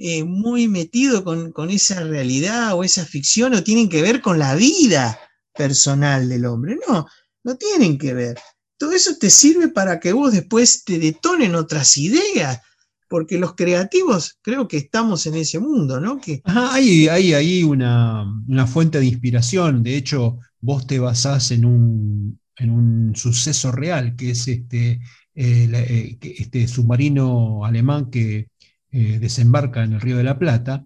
eh, 0.00 0.22
muy 0.22 0.68
metido 0.68 1.24
con, 1.24 1.70
esa 1.70 2.04
realidad 2.04 2.74
o 2.74 2.84
esa 2.84 3.04
ficción 3.04 3.54
o 3.54 3.64
tienen 3.64 3.88
que 3.88 4.00
ver 4.00 4.20
con 4.20 4.38
la 4.38 4.54
vida 4.54 5.18
personal 5.54 6.28
del 6.28 6.46
hombre. 6.46 6.78
No, 6.86 7.06
no 7.42 7.56
tienen 7.56 7.98
que 7.98 8.14
ver. 8.14 8.38
Todo 8.76 8.92
eso 8.92 9.16
te 9.18 9.28
sirve 9.28 9.68
para 9.68 9.98
que 9.98 10.12
vos 10.12 10.32
después 10.32 10.84
te 10.84 11.00
detonen 11.00 11.56
otras 11.56 11.96
ideas, 11.96 12.60
porque 13.08 13.38
los 13.38 13.56
creativos 13.56 14.38
creo 14.40 14.68
que 14.68 14.76
estamos 14.76 15.26
en 15.26 15.34
ese 15.34 15.58
mundo, 15.58 16.00
¿no? 16.00 16.20
Que, 16.20 16.42
hay 16.44 17.08
ahí 17.08 17.64
una, 17.64 18.24
una 18.46 18.66
fuente 18.68 19.00
de 19.00 19.06
inspiración, 19.06 19.82
de 19.82 19.96
hecho 19.96 20.38
vos 20.60 20.86
te 20.86 21.00
basás 21.00 21.50
en 21.50 21.64
un, 21.64 22.38
en 22.56 22.70
un 22.70 23.16
suceso 23.16 23.72
real, 23.72 24.14
que 24.16 24.30
es 24.30 24.46
este, 24.46 25.00
eh, 25.34 25.70
eh, 25.72 26.18
este 26.20 26.68
submarino 26.68 27.64
alemán 27.64 28.10
que 28.10 28.48
eh, 28.90 29.18
desembarca 29.18 29.84
en 29.84 29.94
el 29.94 30.00
Río 30.00 30.16
de 30.16 30.24
la 30.24 30.38
Plata, 30.38 30.84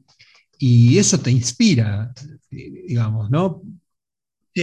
y 0.58 0.98
eso 0.98 1.18
te 1.18 1.30
inspira, 1.30 2.12
digamos, 2.50 3.30
¿no? 3.30 3.62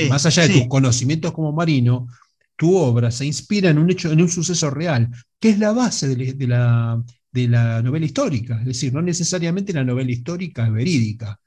Más 0.09 0.25
allá 0.25 0.47
de 0.47 0.53
tus 0.53 0.67
conocimientos 0.67 1.33
como 1.33 1.51
marino, 1.51 2.07
tu 2.55 2.75
obra 2.75 3.11
se 3.11 3.25
inspira 3.25 3.69
en 3.69 3.79
un 3.79 3.89
hecho, 3.89 4.11
en 4.11 4.21
un 4.21 4.29
suceso 4.29 4.69
real, 4.69 5.09
que 5.39 5.49
es 5.49 5.59
la 5.59 5.71
base 5.71 6.15
de, 6.15 6.47
la, 6.47 7.03
de 7.31 7.47
la 7.47 7.81
novela 7.81 8.05
histórica. 8.05 8.59
Es 8.59 8.65
decir, 8.65 8.93
no 8.93 9.01
necesariamente 9.01 9.73
la 9.73 9.83
novela 9.83 10.11
histórica 10.11 10.65
es 10.65 10.71
verídica, 10.71 11.39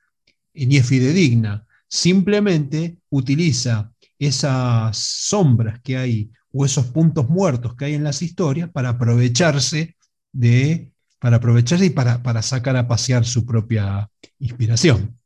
ni 0.55 0.77
es 0.77 0.87
fidedigna, 0.87 1.67
simplemente 1.89 2.99
utiliza 3.11 3.93
esas 4.19 4.97
sombras 4.97 5.81
que 5.81 5.97
hay 5.97 6.31
o 6.53 6.65
esos 6.65 6.87
puntos 6.87 7.29
muertos 7.29 7.75
que 7.75 7.87
hay 7.87 7.95
en 7.95 8.05
las 8.05 8.23
historias 8.23 8.71
para 8.71 8.91
aprovecharse 8.91 9.97
de, 10.31 10.92
para 11.23 11.37
aprovecharse 11.37 11.87
y 11.87 11.91
para, 11.91 12.23
para 12.23 12.43
sacar 12.43 12.77
a 12.77 12.89
pasear 12.89 13.25
su 13.25 13.47
propia 13.47 14.11
inspiración. 14.41 15.19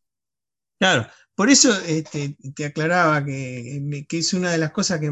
Claro, 0.78 1.08
por 1.34 1.48
eso 1.48 1.74
este, 1.86 2.36
te 2.54 2.66
aclaraba 2.66 3.24
que, 3.24 4.04
que, 4.08 4.18
es 4.18 4.34
una 4.34 4.50
de 4.50 4.58
las 4.58 4.72
cosas 4.72 5.00
que, 5.00 5.10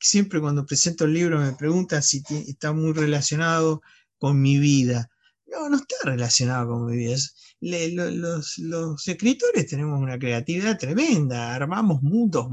siempre 0.00 0.40
cuando 0.40 0.66
presento 0.66 1.04
el 1.04 1.14
libro 1.14 1.38
me 1.38 1.52
preguntan 1.52 2.02
si 2.02 2.22
está 2.48 2.72
muy 2.72 2.92
relacionado 2.92 3.80
con 4.18 4.42
mi 4.42 4.58
vida. 4.58 5.08
No, 5.46 5.68
no 5.70 5.76
está 5.76 5.94
relacionado 6.02 6.68
con 6.68 6.86
mi 6.86 6.96
vida. 6.96 7.16
los, 7.60 8.58
los, 8.58 9.08
escritores 9.08 9.68
tenemos 9.68 10.00
una 10.00 10.18
creatividad 10.18 10.76
tremenda, 10.76 11.54
armamos 11.54 12.02
mundos 12.02 12.48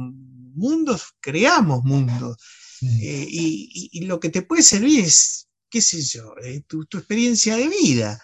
mundos, 0.55 1.13
creamos 1.19 1.83
mundos. 1.83 2.37
Eh, 2.81 3.25
y, 3.29 4.05
lo 4.05 4.19
que 4.19 4.29
te 4.29 4.41
puede 4.41 4.63
servir 4.63 5.05
es, 5.05 5.47
qué 5.69 5.81
sé 5.81 6.01
yo, 6.01 6.33
eh, 6.43 6.63
tu, 6.67 6.81
experiencia 6.81 7.55
de 7.55 7.67
vida. 7.67 8.21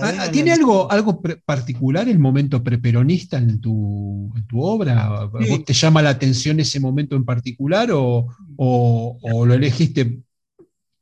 Ah, 0.00 0.12
ah, 0.20 0.30
¿Tiene 0.30 0.52
algo, 0.52 0.90
algo 0.90 1.20
particular 1.44 2.08
el 2.08 2.20
momento 2.20 2.62
preperonista 2.62 3.36
en 3.36 3.60
tu, 3.60 4.32
en 4.36 4.46
tu 4.46 4.62
obra? 4.62 5.24
¿Vos 5.26 5.64
te 5.64 5.72
llama 5.72 6.02
la 6.02 6.10
atención 6.10 6.60
ese 6.60 6.78
momento 6.78 7.16
en 7.16 7.24
particular 7.24 7.90
o, 7.92 8.28
lo 8.58 9.54
elegiste 9.54 10.22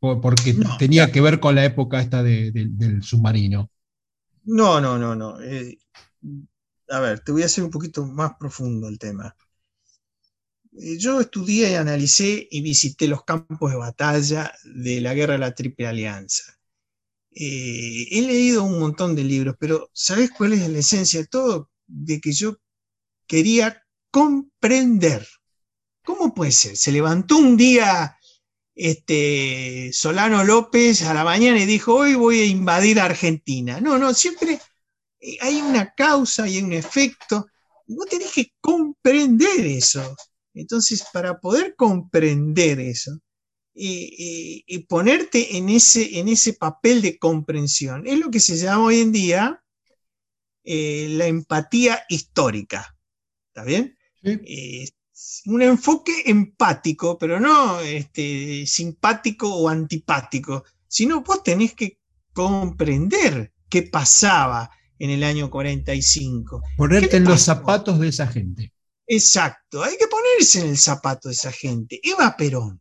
porque 0.00 0.56
tenía 0.78 1.10
que 1.10 1.20
ver 1.20 1.40
con 1.40 1.54
la 1.54 1.64
época 1.64 2.00
esta 2.00 2.22
del 2.22 3.02
submarino? 3.02 3.70
No, 4.44 4.80
no, 4.80 4.96
no, 4.96 5.14
no. 5.14 5.40
Eh, 5.42 5.78
a 6.88 7.00
ver, 7.00 7.20
te 7.20 7.32
voy 7.32 7.42
a 7.42 7.46
hacer 7.46 7.64
un 7.64 7.70
poquito 7.70 8.06
más 8.06 8.32
profundo 8.38 8.88
el 8.88 8.98
tema. 8.98 9.34
Eh, 10.78 10.98
yo 10.98 11.20
estudié, 11.20 11.76
analicé 11.76 12.48
y 12.50 12.60
visité 12.60 13.08
los 13.08 13.24
campos 13.24 13.70
de 13.70 13.76
batalla 13.78 14.52
de 14.64 15.00
la 15.00 15.14
guerra 15.14 15.34
de 15.34 15.38
la 15.40 15.54
Triple 15.54 15.86
Alianza. 15.86 16.44
Eh, 17.32 18.08
he 18.10 18.22
leído 18.22 18.64
un 18.64 18.78
montón 18.78 19.14
de 19.14 19.24
libros, 19.24 19.56
pero 19.58 19.90
¿sabes 19.92 20.30
cuál 20.30 20.54
es 20.54 20.68
la 20.68 20.78
esencia 20.78 21.20
de 21.20 21.26
todo? 21.26 21.70
De 21.86 22.20
que 22.20 22.32
yo 22.32 22.58
quería 23.26 23.82
comprender. 24.10 25.26
¿Cómo 26.04 26.34
puede 26.34 26.52
ser? 26.52 26.76
Se 26.76 26.92
levantó 26.92 27.38
un 27.38 27.56
día 27.56 28.16
este, 28.74 29.90
Solano 29.92 30.44
López 30.44 31.02
a 31.02 31.14
la 31.14 31.24
mañana 31.24 31.58
y 31.60 31.66
dijo, 31.66 31.94
hoy 31.94 32.14
voy 32.14 32.40
a 32.40 32.46
invadir 32.46 33.00
Argentina. 33.00 33.80
No, 33.80 33.98
no, 33.98 34.14
siempre 34.14 34.60
eh, 35.20 35.38
hay 35.40 35.60
una 35.62 35.92
causa 35.94 36.48
y 36.48 36.62
un 36.62 36.72
efecto. 36.72 37.46
Vos 37.86 38.08
tenés 38.08 38.32
que 38.32 38.52
comprender 38.60 39.66
eso. 39.66 40.16
Entonces, 40.56 41.04
para 41.12 41.38
poder 41.38 41.74
comprender 41.76 42.80
eso 42.80 43.20
y, 43.74 44.86
ponerte 44.88 45.58
en 45.58 45.68
ese, 45.68 46.18
en 46.18 46.28
ese 46.28 46.54
papel 46.54 47.02
de 47.02 47.18
comprensión, 47.18 48.06
es 48.06 48.18
lo 48.18 48.30
que 48.30 48.40
se 48.40 48.56
llama 48.56 48.86
hoy 48.86 49.00
en 49.00 49.12
día 49.12 49.62
eh, 50.64 51.08
la 51.10 51.26
empatía 51.26 52.02
histórica. 52.08 52.96
¿Está 53.48 53.64
bien? 53.64 53.96
un 55.46 55.62
enfoque 55.62 56.24
empático, 56.26 57.16
pero 57.16 57.38
no 57.38 57.80
este, 57.80 58.66
simpático 58.66 59.54
o 59.54 59.68
antipático, 59.68 60.64
sino 60.88 61.22
vos 61.22 61.42
tenés 61.42 61.74
que 61.74 62.00
comprender 62.32 63.52
qué 63.68 63.82
pasaba 63.82 64.70
en 64.98 65.10
el 65.10 65.22
año 65.22 65.50
45. 65.50 66.62
Ponerte 66.76 67.18
en 67.18 67.24
los 67.24 67.42
zapatos 67.42 67.98
de 68.00 68.08
esa 68.08 68.26
gente. 68.26 68.72
Exacto, 69.06 69.82
hay 69.82 69.96
que 69.96 70.08
ponerse 70.08 70.60
en 70.60 70.68
el 70.68 70.78
zapato 70.78 71.28
de 71.28 71.34
esa 71.34 71.52
gente. 71.52 72.00
Eva 72.02 72.36
Perón. 72.36 72.80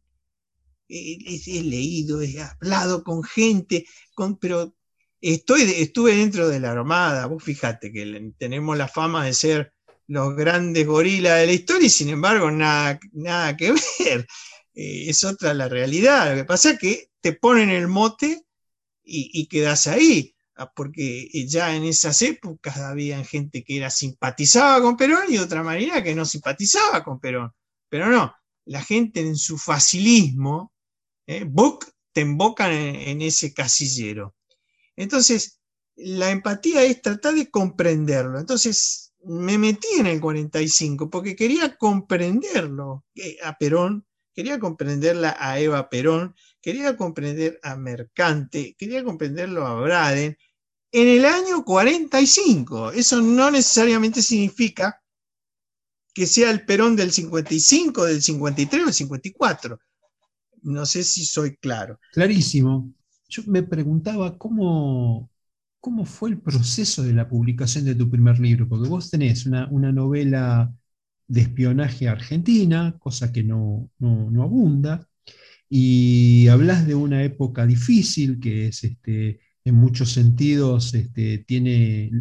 He, 0.88 1.64
leído, 1.64 2.22
he 2.22 2.40
hablado 2.40 3.04
con 3.04 3.24
gente, 3.24 3.88
con, 4.14 4.38
pero 4.38 4.76
estoy, 5.20 5.64
estuve 5.64 6.16
dentro 6.16 6.48
de 6.48 6.60
la 6.60 6.72
Armada. 6.72 7.26
Vos 7.28 7.44
fíjate 7.44 7.92
que 7.92 8.34
tenemos 8.38 8.78
la 8.78 8.88
fama 8.88 9.26
de 9.26 9.34
ser 9.34 9.74
los 10.08 10.36
grandes 10.36 10.86
gorilas 10.86 11.40
de 11.40 11.48
la 11.48 11.54
historia 11.54 11.88
y 11.88 11.90
sin 11.90 12.10
embargo 12.10 12.52
nada, 12.52 13.00
nada 13.14 13.58
que 13.58 13.72
ver. 14.00 14.28
Eh, 14.76 15.10
es 15.10 15.24
otra 15.24 15.54
la 15.54 15.70
realidad. 15.70 16.32
Lo 16.32 16.36
que 16.38 16.46
pasa 16.46 16.72
es 16.72 16.80
que 16.80 17.10
te 17.22 17.34
ponen 17.34 17.70
el 17.70 17.88
mote 17.88 18.46
y, 19.04 19.32
y 19.34 19.48
quedas 19.48 19.88
ahí. 19.88 20.35
Ah, 20.58 20.72
porque 20.74 21.24
eh, 21.34 21.48
ya 21.48 21.76
en 21.76 21.84
esas 21.84 22.22
épocas 22.22 22.78
había 22.78 23.24
gente 23.26 23.64
que 23.64 23.78
era 23.78 23.90
simpatizaba 23.90 24.82
con 24.82 24.96
Perón 24.96 25.26
y 25.30 25.38
otra 25.38 25.64
manera 25.64 26.02
que 26.02 26.16
no 26.16 26.24
simpatizaba 26.24 27.04
con 27.04 27.20
Perón. 27.20 27.52
Pero 27.90 28.08
no, 28.10 28.34
la 28.66 28.82
gente 28.82 29.20
en 29.20 29.36
su 29.36 29.58
facilismo, 29.58 30.72
eh, 31.28 31.46
te 32.14 32.22
embocan 32.22 32.72
en, 32.72 33.22
ese 33.22 33.54
casillero. 33.54 34.36
Entonces, 34.96 35.60
la 35.98 36.32
empatía 36.32 36.84
es 36.84 37.02
tratar 37.02 37.34
de 37.34 37.50
comprenderlo. 37.50 38.40
Entonces, 38.40 39.14
me 39.26 39.58
metí 39.58 39.88
en 40.00 40.08
el 40.08 40.22
45 40.22 41.10
porque 41.10 41.36
quería 41.36 41.76
comprenderlo 41.76 43.04
eh, 43.16 43.38
a 43.44 43.58
Perón, 43.58 44.06
quería 44.36 44.60
comprenderla 44.60 45.36
a 45.40 45.60
Eva 45.60 45.90
Perón, 45.90 46.36
quería 46.62 46.98
comprender 46.98 47.60
a 47.64 47.76
Mercante, 47.76 48.76
quería 48.78 49.04
comprenderlo 49.04 49.66
a 49.66 49.80
Braden, 49.82 50.38
en 50.92 51.08
el 51.08 51.26
año 51.26 51.64
45. 51.64 52.92
Eso 52.92 53.22
no 53.22 53.52
necesariamente 53.52 54.22
significa 54.22 55.02
que 56.14 56.26
sea 56.26 56.50
el 56.52 56.66
Perón 56.66 56.96
del 56.96 57.12
55, 57.12 58.06
del 58.06 58.22
53 58.22 58.82
o 58.82 58.86
del 58.86 58.94
54. 58.94 59.80
No 60.64 60.86
sé 60.86 61.04
si 61.04 61.26
soy 61.26 61.58
claro. 61.58 62.00
Clarísimo. 62.14 62.94
Yo 63.28 63.44
me 63.48 63.62
preguntaba 63.62 64.38
cómo, 64.38 65.30
cómo 65.82 66.06
fue 66.06 66.30
el 66.30 66.40
proceso 66.40 67.04
de 67.04 67.14
la 67.14 67.28
publicación 67.28 67.84
de 67.84 67.96
tu 67.96 68.10
primer 68.10 68.40
libro, 68.40 68.68
porque 68.68 68.88
vos 68.88 69.10
tenés 69.10 69.46
una, 69.46 69.68
novela 69.68 70.74
de 71.28 71.42
espionaje 71.42 72.08
argentina, 72.08 72.96
cosa 73.00 73.32
que 73.32 73.44
no, 73.44 73.90
no, 74.00 74.44
abunda, 74.44 75.08
y 75.70 76.48
hablas 76.48 76.86
de 76.88 76.96
una 76.96 77.24
época 77.24 77.66
difícil 77.66 78.40
que 78.40 78.68
es 78.68 78.84
este, 78.84 79.40
en 79.64 79.76
muchos 79.76 80.12
sentidos 80.12 80.94
este, 80.94 81.40
tiene, 81.40 82.12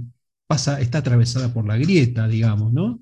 pasa, 0.47 0.81
está 0.81 0.99
atravesada 0.99 1.53
por 1.53 1.67
la 1.67 1.77
grieta, 1.77 2.27
digamos, 2.27 2.73
¿no? 2.73 3.01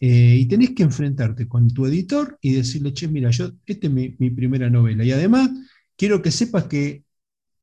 Eh, 0.00 0.38
y 0.40 0.46
tenés 0.46 0.70
que 0.70 0.82
enfrentarte 0.82 1.46
con 1.46 1.68
tu 1.68 1.84
editor 1.86 2.38
y 2.40 2.52
decirle, 2.54 2.94
che, 2.94 3.06
mira, 3.06 3.30
yo, 3.30 3.52
esta 3.66 3.86
es 3.86 3.92
mi, 3.92 4.08
primera 4.30 4.70
novela. 4.70 5.04
Y 5.04 5.12
además, 5.12 5.50
quiero 5.94 6.22
que 6.22 6.30
sepas 6.30 6.64
que, 6.64 7.04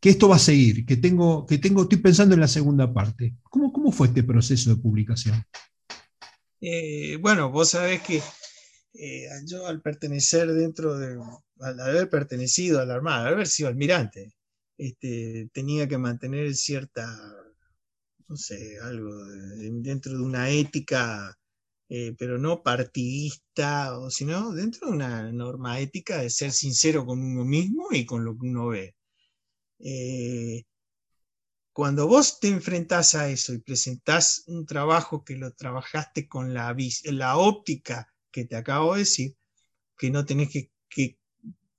esto 0.02 0.30
va 0.30 0.38
a 0.38 0.40
seguir, 0.40 0.86
que 0.86 0.96
tengo, 0.96 1.46
que 1.46 1.58
tengo, 1.58 1.82
estoy 1.82 1.98
pensando 1.98 2.34
en 2.34 2.40
la 2.40 2.48
segunda 2.48 2.94
parte. 2.94 3.36
¿Cómo, 3.44 3.74
cómo 3.74 3.92
fue 3.92 4.08
este 4.08 4.24
proceso 4.24 4.70
de 4.70 4.82
publicación? 4.82 5.44
Eh, 6.62 7.18
bueno, 7.18 7.52
vos 7.52 7.70
sabés 7.72 8.02
que 8.02 8.22
eh, 8.94 9.28
yo 9.46 9.68
al 9.68 9.82
pertenecer 9.82 10.52
dentro 10.54 10.98
de, 10.98 11.18
al 11.60 11.80
haber 11.80 12.10
pertenecido 12.10 12.80
a 12.82 12.86
la 12.86 12.96
Armada, 12.96 13.28
al 13.28 13.34
haber 13.36 13.48
sido 13.48 13.70
almirante, 13.70 14.34
este, 14.78 15.50
tenía 15.54 15.88
que 15.88 15.98
mantener 15.98 16.56
cierta, 16.56 17.06
no 18.28 18.36
sé, 18.38 18.78
algo 18.82 19.26
dentro 19.82 20.14
de 20.14 20.24
una 20.24 20.50
ética 20.50 21.38
eh, 21.90 22.14
pero 22.18 22.38
no 22.38 22.64
partidista, 22.64 23.98
o 24.00 24.10
sino 24.12 24.52
dentro 24.54 24.88
de 24.88 24.94
una 24.94 25.32
norma 25.32 25.80
ética 25.80 26.18
de 26.22 26.30
ser 26.30 26.52
sincero 26.52 27.06
con 27.06 27.20
uno 27.22 27.46
mismo 27.46 27.88
y 27.92 28.06
con 28.06 28.26
lo 28.26 28.38
que 28.38 28.48
uno 28.48 28.68
ve. 28.68 28.96
Cuando 31.78 32.08
vos 32.08 32.40
te 32.40 32.48
enfrentás 32.48 33.14
a 33.14 33.30
eso 33.30 33.54
y 33.54 33.60
presentás 33.60 34.42
un 34.48 34.66
trabajo 34.66 35.24
que 35.24 35.36
lo 35.36 35.54
trabajaste 35.54 36.28
con 36.28 36.52
la, 36.52 36.76
la 37.04 37.38
óptica 37.38 38.12
que 38.32 38.46
te 38.46 38.56
acabo 38.56 38.94
de 38.94 39.02
decir, 39.02 39.36
que 39.96 40.10
no 40.10 40.26
tenés 40.26 40.50
que, 40.50 40.72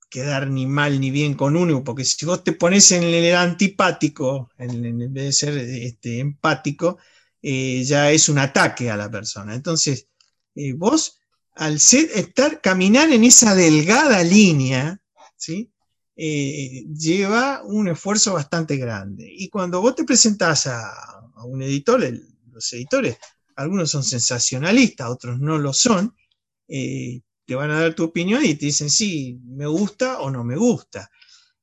quedar 0.08 0.50
ni 0.50 0.66
mal 0.66 1.00
ni 1.00 1.10
bien 1.10 1.34
con 1.34 1.56
uno, 1.56 1.82
porque 1.82 2.04
si 2.04 2.24
vos 2.24 2.44
te 2.44 2.52
pones 2.52 2.92
en 2.92 3.02
el 3.02 3.34
antipático, 3.34 4.52
en, 4.56 5.12
vez 5.12 5.24
de 5.24 5.32
ser 5.32 5.58
este, 5.58 6.20
empático, 6.20 6.98
eh, 7.42 7.82
ya 7.82 8.12
es 8.12 8.28
un 8.28 8.38
ataque 8.38 8.92
a 8.92 8.96
la 8.96 9.10
persona. 9.10 9.52
Entonces, 9.52 10.06
eh, 10.54 10.74
vos, 10.74 11.18
al 11.56 11.80
ser, 11.80 12.08
estar, 12.14 12.60
caminar 12.60 13.10
en 13.10 13.24
esa 13.24 13.52
delgada 13.56 14.22
línea, 14.22 15.02
¿sí? 15.36 15.72
Eh, 16.20 16.84
lleva 16.92 17.62
un 17.62 17.86
esfuerzo 17.86 18.34
bastante 18.34 18.76
grande. 18.76 19.32
Y 19.32 19.48
cuando 19.48 19.80
vos 19.80 19.94
te 19.94 20.02
presentás 20.02 20.66
a, 20.66 20.92
un 21.44 21.62
editor, 21.62 22.02
los 22.50 22.72
editores, 22.72 23.16
algunos 23.54 23.90
son 23.92 24.02
sensacionalistas, 24.02 25.08
otros 25.08 25.38
no 25.38 25.58
lo 25.58 25.72
son, 25.72 26.12
te 26.66 27.54
van 27.54 27.70
a 27.70 27.80
dar 27.80 27.94
tu 27.94 28.02
opinión 28.02 28.44
y 28.44 28.56
te 28.56 28.66
dicen, 28.66 28.90
sí, 28.90 29.38
me 29.44 29.68
gusta 29.68 30.18
o 30.18 30.30
no 30.30 30.42
me 30.42 30.56
gusta. 30.56 31.08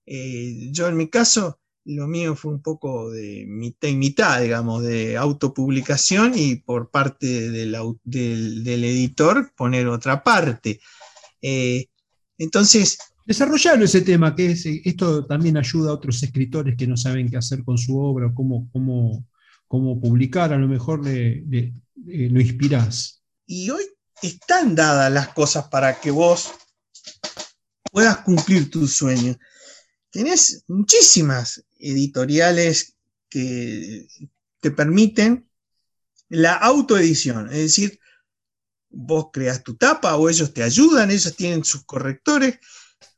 yo 0.05 0.87
en 0.87 0.95
mi 0.95 1.09
caso, 1.09 1.59
lo 1.85 2.07
mío 2.07 2.35
fue 2.35 2.51
un 2.51 2.61
poco 2.61 3.11
de 3.11 3.45
mitad 3.47 3.89
y 3.89 3.95
mitad, 3.95 4.41
digamos, 4.41 4.83
de 4.83 5.17
autopublicación 5.17 6.33
y 6.35 6.55
por 6.55 6.89
parte 6.89 7.51
del, 7.51 7.75
editor 8.83 9.53
poner 9.55 9.87
otra 9.87 10.23
parte. 10.23 10.79
Eh, 11.41 11.87
entonces... 12.37 12.97
Desarrollar 13.25 13.81
ese 13.81 14.01
tema, 14.01 14.35
que 14.35 14.51
es, 14.51 14.65
esto 14.65 15.25
también 15.25 15.57
ayuda 15.57 15.89
a 15.89 15.93
otros 15.93 16.21
escritores 16.21 16.75
que 16.77 16.85
no 16.85 16.95
saben 16.95 17.29
qué 17.29 17.37
hacer 17.37 17.63
con 17.63 17.77
su 17.77 17.97
obra, 17.97 18.31
cómo, 18.33 18.69
cómo, 18.71 19.25
cómo 19.67 19.99
publicar, 19.99 20.53
a 20.53 20.57
lo 20.57 20.67
mejor 20.67 21.03
le, 21.03 21.43
lo 21.95 22.39
inspirás. 22.39 23.23
Y 23.47 23.71
hoy 23.71 23.83
están 24.21 24.75
dadas 24.75 25.11
las 25.11 25.29
cosas 25.29 25.67
para 25.69 25.99
que 25.99 26.11
vos 26.11 26.51
puedas 27.91 28.17
cumplir 28.17 28.69
tus 28.69 28.95
sueños. 28.95 29.37
Tenés 30.11 30.63
muchísimas 30.67 31.65
editoriales 31.79 32.95
que 33.27 34.07
te 34.59 34.69
permiten 34.69 35.49
la 36.29 36.53
autoedición, 36.53 37.47
es 37.47 37.57
decir, 37.57 37.99
vos 38.89 39.27
creas 39.33 39.63
tu 39.63 39.75
tapa 39.75 40.15
o 40.15 40.29
ellos 40.29 40.53
te 40.53 40.63
ayudan, 40.63 41.11
ellos 41.11 41.35
tienen 41.35 41.63
sus 41.63 41.83
correctores, 41.85 42.59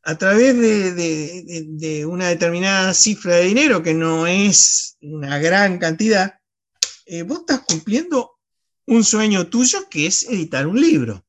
a 0.08 0.18
través 0.18 0.56
de, 0.58 2.06
una 2.06 2.30
determinada 2.30 2.94
cifra 2.94 3.36
de 3.36 3.44
dinero, 3.44 3.84
que 3.84 3.94
no 3.94 4.26
es 4.26 4.96
una 5.02 5.38
gran 5.38 5.80
cantidad, 5.80 6.40
eh, 7.06 7.24
vos 7.24 7.40
estás 7.40 7.66
cumpliendo 7.68 8.40
un 8.86 9.04
sueño 9.04 9.50
tuyo 9.50 9.90
que 9.90 10.08
es 10.08 10.24
editar 10.24 10.66
un 10.66 10.80
libro. 10.80 11.28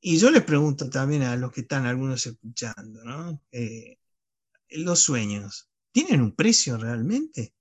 Y 0.00 0.18
yo 0.18 0.32
les 0.32 0.42
pregunto 0.42 0.90
también 0.90 1.22
a 1.22 1.36
los 1.36 1.52
que 1.52 1.60
están 1.60 1.86
algunos 1.86 2.26
escuchando, 2.26 3.04
¿no? 3.04 3.40
Eh, 3.52 4.00
los 4.70 4.98
sueños, 4.98 5.70
¿tienen 5.92 6.20
un 6.20 6.34
precio 6.34 6.76
realmente? 6.76 7.54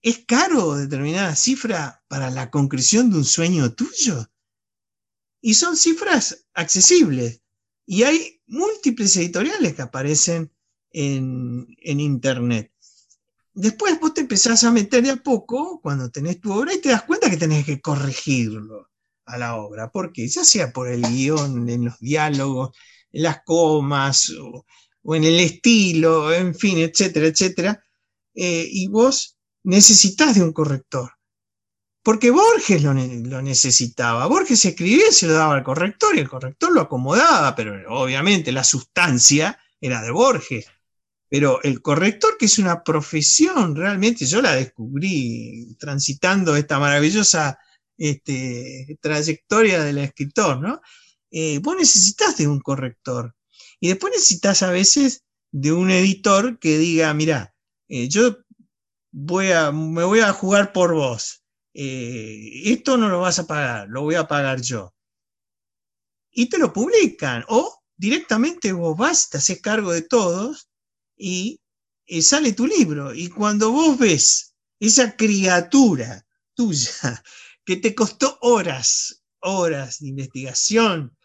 ¿Es 0.00 0.24
caro 0.24 0.76
determinada 0.76 1.36
cifra 1.36 2.02
para 2.08 2.30
la 2.30 2.50
concreción 2.50 3.10
de 3.10 3.18
un 3.18 3.26
sueño 3.26 3.74
tuyo? 3.74 4.26
Y 5.42 5.52
son 5.52 5.76
cifras 5.76 6.46
accesibles. 6.54 7.42
Y 7.84 8.04
hay 8.04 8.39
múltiples 8.50 9.16
editoriales 9.16 9.74
que 9.74 9.82
aparecen 9.82 10.52
en, 10.92 11.66
Internet. 11.78 12.72
Después 13.54 13.98
vos 14.00 14.14
te 14.14 14.22
empezás 14.22 14.64
a 14.64 14.70
meter 14.70 15.02
de 15.02 15.10
a 15.10 15.16
poco 15.16 15.80
cuando 15.80 16.10
tenés 16.10 16.40
tu 16.40 16.52
obra 16.52 16.74
y 16.74 16.80
te 16.80 16.90
das 16.90 17.02
cuenta 17.02 17.30
que 17.30 17.36
tenés 17.36 17.64
que 17.64 17.80
corregirlo 17.80 18.90
a 19.24 19.38
la 19.38 19.56
obra. 19.56 19.90
porque 19.90 20.28
Ya 20.28 20.44
sea 20.44 20.72
por 20.72 20.88
el 20.88 21.02
guion, 21.02 21.68
en 21.68 21.86
los 21.86 21.98
diálogos, 22.00 22.76
en 23.12 23.22
las 23.22 23.42
comas, 23.44 24.30
o, 24.30 24.64
o 25.02 25.14
en 25.14 25.24
el 25.24 25.40
estilo, 25.40 26.32
en 26.32 26.54
fin, 26.54 26.78
etcétera, 26.78 27.26
etcétera, 27.26 27.84
eh, 28.34 28.66
y 28.70 28.88
vos 28.88 29.36
necesitas 29.62 30.34
de 30.34 30.42
un 30.42 30.52
corrector. 30.52 31.10
Porque 32.02 32.30
Borges 32.30 32.82
lo, 32.82 32.94
necesitaba. 32.94 34.26
Borges 34.26 34.64
escribía 34.64 35.08
y 35.10 35.12
se 35.12 35.26
lo 35.26 35.34
daba 35.34 35.54
al 35.54 35.62
corrector 35.62 36.16
y 36.16 36.20
el 36.20 36.28
corrector 36.28 36.72
lo 36.72 36.80
acomodaba, 36.80 37.54
pero 37.54 37.74
obviamente 37.88 38.52
la 38.52 38.64
sustancia 38.64 39.58
era 39.80 40.00
de 40.00 40.10
Borges. 40.10 40.66
Pero 41.28 41.62
el 41.62 41.82
corrector, 41.82 42.36
que 42.38 42.46
es 42.46 42.58
una 42.58 42.82
profesión, 42.82 43.76
realmente 43.76 44.26
yo 44.26 44.40
la 44.42 44.56
descubrí 44.56 45.76
transitando 45.78 46.56
esta 46.56 46.78
maravillosa 46.78 47.58
este, 47.96 48.98
trayectoria 49.00 49.84
del 49.84 49.98
escritor, 49.98 50.60
¿no? 50.60 50.80
Eh, 51.30 51.60
vos 51.62 51.76
necesitas 51.76 52.36
de 52.38 52.48
un 52.48 52.60
corrector. 52.60 53.36
Y 53.78 53.88
después 53.88 54.12
necesitas 54.12 54.62
a 54.62 54.70
veces 54.70 55.24
de 55.52 55.72
un 55.72 55.90
editor 55.90 56.58
que 56.58 56.78
diga, 56.78 57.12
mira, 57.14 57.54
eh, 57.88 58.08
yo 58.08 58.38
voy 59.12 59.52
a, 59.52 59.70
me 59.70 60.04
voy 60.04 60.20
a 60.20 60.32
jugar 60.32 60.72
por 60.72 60.94
vos. 60.94 61.39
Eh, 61.72 62.62
esto 62.72 62.96
no 62.96 63.08
lo 63.08 63.20
vas 63.20 63.38
a 63.38 63.46
pagar, 63.46 63.88
lo 63.88 64.02
voy 64.02 64.16
a 64.16 64.26
pagar 64.26 64.60
yo. 64.60 64.94
Y 66.32 66.48
te 66.48 66.58
lo 66.58 66.72
publican. 66.72 67.44
O 67.48 67.82
directamente 67.96 68.72
vos 68.72 68.96
vas, 68.96 69.28
te 69.28 69.38
haces 69.38 69.60
cargo 69.60 69.92
de 69.92 70.02
todos 70.02 70.70
y 71.16 71.60
eh, 72.06 72.22
sale 72.22 72.52
tu 72.52 72.66
libro. 72.66 73.14
Y 73.14 73.28
cuando 73.28 73.72
vos 73.72 73.98
ves 73.98 74.54
esa 74.78 75.16
criatura 75.16 76.26
tuya 76.54 76.90
que 77.64 77.76
te 77.76 77.94
costó 77.94 78.38
horas, 78.40 79.22
horas 79.40 80.00
de 80.00 80.08
investigación, 80.08 81.16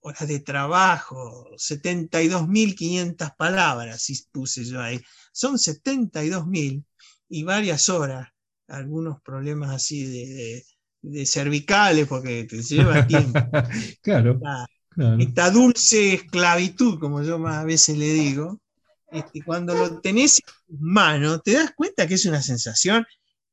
horas 0.00 0.28
de 0.28 0.40
trabajo, 0.40 1.48
72.500 1.56 3.36
palabras, 3.36 4.02
si 4.02 4.20
puse 4.32 4.64
yo 4.64 4.80
ahí. 4.80 5.00
Son 5.32 5.56
72.000 5.56 6.84
y 7.28 7.44
varias 7.44 7.88
horas, 7.88 8.28
algunos 8.68 9.20
problemas 9.22 9.70
así 9.70 10.64
de, 11.02 11.26
cervicales, 11.26 12.06
porque 12.06 12.44
te 12.44 12.62
lleva 12.62 13.06
tiempo. 13.06 13.38
claro, 14.02 14.40
esta, 15.18 15.50
dulce 15.50 16.14
esclavitud, 16.14 16.98
como 16.98 17.22
yo 17.22 17.38
más 17.38 17.58
a 17.58 17.64
veces 17.64 17.96
le 17.96 18.12
digo, 18.12 18.60
este, 19.10 19.42
cuando 19.42 19.74
lo 19.74 20.00
tenés 20.00 20.38
en 20.40 20.44
tus 20.46 20.80
manos, 20.80 21.42
te 21.42 21.52
das 21.52 21.72
cuenta 21.74 22.06
que 22.06 22.14
es 22.14 22.24
una 22.24 22.42
sensación 22.42 23.04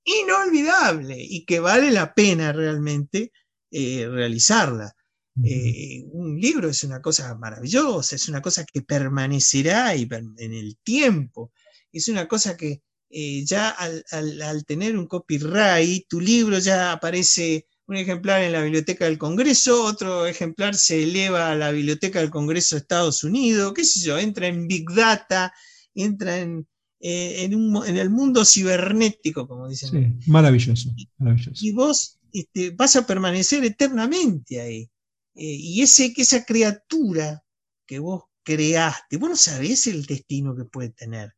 inolvidable 0.04 1.18
y 1.20 1.46
que 1.46 1.60
vale 1.60 1.92
la 1.92 2.14
pena 2.14 2.52
realmente 2.52 3.32
eh, 3.72 4.08
realizarla. 4.10 4.94
Eh, 5.42 6.04
un 6.12 6.38
libro 6.38 6.68
es 6.68 6.84
una 6.84 7.02
cosa 7.02 7.34
maravillosa, 7.36 8.16
es 8.16 8.28
una 8.28 8.42
cosa 8.42 8.66
que 8.66 8.82
permanecerá 8.82 9.94
en 9.94 10.36
el 10.38 10.78
tiempo, 10.84 11.54
es 11.92 12.10
una 12.10 12.28
cosa 12.28 12.58
que 12.58 12.82
eh, 13.10 13.44
ya 13.46 13.70
al, 13.70 14.66
tener 14.66 14.98
un 14.98 15.08
copyright, 15.08 16.08
tu 16.08 16.20
libro 16.20 16.60
ya 16.60 16.92
aparece 16.92 17.68
un 17.88 17.96
ejemplar 17.96 18.44
en 18.44 18.52
la 18.52 18.62
Biblioteca 18.62 19.06
del 19.06 19.18
Congreso, 19.18 19.84
otro 19.84 20.28
ejemplar 20.28 20.76
se 20.76 21.04
eleva 21.04 21.52
a 21.52 21.56
la 21.56 21.72
Biblioteca 21.72 22.20
del 22.20 22.30
Congreso 22.30 22.76
de 22.76 22.82
Estados 22.82 23.24
Unidos, 23.24 23.74
qué 23.74 23.84
sé 23.84 24.06
yo, 24.06 24.20
entra 24.20 24.48
en 24.48 24.68
Big 24.68 24.86
Data, 24.92 25.52
entra 25.96 26.40
en, 26.40 26.68
eh, 27.00 27.46
en, 27.46 27.98
el 27.98 28.10
mundo 28.10 28.46
cibernético, 28.46 29.48
como 29.48 29.68
dicen. 29.68 30.20
Sí, 30.22 30.30
maravilloso, 30.30 30.92
maravilloso. 31.18 31.66
Y 31.66 31.72
vos 31.72 32.20
este, 32.32 32.72
vas 32.72 32.96
a 32.96 33.08
permanecer 33.08 33.64
eternamente 33.64 34.62
ahí. 34.62 34.82
Eh, 35.36 35.56
y 35.56 35.82
ese, 35.82 36.14
esa 36.18 36.44
criatura 36.44 37.44
que 37.88 38.00
vos 38.00 38.24
creaste, 38.44 39.18
vos 39.18 39.30
no 39.30 39.36
sabés 39.36 39.88
el 39.88 40.06
destino 40.06 40.56
que 40.56 40.66
puede 40.66 40.90
tener. 40.90 41.34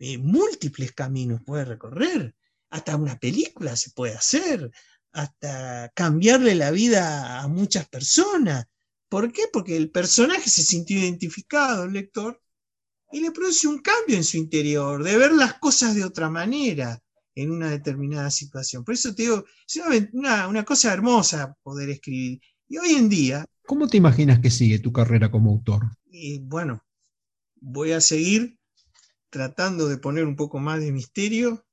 Eh, 0.00 0.16
múltiples 0.18 0.92
caminos 0.92 1.42
puede 1.44 1.64
recorrer. 1.66 2.34
hasta 2.70 2.96
una 2.96 3.18
película 3.18 3.74
se 3.76 3.90
puede 3.90 4.14
hacer, 4.14 4.70
hasta 5.12 5.90
cambiarle 5.94 6.54
la 6.54 6.70
vida 6.70 7.40
a 7.40 7.48
muchas 7.48 7.88
personas. 7.88 8.66
¿Por 9.08 9.32
qué? 9.32 9.42
Porque 9.52 9.76
el 9.76 9.90
personaje 9.90 10.48
se 10.48 10.62
sintió 10.62 10.98
identificado, 10.98 11.84
el 11.84 11.92
lector, 11.92 12.40
y 13.10 13.20
le 13.20 13.32
produce 13.32 13.66
un 13.66 13.80
cambio 13.80 14.16
en 14.16 14.24
su 14.24 14.36
interior, 14.36 15.02
de 15.02 15.18
ver 15.18 15.32
las 15.32 15.54
cosas 15.54 15.96
de 15.96 16.04
otra 16.04 16.30
manera 16.30 17.02
en 17.34 17.50
una 17.50 17.70
determinada 17.70 18.30
situación. 18.30 18.84
Por 18.84 18.94
eso 18.94 19.14
te 19.14 19.22
digo, 19.22 19.44
es 19.66 19.82
una, 20.12 20.64
cosa 20.64 20.92
hermosa 20.92 21.56
poder 21.62 21.90
escribir. 21.90 22.40
Y 22.68 22.78
hoy 22.78 22.92
en 22.92 23.08
día... 23.08 23.44
¿Cómo 23.66 23.88
te 23.88 23.96
imaginas 23.96 24.38
que 24.38 24.50
sigue 24.50 24.78
tu 24.78 24.92
carrera 24.92 25.30
como 25.30 25.50
autor? 25.50 25.90
Y 26.06 26.38
bueno, 26.38 26.84
voy 27.56 27.92
a 27.92 28.00
seguir 28.00 28.59
tratando 29.30 29.88
de 29.88 29.98
poner 29.98 30.24
un 30.24 30.36
poco 30.36 30.58
más 30.58 30.80
de 30.80 30.92
misterio, 30.92 31.64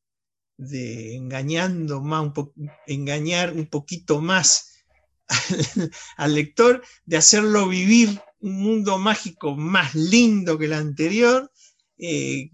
de 0.57 1.15
engañando 1.15 2.01
más, 2.01 2.31
engañar 2.85 3.53
un 3.53 3.67
poquito 3.67 4.21
más 4.21 4.83
al, 6.17 6.35
lector, 6.35 6.83
de 7.05 7.17
hacerlo 7.17 7.67
vivir 7.67 8.21
un 8.39 8.61
mundo 8.61 8.97
mágico 8.97 9.55
más 9.55 9.93
lindo 9.95 10.57
que 10.57 10.65
el 10.65 10.73
anterior, 10.73 11.51
eh, 11.97 12.49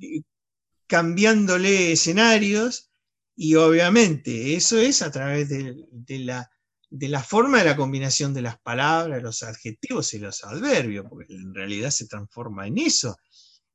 cambiándole 0.87 1.91
escenarios, 1.91 2.89
y 3.35 3.55
obviamente 3.55 4.55
eso 4.55 4.77
es 4.77 5.01
a 5.01 5.11
través 5.11 5.49
de, 5.49 6.19
la, 6.19 6.49
de 6.89 7.09
la 7.09 7.23
forma 7.23 7.59
de 7.59 7.65
la 7.65 7.75
combinación 7.75 8.33
de 8.33 8.43
las 8.43 8.59
palabras, 8.59 9.21
los 9.21 9.43
adjetivos 9.43 10.13
y 10.13 10.19
los 10.19 10.43
adverbios, 10.43 11.05
porque 11.09 11.33
en 11.33 11.53
realidad 11.53 11.89
se 11.89 12.07
transforma 12.07 12.67
en 12.67 12.77
eso, 12.77 13.17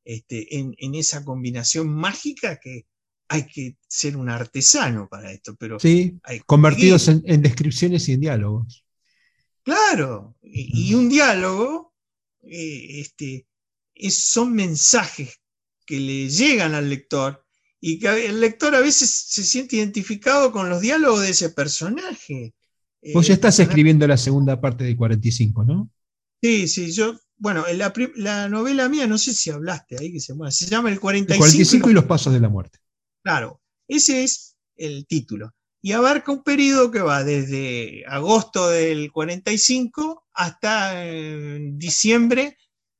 este, 0.03 0.57
en, 0.57 0.95
esa 0.95 1.23
combinación 1.23 1.89
mágica 1.93 2.59
que 2.59 2.85
hay 3.27 3.45
que 3.45 3.77
ser 3.87 4.17
un 4.17 4.29
artesano 4.29 5.07
para 5.07 5.31
esto. 5.31 5.55
Pero 5.55 5.79
sí, 5.79 6.19
convertidos 6.45 7.07
en, 7.07 7.41
descripciones 7.41 8.07
y 8.09 8.13
en 8.13 8.21
diálogos. 8.21 8.83
Claro, 9.63 10.35
y, 10.41 10.93
un 10.93 11.09
diálogo 11.09 11.93
eh, 12.41 13.01
este, 13.01 13.45
son 14.09 14.53
mensajes 14.53 15.39
que 15.85 15.99
le 15.99 16.29
llegan 16.29 16.73
al 16.73 16.89
lector 16.89 17.45
y 17.81 17.99
que 17.99 18.25
el 18.25 18.39
lector 18.39 18.75
a 18.75 18.81
veces 18.81 19.09
se 19.27 19.43
siente 19.43 19.77
identificado 19.77 20.51
con 20.51 20.69
los 20.69 20.81
diálogos 20.81 21.21
de 21.21 21.29
ese 21.29 21.49
personaje. 21.49 22.53
Vos 23.13 23.27
ya 23.27 23.33
estás 23.33 23.59
escribiendo 23.59 24.05
la 24.05 24.17
segunda 24.17 24.59
parte 24.59 24.83
de 24.83 24.95
45, 24.95 25.63
¿no? 25.63 25.89
Sí, 26.41 26.67
sí, 26.67 26.91
yo, 26.91 27.17
bueno, 27.39 27.65
la, 27.73 27.93
la 28.15 28.49
novela 28.49 28.89
mía, 28.89 29.07
no 29.07 29.17
sé 29.17 29.33
si 29.33 29.49
hablaste 29.49 29.95
ahí, 29.99 30.11
que 30.11 30.19
se, 30.19 30.33
se 30.51 30.65
llama 30.67 30.91
El 30.91 30.99
45. 30.99 31.33
El 31.33 31.51
45 31.51 31.89
y 31.89 31.93
los 31.93 32.05
pasos 32.05 32.33
de 32.33 32.41
la 32.41 32.49
muerte. 32.49 32.79
Claro, 33.23 33.61
ese 33.87 34.23
es 34.23 34.57
el 34.75 35.07
título. 35.07 35.53
Y 35.81 35.93
abarca 35.93 36.33
un 36.33 36.43
periodo 36.43 36.91
que 36.91 36.99
va 36.99 37.23
desde 37.23 38.03
agosto 38.05 38.69
del 38.69 39.11
45 39.11 40.25
hasta 40.33 41.05
eh, 41.05 41.59
diciembre 41.73 42.57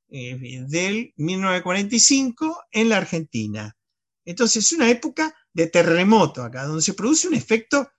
eh, 0.08 0.64
del 0.68 1.14
1945 1.18 2.64
en 2.72 2.90
la 2.90 2.98
Argentina. 2.98 3.76
Entonces 4.24 4.66
es 4.66 4.72
una 4.72 4.90
época 4.90 5.36
de 5.52 5.68
terremoto 5.68 6.44
acá, 6.44 6.66
donde 6.66 6.82
se 6.82 6.94
produce 6.94 7.28
un 7.28 7.34
efecto 7.34 7.90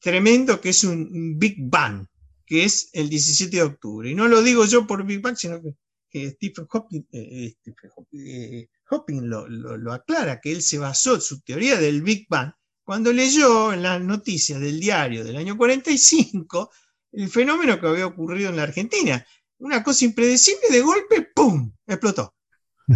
tremendo 0.00 0.58
que 0.60 0.70
es 0.70 0.84
un 0.84 1.38
Big 1.38 1.56
Bang, 1.58 2.06
que 2.46 2.64
es 2.64 2.88
el 2.92 3.08
17 3.08 3.56
de 3.56 3.62
octubre. 3.62 4.08
Y 4.08 4.14
no 4.14 4.28
lo 4.28 4.42
digo 4.42 4.64
yo 4.64 4.86
por 4.86 5.04
Big 5.04 5.20
Bang, 5.20 5.36
sino 5.36 5.60
que, 5.60 6.30
Stephen 6.30 6.66
Hawking, 6.66 7.02
eh, 7.12 7.54
eh, 7.66 7.74
eh, 8.12 8.68
lo, 9.20 9.92
aclara, 9.92 10.40
que 10.40 10.52
él 10.52 10.62
se 10.62 10.78
basó 10.78 11.16
en 11.16 11.20
su 11.20 11.42
teoría 11.42 11.76
del 11.76 12.00
Big 12.00 12.26
Bang 12.30 12.52
cuando 12.82 13.12
leyó 13.12 13.72
en 13.74 13.82
las 13.82 14.00
noticias 14.00 14.58
del 14.60 14.80
diario 14.80 15.24
del 15.24 15.36
año 15.36 15.58
45 15.58 16.70
el 17.12 17.28
fenómeno 17.28 17.78
que 17.78 17.86
había 17.86 18.06
ocurrido 18.06 18.48
en 18.48 18.56
la 18.56 18.62
Argentina. 18.62 19.26
Una 19.58 19.82
cosa 19.82 20.06
impredecible, 20.06 20.68
de 20.70 20.80
golpe, 20.80 21.28
¡pum!, 21.34 21.72
explotó. 21.86 22.34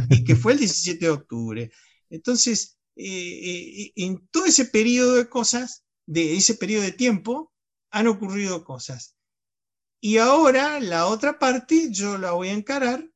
Y 0.08 0.24
que 0.24 0.36
fue 0.36 0.52
el 0.52 0.60
17 0.60 1.04
de 1.04 1.10
octubre. 1.10 1.72
Entonces, 2.08 2.78
en 2.94 4.28
todo 4.30 4.46
ese 4.46 4.66
periodo 4.66 5.16
de 5.16 5.28
cosas, 5.28 5.84
de 6.06 6.36
ese 6.36 6.54
periodo 6.54 6.82
de 6.84 6.92
tiempo, 6.92 7.52
han 7.90 8.06
ocurrido 8.06 8.64
cosas. 8.64 9.16
Y 10.00 10.16
ahora 10.16 10.80
la 10.80 11.06
otra 11.06 11.38
parte 11.38 11.88
yo 11.90 12.16
la 12.16 12.32
voy 12.32 12.48
a 12.48 12.54
encarar 12.54 13.06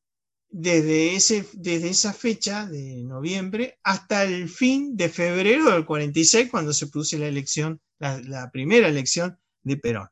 desde, 0.50 1.16
ese, 1.16 1.48
desde 1.54 1.88
esa 1.88 2.12
fecha 2.12 2.66
de 2.66 3.02
noviembre 3.02 3.78
hasta 3.82 4.22
el 4.22 4.48
fin 4.48 4.96
de 4.96 5.08
febrero 5.08 5.70
del 5.72 5.84
46, 5.84 6.50
cuando 6.50 6.72
se 6.72 6.86
produce 6.86 7.18
la 7.18 7.26
elección, 7.26 7.80
la, 7.98 8.50
primera 8.52 8.88
elección 8.88 9.36
de 9.62 9.76
Perón. 9.78 10.08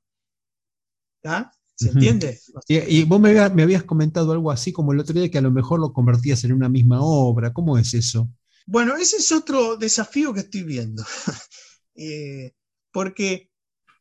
¿Se 1.76 1.90
entiende? 1.90 2.40
Y, 2.66 3.04
vos 3.04 3.20
me, 3.20 3.38
habías 3.38 3.84
comentado 3.84 4.32
algo 4.32 4.50
así 4.50 4.72
como 4.72 4.92
el 4.92 5.00
otro 5.00 5.14
día 5.14 5.30
que 5.30 5.38
a 5.38 5.42
lo 5.42 5.50
mejor 5.50 5.78
lo 5.78 5.92
convertías 5.92 6.42
en 6.42 6.52
una 6.52 6.68
misma 6.68 7.00
obra. 7.02 7.52
¿Cómo 7.52 7.78
es 7.78 7.94
eso? 7.94 8.28
Bueno, 8.66 8.96
ese 8.96 9.18
es 9.18 9.30
otro 9.30 9.76
desafío 9.76 10.32
que 10.32 10.40
estoy 10.40 10.62
viendo. 10.62 11.04
Eh, 11.94 12.54
porque 12.90 13.50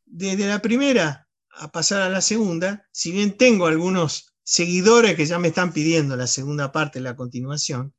desde 0.05 0.47
la 0.47 0.61
primera 0.61 1.27
a 1.53 1.71
pasar 1.71 2.01
a 2.01 2.09
la 2.09 2.21
segunda, 2.21 2.87
si 2.91 3.11
bien 3.11 3.37
tengo 3.37 3.67
algunos 3.67 4.33
seguidores 4.43 5.15
que 5.15 5.25
ya 5.25 5.39
me 5.39 5.49
están 5.49 5.73
pidiendo 5.73 6.15
la 6.15 6.27
segunda 6.27 6.71
parte, 6.71 6.99
la 6.99 7.15
continuación, 7.15 7.93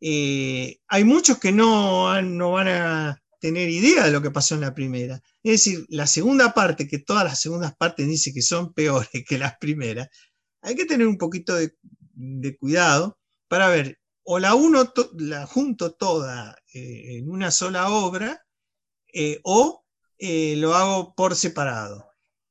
eh, 0.00 0.80
hay 0.86 1.04
muchos 1.04 1.38
que 1.38 1.52
no, 1.52 2.20
no 2.22 2.52
van 2.52 2.68
a 2.68 3.22
tener 3.40 3.68
idea 3.68 4.04
de 4.04 4.10
lo 4.10 4.22
que 4.22 4.30
pasó 4.30 4.54
en 4.54 4.62
la 4.62 4.74
primera. 4.74 5.22
Es 5.42 5.52
decir, 5.52 5.86
la 5.88 6.06
segunda 6.06 6.54
parte, 6.54 6.88
que 6.88 6.98
todas 6.98 7.24
las 7.24 7.40
segundas 7.40 7.76
partes 7.76 8.06
dicen 8.06 8.34
que 8.34 8.42
son 8.42 8.72
peores 8.72 9.08
que 9.26 9.38
las 9.38 9.56
primeras, 9.58 10.08
hay 10.62 10.74
que 10.74 10.86
tener 10.86 11.06
un 11.06 11.18
poquito 11.18 11.54
de, 11.54 11.74
cuidado 12.58 13.18
para 13.48 13.68
ver, 13.68 13.98
o 14.24 14.38
la 14.38 14.54
uno 14.54 14.92
la 15.18 15.46
junto 15.46 15.92
toda 15.94 16.56
eh, 16.74 17.18
en 17.18 17.30
una 17.30 17.50
sola 17.50 17.90
obra, 17.90 18.44
eh, 19.12 19.40
o 19.44 19.84
lo 20.18 20.74
hago 20.74 21.14
por 21.14 21.36
separado 21.36 22.07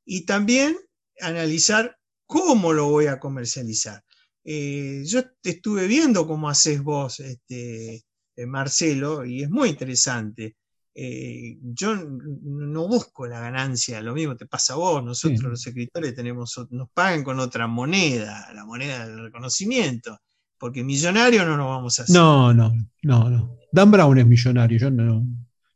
y 0.08 0.26
también 0.26 0.78
analizar 1.20 1.98
cómo 2.26 2.72
lo 2.74 2.90
voy 2.90 3.08
a 3.08 3.20
comercializar. 3.20 4.02
Eh, 4.44 5.04
yo 5.06 5.24
te 5.42 5.52
estuve 5.52 5.86
viendo 5.86 6.26
cómo 6.26 6.50
haces 6.50 6.82
vos, 6.82 7.20
este, 7.20 8.06
eh, 8.36 8.46
Marcelo, 8.46 9.26
y 9.26 9.44
es 9.44 9.50
muy 9.50 9.70
interesante. 9.70 10.56
Eh, 10.96 11.58
yo 11.62 11.96
no 11.96 12.88
busco 12.88 13.28
la 13.28 13.42
ganancia, 13.42 14.02
lo 14.02 14.16
mismo 14.16 14.36
te 14.36 14.48
pasa 14.48 14.74
a 14.74 14.78
vos, 14.78 15.04
nosotros 15.04 15.44
los 15.44 15.68
escritores 15.68 16.16
tenemos, 16.16 16.56
nos 16.72 16.90
pagan 16.90 17.24
con 17.24 17.40
otra 17.40 17.68
moneda, 17.68 18.52
la 18.54 18.66
moneda 18.66 19.06
del 19.06 19.26
reconocimiento, 19.26 20.18
porque 20.58 20.84
millonario 20.84 21.46
no 21.46 21.58
nos 21.58 21.68
vamos 21.68 22.00
a 22.00 22.04
hacer. 22.04 22.16
No, 22.16 22.54
no, 22.54 22.74
no, 23.04 23.30
no. 23.30 23.58
Dan 23.72 23.92
Brown 23.92 24.18
es 24.18 24.26
millonario, 24.26 24.80
yo 24.80 24.90
no, 24.90 25.24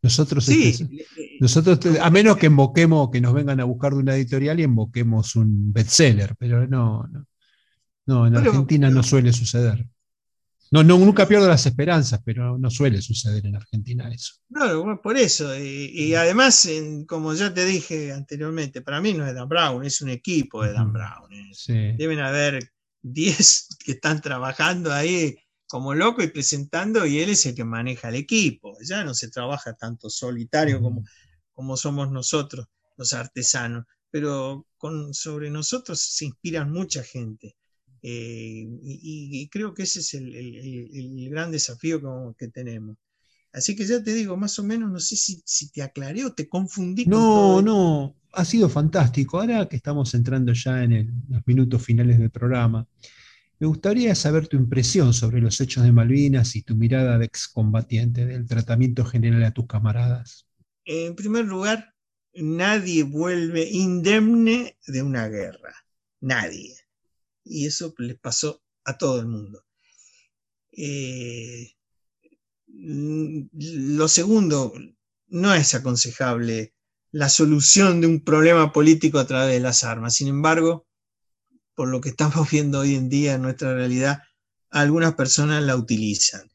nosotros, 0.02 0.48
este, 0.50 0.88
nosotros 1.42 1.80
a 2.00 2.10
menos 2.12 2.38
que 2.38 2.46
invoquemos, 2.46 3.10
que 3.10 3.20
nos 3.20 3.34
vengan 3.34 3.60
a 3.60 3.64
buscar 3.64 3.94
de 3.94 3.98
una 3.98 4.16
editorial 4.16 4.60
y 4.60 4.64
invoquemos 4.64 5.36
un 5.36 5.74
bestseller, 5.74 6.36
pero 6.38 6.68
no, 6.68 7.08
no, 7.12 7.26
no 8.06 8.28
en 8.28 8.38
Argentina 8.38 8.92
no 8.92 9.02
suele 9.02 9.34
suceder. 9.34 9.88
No, 10.70 10.84
no, 10.84 11.00
nunca 11.00 11.28
pierdo 11.28 11.50
las 11.50 11.66
esperanzas, 11.66 12.22
pero 12.24 12.60
no 12.60 12.70
suele 12.70 13.02
suceder 13.02 13.44
en 13.48 13.56
Argentina 13.56 14.08
eso. 14.14 14.36
No, 14.50 15.02
por 15.02 15.18
eso. 15.18 15.58
Y, 15.58 16.14
además, 16.14 16.70
como 17.08 17.34
ya 17.34 17.52
te 17.52 17.66
dije 17.66 18.14
anteriormente, 18.14 18.82
para 18.82 19.02
mí 19.02 19.14
no 19.14 19.26
es 19.26 19.34
Dan 19.34 19.50
Brown, 19.50 19.84
es 19.84 20.00
un 20.02 20.10
equipo 20.10 20.64
de 20.64 20.74
Dan 20.74 20.94
Brown. 20.94 21.28
Deben 21.98 22.20
haber 22.20 22.72
10 23.02 23.78
que 23.84 23.94
están 23.94 24.22
trabajando 24.22 24.94
ahí 24.94 25.36
como 25.72 25.96
loco 25.96 26.22
y 26.22 26.28
presentando 26.28 27.06
y 27.06 27.20
él 27.20 27.30
es 27.30 27.46
el 27.46 27.56
que 27.56 27.64
maneja 27.64 28.10
el 28.10 28.16
equipo. 28.16 28.78
Ya 28.84 29.04
no 29.04 29.14
se 29.14 29.30
trabaja 29.30 29.74
tanto 29.74 30.10
solitario 30.10 30.82
como, 30.82 31.04
como 31.62 31.78
somos 31.78 32.12
nosotros, 32.12 32.66
los 32.98 33.14
artesanos, 33.14 33.86
pero 34.10 34.66
con, 34.80 35.14
sobre 35.14 35.52
nosotros 35.52 36.02
se 36.02 36.26
inspiran 36.26 36.72
mucha 36.72 37.04
gente. 37.04 37.56
Eh, 38.02 38.66
y, 38.82 39.48
creo 39.50 39.76
que 39.76 39.84
ese 39.84 40.00
es 40.00 40.16
el, 40.16 41.30
gran 41.30 41.52
desafío 41.52 42.02
que, 42.36 42.48
tenemos. 42.48 42.98
Así 43.54 43.76
que 43.76 43.86
ya 43.86 44.04
te 44.04 44.12
digo, 44.16 44.36
más 44.38 44.58
o 44.58 44.64
menos, 44.64 44.92
no 44.92 45.00
sé 45.00 45.16
si, 45.16 45.70
te 45.70 45.84
aclaré 45.84 46.26
o 46.26 46.34
te 46.34 46.50
confundí. 46.50 47.06
No, 47.06 47.62
no, 47.62 48.16
ha 48.34 48.44
sido 48.44 48.68
fantástico. 48.68 49.40
Ahora 49.40 49.70
que 49.70 49.76
estamos 49.76 50.16
entrando 50.16 50.54
ya 50.54 50.84
en 50.84 51.26
los 51.30 51.46
minutos 51.46 51.86
finales 51.86 52.18
del 52.18 52.32
programa, 52.32 52.88
me 53.60 53.68
gustaría 53.68 54.16
saber 54.16 54.48
tu 54.48 54.58
impresión 54.58 55.14
sobre 55.14 55.42
los 55.42 55.62
hechos 55.62 55.84
de 55.84 55.92
Malvinas 55.92 56.56
y 56.56 56.64
tu 56.64 56.76
mirada 56.76 57.20
de 57.20 57.26
excombatiente 57.26 58.26
del 58.26 58.48
tratamiento 58.48 59.06
general 59.06 59.44
a 59.44 59.52
tus 59.52 59.68
camaradas. 59.68 60.48
En 60.86 61.16
primer 61.16 61.46
lugar, 61.46 61.94
nadie 62.34 63.04
vuelve 63.04 63.70
indemne 63.70 64.78
de 64.88 65.02
una 65.02 65.28
guerra. 65.28 65.76
Nadie. 66.22 66.76
Y 67.44 67.66
eso 67.68 67.94
les 67.98 68.20
pasó 68.20 68.62
a 68.84 68.98
todo 68.98 69.20
el 69.20 69.28
mundo. 69.28 69.64
Eh, 70.72 71.74
lo 72.68 74.08
segundo, 74.08 74.74
no 75.28 75.54
es 75.54 75.74
aconsejable 75.76 76.74
la 77.12 77.30
solución 77.30 78.02
de 78.02 78.08
un 78.08 78.24
problema 78.24 78.72
político 78.72 79.20
a 79.20 79.28
través 79.28 79.54
de 79.54 79.60
las 79.60 79.84
armas. 79.84 80.16
Sin 80.16 80.28
embargo, 80.28 80.88
por 81.76 81.90
lo 81.90 82.02
que 82.02 82.10
estamos 82.10 82.50
viendo 82.52 82.80
hoy 82.80 82.96
en 82.96 83.10
día 83.10 83.34
en 83.34 83.42
nuestra 83.42 83.74
realidad, 83.74 84.22
algunas 84.70 85.16
personas 85.16 85.64
la 85.64 85.76
utilizan. 85.76 86.50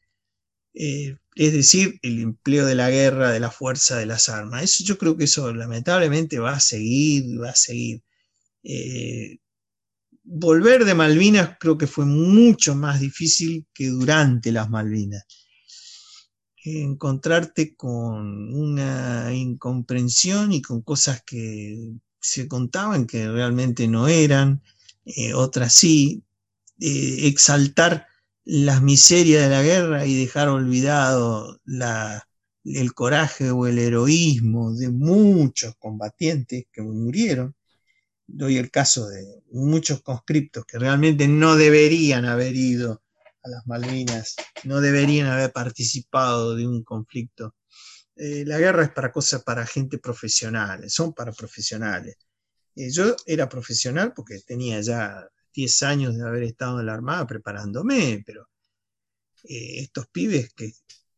Eh, 0.73 1.17
es 1.37 1.53
decir, 1.53 1.99
el 2.01 2.19
empleo 2.19 2.65
de 2.65 2.73
la 2.73 2.89
guerra, 2.89 3.31
de 3.31 3.39
la 3.39 3.51
fuerza, 3.51 3.97
de 3.97 4.07
las 4.07 4.27
armas. 4.27 4.63
Eso 4.63 4.83
yo 4.83 4.97
creo 4.97 5.15
que 5.15 5.25
eso 5.25 5.53
lamentablemente 5.53 6.39
va 6.39 6.53
a 6.53 6.59
seguir, 6.59 7.39
va 7.41 7.51
a 7.51 7.55
seguir. 7.55 8.01
Eh, 8.63 9.37
volver 10.23 10.83
de 10.83 10.95
Malvinas 10.95 11.57
creo 11.59 11.77
que 11.77 11.85
fue 11.85 12.05
mucho 12.05 12.75
más 12.75 12.99
difícil 12.99 13.67
que 13.71 13.87
durante 13.87 14.51
las 14.51 14.69
Malvinas. 14.69 15.25
Encontrarte 16.63 17.75
con 17.75 18.53
una 18.53 19.31
incomprensión 19.33 20.51
y 20.51 20.61
con 20.61 20.81
cosas 20.81 21.21
que 21.23 21.93
se 22.19 22.47
contaban 22.47 23.05
que 23.05 23.29
realmente 23.29 23.87
no 23.87 24.07
eran, 24.07 24.63
eh, 25.05 25.33
otras 25.33 25.71
sí, 25.71 26.23
eh, 26.79 27.27
exaltar 27.27 28.07
las 28.49 28.81
miserias 28.81 29.43
de 29.43 29.49
la 29.49 29.61
guerra 29.61 30.05
y 30.05 30.15
dejar 30.17 30.47
olvidado 30.47 31.59
el 32.63 32.93
coraje 32.93 33.51
o 33.51 33.67
el 33.67 33.77
heroísmo 33.77 34.73
de 34.73 34.89
muchos 34.89 35.75
combatientes 35.77 36.65
que 36.71 36.81
murieron 36.81 37.53
doy 38.27 38.57
el 38.57 38.69
caso 38.71 39.07
de 39.07 39.41
muchos 39.51 40.01
conscriptos 40.01 40.65
que 40.65 40.79
realmente 40.79 41.27
no 41.27 41.55
deberían 41.55 42.25
haber 42.25 42.55
ido 42.55 43.03
a 43.43 43.49
las 43.49 43.67
Malvinas, 43.67 44.35
no 44.63 44.81
deberían 44.81 45.27
haber 45.27 45.51
participado 45.51 46.55
de 46.55 46.67
un 46.67 46.83
conflicto. 46.83 47.55
Eh, 48.15 48.43
la 48.45 48.57
guerra 48.59 48.83
es 48.83 48.91
para 48.91 49.11
cosas 49.11 49.43
para 49.43 49.65
gente 49.65 49.97
profesional, 49.99 50.89
son 50.89 51.13
para 51.13 51.31
profesionales. 51.31 52.15
Eh, 52.75 52.91
yo 52.91 53.15
era 53.25 53.47
profesional 53.47 54.13
porque 54.13 54.39
tenía 54.45 54.81
ya 54.81 55.27
10 55.57 55.83
años 55.83 56.15
de 56.15 56.23
haber 56.23 56.43
estado 56.43 56.79
en 56.79 56.85
la 56.85 56.93
Armada 56.93 57.25
preparándome, 57.25 58.23
pero 58.23 58.47
eh, 59.43 59.79
estos 59.79 60.05
pibes 60.07 60.53
que 60.53 60.71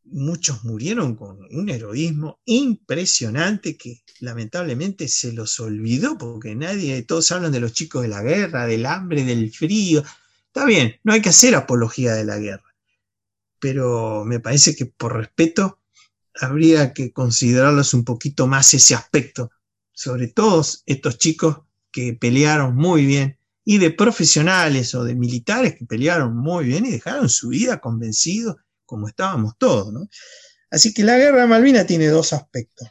muchos 0.05 0.63
murieron 0.63 1.15
con 1.17 1.39
un 1.51 1.69
heroísmo 1.69 2.39
impresionante 2.45 3.75
que 3.75 4.01
lamentablemente 4.21 5.09
se 5.09 5.33
los 5.33 5.59
olvidó 5.59 6.17
porque 6.17 6.55
nadie, 6.55 7.01
todos 7.03 7.29
hablan 7.33 7.51
de 7.51 7.59
los 7.59 7.73
chicos 7.73 8.01
de 8.01 8.07
la 8.07 8.23
guerra, 8.23 8.65
del 8.65 8.85
hambre, 8.85 9.25
del 9.25 9.51
frío. 9.51 10.03
Está 10.47 10.63
bien, 10.63 10.95
no 11.03 11.11
hay 11.11 11.21
que 11.21 11.29
hacer 11.29 11.53
apología 11.53 12.13
de 12.13 12.23
la 12.23 12.37
guerra, 12.37 12.73
pero 13.59 14.23
me 14.23 14.39
parece 14.39 14.73
que 14.73 14.85
por 14.85 15.17
respeto 15.17 15.79
habría 16.39 16.93
que 16.93 17.11
considerarlos 17.11 17.93
un 17.93 18.05
poquito 18.05 18.47
más 18.47 18.73
ese 18.73 18.95
aspecto, 18.95 19.51
sobre 19.91 20.27
todos 20.27 20.81
estos 20.85 21.17
chicos 21.17 21.57
que 21.91 22.13
pelearon 22.13 22.73
muy 22.73 23.05
bien 23.05 23.38
y 23.71 23.77
de 23.77 23.91
profesionales 23.91 24.95
o 24.95 25.03
de 25.03 25.13
militares 25.13 25.75
que 25.75 25.85
pelearon 25.85 26.35
muy 26.35 26.65
bien 26.65 26.87
y 26.87 26.89
dejaron 26.89 27.29
su 27.29 27.49
vida 27.49 27.79
convencidos 27.79 28.55
como 28.83 29.07
estábamos 29.07 29.59
todos. 29.59 29.93
Así 30.71 30.91
que 30.91 31.03
la 31.03 31.19
guerra 31.19 31.41
de 31.41 31.47
Malvinas 31.49 31.85
tiene 31.85 32.07
dos 32.07 32.33
aspectos, 32.33 32.87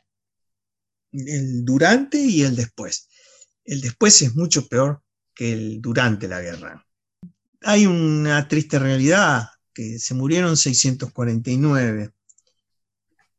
el 1.10 1.64
durante 1.64 2.18
y 2.18 2.42
el 2.42 2.54
después. 2.54 3.08
El 3.64 3.80
después 3.80 4.22
es 4.22 4.36
mucho 4.36 4.68
peor 4.68 5.02
que 5.34 5.52
el 5.52 5.80
durante 5.80 6.28
la 6.28 6.40
guerra. 6.40 6.86
Hay 7.62 7.84
una 7.86 8.46
triste 8.46 8.78
realidad, 8.78 9.48
que 9.74 9.98
se 9.98 10.14
murieron 10.14 10.56
649, 10.56 12.12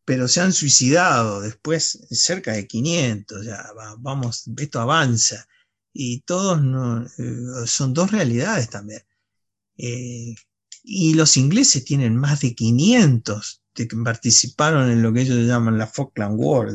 pero 0.04 0.28
se 0.28 0.42
han 0.42 0.52
suicidado 0.52 1.40
después 1.40 2.06
cerca 2.12 2.52
de 2.52 2.68
500, 2.68 3.46
ya 3.46 3.66
vamos, 4.00 4.44
esto 4.58 4.82
avanza. 4.82 5.48
Y 5.94 6.22
todos 6.22 6.60
eh, 7.18 7.36
son 7.66 7.94
dos 7.94 8.12
realidades 8.12 8.70
también. 8.70 9.02
Eh, 9.78 10.36
y 10.84 11.14
los 11.14 11.38
ingleses 11.38 11.86
tienen 11.86 12.16
más 12.16 12.42
de 12.42 12.56
500 12.56 13.62
que 13.74 13.88
participaron 14.04 14.92
en 14.92 15.02
lo 15.02 15.14
que 15.14 15.22
ellos 15.22 15.46
llaman 15.48 15.78
la 15.78 15.88
Falkland 15.88 16.36
War 16.38 16.72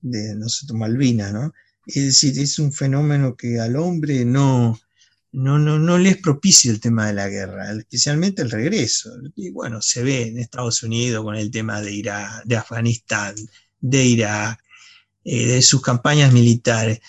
de, 0.00 0.34
nosotros 0.36 0.78
Malvinas, 0.78 1.32
¿no? 1.32 1.52
Es 1.86 2.04
decir, 2.04 2.38
es 2.38 2.58
un 2.58 2.72
fenómeno 2.72 3.36
que 3.36 3.58
al 3.58 3.76
hombre 3.76 4.24
no, 4.24 4.78
no, 5.32 5.58
no, 5.58 5.78
no 5.78 5.98
le 5.98 6.10
es 6.10 6.16
propicio 6.18 6.70
el 6.70 6.80
tema 6.80 7.06
de 7.06 7.14
la 7.14 7.28
guerra, 7.28 7.72
especialmente 7.72 8.42
el 8.42 8.50
regreso. 8.50 9.10
Y 9.34 9.50
bueno, 9.50 9.80
se 9.82 10.02
ve 10.02 10.28
en 10.28 10.38
Estados 10.38 10.82
Unidos 10.82 11.24
con 11.24 11.34
el 11.34 11.50
tema 11.50 11.80
de 11.80 11.92
Irak, 11.92 12.44
de 12.44 12.56
Afganistán, 12.56 13.34
de 13.80 14.04
Irak, 14.04 14.62
eh, 15.24 15.46
de 15.46 15.62
sus 15.62 15.82
campañas 15.82 16.32
militares. 16.32 17.00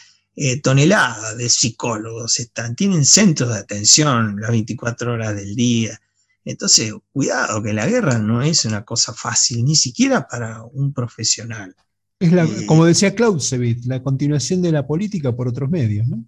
Eh, 0.41 0.61
toneladas 0.61 1.35
de 1.35 1.49
psicólogos 1.49 2.39
están, 2.39 2.73
tienen 2.73 3.03
centros 3.03 3.49
de 3.49 3.59
atención 3.59 4.39
las 4.39 4.51
24 4.51 5.11
horas 5.11 5.35
del 5.35 5.53
día. 5.53 5.99
Entonces, 6.45 6.93
cuidado, 7.11 7.61
que 7.61 7.73
la 7.73 7.85
guerra 7.85 8.19
no 8.19 8.41
es 8.41 8.63
una 8.63 8.85
cosa 8.85 9.13
fácil, 9.13 9.65
ni 9.65 9.75
siquiera 9.75 10.25
para 10.29 10.63
un 10.63 10.93
profesional. 10.93 11.75
Es 12.19 12.31
la, 12.31 12.45
eh, 12.45 12.65
como 12.67 12.85
decía 12.85 13.13
Clausewitz, 13.13 13.85
la 13.85 14.01
continuación 14.01 14.61
de 14.61 14.71
la 14.71 14.87
política 14.87 15.35
por 15.35 15.49
otros 15.49 15.69
medios, 15.69 16.07
¿no? 16.07 16.23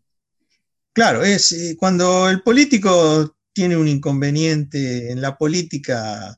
Claro, 0.91 1.24
es 1.24 1.53
eh, 1.53 1.78
cuando 1.80 2.30
el 2.30 2.43
político 2.43 3.38
tiene 3.53 3.78
un 3.78 3.88
inconveniente 3.88 5.09
en 5.09 5.22
la 5.22 5.38
política, 5.38 6.38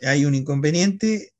hay 0.00 0.24
un 0.24 0.34
inconveniente, 0.34 1.34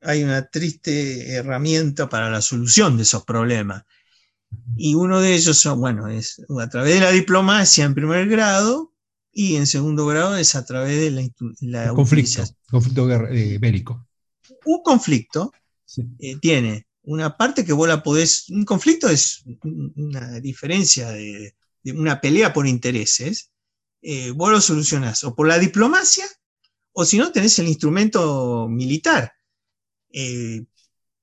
hay 0.00 0.24
una 0.24 0.48
triste 0.48 1.34
herramienta 1.34 2.08
para 2.08 2.30
la 2.30 2.40
solución 2.40 2.96
de 2.96 3.02
esos 3.02 3.22
problemas. 3.26 3.84
Y 4.76 4.94
uno 4.94 5.20
de 5.20 5.34
ellos, 5.34 5.64
bueno, 5.76 6.08
es 6.08 6.42
a 6.60 6.68
través 6.68 6.94
de 6.94 7.00
la 7.00 7.10
diplomacia 7.10 7.84
en 7.84 7.94
primer 7.94 8.28
grado, 8.28 8.92
y 9.38 9.56
en 9.56 9.66
segundo 9.66 10.06
grado 10.06 10.34
es 10.38 10.54
a 10.54 10.64
través 10.64 10.98
de 10.98 11.30
la, 11.60 11.92
conflicto, 11.92 12.42
conflicto 12.70 13.26
eh, 13.28 13.58
bélico. 13.58 14.08
Un 14.64 14.82
conflicto 14.82 15.52
eh, 16.18 16.36
tiene 16.40 16.86
una 17.02 17.36
parte 17.36 17.62
que 17.62 17.74
vos 17.74 17.86
la 17.86 18.02
podés, 18.02 18.48
un 18.48 18.64
conflicto 18.64 19.10
es 19.10 19.44
una 19.94 20.40
diferencia 20.40 21.10
de, 21.10 21.54
una 21.84 22.18
pelea 22.18 22.54
por 22.54 22.66
intereses, 22.66 23.50
eh, 24.00 24.30
vos 24.30 24.50
lo 24.50 24.60
solucionás 24.62 25.22
o 25.22 25.34
por 25.34 25.46
la 25.46 25.58
diplomacia 25.58 26.24
o 26.92 27.04
si 27.04 27.18
no 27.18 27.30
tenés 27.30 27.58
el 27.58 27.68
instrumento 27.68 28.68
militar. 28.70 29.34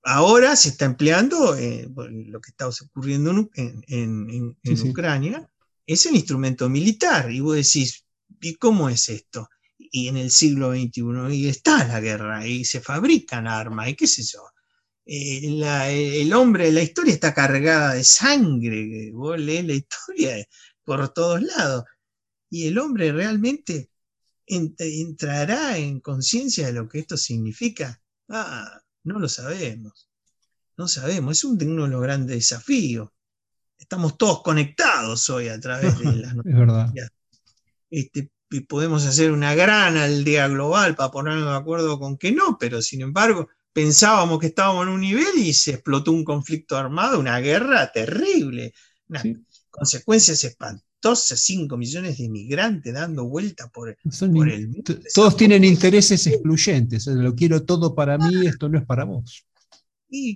Ahora 0.04 0.56
se 0.56 0.70
está 0.70 0.86
empleando 0.86 1.56
lo 1.56 2.42
que 2.42 2.50
está 2.50 2.68
ocurriendo 2.68 3.50
en, 3.56 4.58
Ucrania, 4.86 5.50
es 5.86 6.06
el 6.06 6.16
instrumento 6.16 6.70
militar. 6.70 7.32
Y 7.32 7.40
vos 7.40 7.56
decís, 7.56 8.06
¿y 8.42 8.56
cómo 8.56 8.90
es 8.90 9.10
esto? 9.10 9.50
Y 9.78 10.08
en 10.08 10.18
el 10.18 10.32
siglo 10.32 10.72
XXI, 10.72 11.36
y 11.36 11.48
está 11.48 11.86
la 11.88 12.00
guerra, 12.00 12.48
y 12.48 12.66
se 12.66 12.82
fabrican 12.82 13.48
armas, 13.48 13.90
y 13.90 13.96
qué 13.96 14.08
sé 14.08 14.24
yo. 14.24 14.42
Eh, 15.06 16.22
el 16.22 16.34
hombre, 16.34 16.72
la 16.72 16.82
historia 16.82 17.14
está 17.14 17.34
cargada 17.34 17.94
de 17.94 18.04
sangre, 18.04 19.12
vos 19.14 19.40
lees 19.40 19.66
la 19.66 19.74
historia 19.74 20.48
por 20.84 21.14
todos 21.14 21.42
lados. 21.42 21.84
Y 22.50 22.68
el 22.68 22.78
hombre 22.78 23.12
realmente 23.12 23.90
entrará 24.46 25.78
en 25.78 26.00
conciencia 26.00 26.68
de 26.68 26.74
lo 26.74 26.88
que 26.88 27.00
esto 27.00 27.18
significa. 27.18 28.00
Ah, 28.30 28.83
no 29.04 29.20
lo 29.20 29.30
sabemos. 29.30 30.10
No 30.78 30.88
sabemos. 30.88 31.38
Es 31.38 31.44
uno 31.44 31.84
de 31.84 31.90
los 31.90 32.02
grandes 32.02 32.36
desafíos 32.36 33.10
estamos 33.84 34.18
todos 34.18 34.42
conectados 34.42 35.30
hoy 35.30 35.50
a 35.50 35.60
través 35.60 35.98
de 36.00 36.06
las 36.16 36.36
noticias. 36.36 37.12
Este, 37.90 38.32
y 38.50 38.62
podemos 38.62 39.06
hacer 39.06 39.32
una 39.32 39.56
gran 39.56 39.98
aldea 39.98 40.48
global 40.48 40.96
para 40.96 41.12
ponernos 41.12 41.50
de 41.50 41.58
acuerdo 41.58 42.00
con 42.00 42.18
que 42.18 42.32
no, 42.32 42.58
pero 42.60 42.82
sin 42.82 43.02
embargo 43.02 43.50
pensábamos 43.72 44.40
que 44.40 44.48
estábamos 44.48 44.84
en 44.84 44.94
un 44.94 45.02
nivel 45.02 45.38
y 45.38 45.54
se 45.54 45.72
explotó 45.72 46.12
un 46.12 46.24
conflicto 46.24 46.78
armado, 46.78 47.20
una 47.20 47.40
guerra 47.40 47.92
terrible, 47.92 48.74
unas 49.08 49.24
consecuencias 49.70 50.44
espantosas, 50.44 50.88
5 51.04 51.78
millones 51.78 52.18
de 52.18 52.24
inmigrantes 52.26 52.94
dando 52.94 53.26
vuelta 53.26 53.68
por, 53.68 53.90
el 53.90 54.68
mundo. 54.68 55.00
Todos 55.14 55.38
tienen 55.38 55.64
intereses 55.64 56.26
excluyentes, 56.28 57.08
lo 57.08 57.36
quiero 57.36 57.64
todo 57.64 57.94
para 57.94 58.18
mí, 58.18 58.48
esto 58.48 58.70
no 58.70 58.80
es 58.80 58.86
para 58.86 59.04
vos 59.04 59.46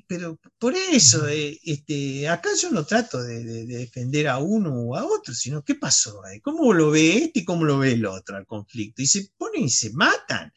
pero 0.08 0.40
por 0.58 0.76
eso, 0.76 1.28
eh, 1.28 1.60
este, 1.64 2.28
acá 2.28 2.50
yo 2.60 2.72
no 2.72 2.86
trato 2.86 3.22
de, 3.22 3.44
defender 3.66 4.28
a 4.28 4.40
uno 4.40 4.74
o 4.74 4.96
a 4.96 5.06
otro, 5.06 5.34
sino 5.34 5.64
qué 5.64 5.76
pasó, 5.76 6.22
cómo 6.42 6.74
lo 6.74 6.92
ve 6.92 7.18
este 7.18 7.40
y 7.40 7.46
cómo 7.46 7.64
lo 7.66 7.80
ve 7.80 7.94
el 7.94 8.06
otro 8.06 8.38
al 8.38 8.46
conflicto. 8.46 9.02
Y 9.02 9.08
se 9.08 9.30
ponen 9.38 9.64
y 9.64 9.70
se 9.70 9.92
matan. 9.94 10.52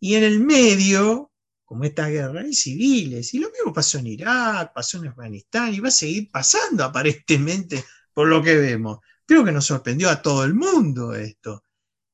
Y 0.00 0.14
en 0.14 0.24
el 0.24 0.40
medio, 0.40 1.32
como 1.64 1.84
esta 1.84 2.08
guerra, 2.08 2.40
hay 2.40 2.54
civiles. 2.54 3.34
Y 3.34 3.38
lo 3.38 3.50
mismo 3.50 3.72
pasó 3.72 3.98
en 3.98 4.06
Irak, 4.06 4.72
pasó 4.74 4.98
en 4.98 5.08
Afganistán 5.08 5.74
y 5.74 5.80
va 5.80 5.88
a 5.88 5.92
seguir 5.92 6.30
pasando 6.30 6.84
aparentemente 6.84 7.84
por 8.14 8.28
lo 8.28 8.42
que 8.42 8.56
vemos. 8.56 8.98
Creo 9.26 9.44
que 9.44 9.52
nos 9.52 9.66
sorprendió 9.66 10.10
a 10.10 10.20
todo 10.20 10.44
el 10.44 10.54
mundo 10.54 11.14
esto. 11.14 11.64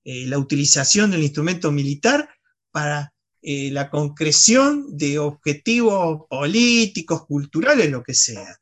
Eh, 0.04 0.26
la 0.26 0.38
utilización 0.38 1.10
del 1.10 1.22
instrumento 1.22 1.70
militar 1.70 2.28
para 2.70 3.12
eh, 3.42 3.70
la 3.70 3.90
concreción 3.90 4.96
de 4.96 5.18
objetivos 5.18 6.26
políticos, 6.28 7.26
culturales, 7.26 7.90
lo 7.90 8.02
que 8.02 8.14
sea. 8.14 8.56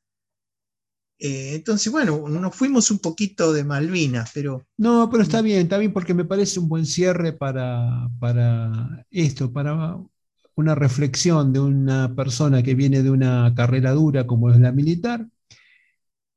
Eh, 1.21 1.55
entonces, 1.55 1.93
bueno, 1.93 2.29
nos 2.29 2.55
fuimos 2.55 2.91
un 2.91 3.01
poquito 3.01 3.53
de 3.53 3.65
Malvinas, 3.65 4.31
pero... 4.33 4.67
No, 4.77 5.09
pero 5.11 5.25
está 5.25 5.43
bien, 5.43 5.63
está 5.63 5.79
bien 5.79 5.93
porque 5.93 6.15
me 6.15 6.25
parece 6.25 6.61
un 6.61 6.69
buen 6.69 6.87
cierre 6.87 7.33
para, 7.33 8.09
para 8.21 9.05
esto, 9.11 9.53
para 9.53 9.97
una 10.55 10.75
reflexión 10.75 11.53
de 11.53 11.61
una 11.61 12.15
persona 12.15 12.63
que 12.63 12.75
viene 12.75 13.03
de 13.03 13.11
una 13.11 13.53
carrera 13.55 13.93
dura 13.93 14.27
como 14.27 14.51
es 14.51 14.61
la 14.61 14.73
militar 14.73 15.29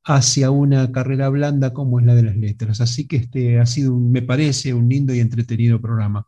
hacia 0.03 0.51
una 0.51 0.91
carrera 0.91 1.29
blanda 1.29 1.73
como 1.73 1.99
es 1.99 2.05
la 2.05 2.15
de 2.15 2.23
las 2.23 2.37
letras. 2.37 2.81
Así 2.81 3.07
que 3.07 3.17
este 3.17 3.59
ha 3.59 3.65
sido, 3.65 3.95
me 3.97 4.21
parece, 4.21 4.73
un 4.73 4.89
lindo 4.89 5.13
y 5.13 5.19
entretenido 5.19 5.81
programa. 5.81 6.27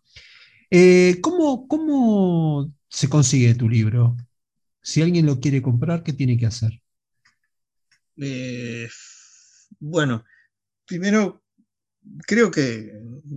Eh, 0.70 1.20
¿cómo, 1.22 1.68
¿Cómo 1.68 2.74
se 2.90 3.10
consigue 3.10 3.56
tu 3.56 3.70
libro? 3.70 4.18
Si 4.82 5.02
alguien 5.02 5.26
lo 5.26 5.40
quiere 5.40 5.62
comprar, 5.62 6.04
¿qué 6.04 6.14
tiene 6.14 6.38
que 6.38 6.46
hacer? 6.46 6.82
Eh, 8.18 8.88
bueno, 9.80 10.24
primero 10.86 11.44
creo 12.26 12.52
que 12.52 12.92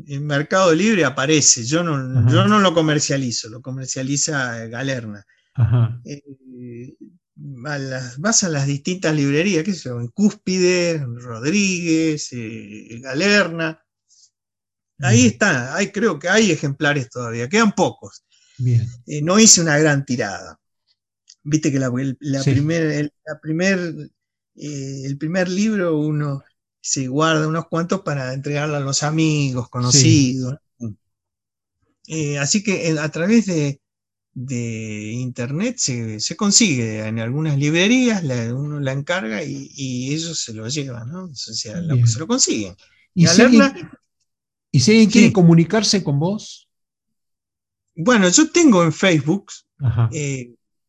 en 0.06 0.26
Mercado 0.26 0.74
Libre 0.74 1.04
aparece, 1.04 1.64
yo 1.64 1.82
no, 1.82 2.30
yo 2.30 2.46
no 2.46 2.58
lo 2.58 2.74
comercializo, 2.74 3.48
lo 3.48 3.62
comercializa 3.62 4.66
Galerna. 4.66 5.24
Eh, 6.04 6.94
vas 8.18 8.44
a 8.44 8.48
las 8.48 8.66
distintas 8.66 9.14
librerías, 9.14 9.64
qué 9.64 9.74
sé 9.74 9.88
en 9.88 10.08
Cúspide, 10.08 10.98
Rodríguez, 10.98 12.28
eh, 12.32 13.00
Galerna. 13.00 13.82
Ahí 14.98 15.26
está, 15.26 15.74
hay, 15.74 15.92
creo 15.92 16.18
que 16.18 16.28
hay 16.28 16.50
ejemplares 16.50 17.10
todavía, 17.10 17.48
quedan 17.48 17.72
pocos. 17.72 18.24
no 19.22 19.38
hice 19.38 19.60
una 19.60 19.78
gran 19.78 20.04
tirada. 20.04 20.58
Viste 21.42 21.70
que 21.70 21.78
la, 21.78 21.92
la 22.20 22.42
la 23.24 23.40
primer 23.40 24.10
eh, 24.56 25.02
el 25.04 25.18
primer 25.18 25.48
libro 25.48 25.98
uno 25.98 26.42
se 26.80 27.08
guarda 27.08 27.48
unos 27.48 27.66
cuantos 27.68 28.00
para 28.00 28.32
entregarlo 28.32 28.76
a 28.76 28.80
los 28.80 29.02
amigos, 29.02 29.68
conocidos. 29.68 30.56
Eh, 32.06 32.38
así 32.38 32.62
que 32.62 32.88
eh, 32.88 32.98
a 32.98 33.08
través 33.10 33.46
de, 33.46 33.80
internet 34.36 35.78
se, 35.78 36.36
consigue 36.36 37.06
en 37.06 37.18
algunas 37.18 37.56
librerías, 37.58 38.22
uno 38.52 38.80
la 38.80 38.92
encarga 38.92 39.42
y, 39.42 40.12
ellos 40.12 40.40
se 40.40 40.52
lo 40.52 40.68
llevan, 40.68 41.10
¿no? 41.10 41.24
O 41.24 41.34
sea, 41.34 41.80
se 42.04 42.18
lo 42.18 42.26
consiguen. 42.26 42.76
¿Y, 43.14 43.26
si 43.26 43.40
alguien, 43.40 45.10
quiere 45.10 45.32
comunicarse 45.32 46.04
con 46.04 46.18
vos? 46.18 46.68
Bueno, 47.94 48.28
yo 48.28 48.50
tengo 48.50 48.84
en 48.84 48.92
Facebook 48.92 49.50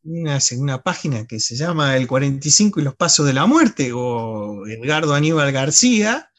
una, 0.03 0.83
página 0.83 1.25
que 1.25 1.39
se 1.39 1.55
llama 1.55 1.95
El 1.95 2.05
45 2.05 2.81
y 2.81 2.83
los 2.83 2.95
Pasos 2.95 3.25
de 3.25 3.33
la 3.33 3.45
Muerte, 3.45 3.91
o 3.93 4.67
Edgardo 4.67 5.13
Aníbal 5.13 5.53
García, 5.53 6.29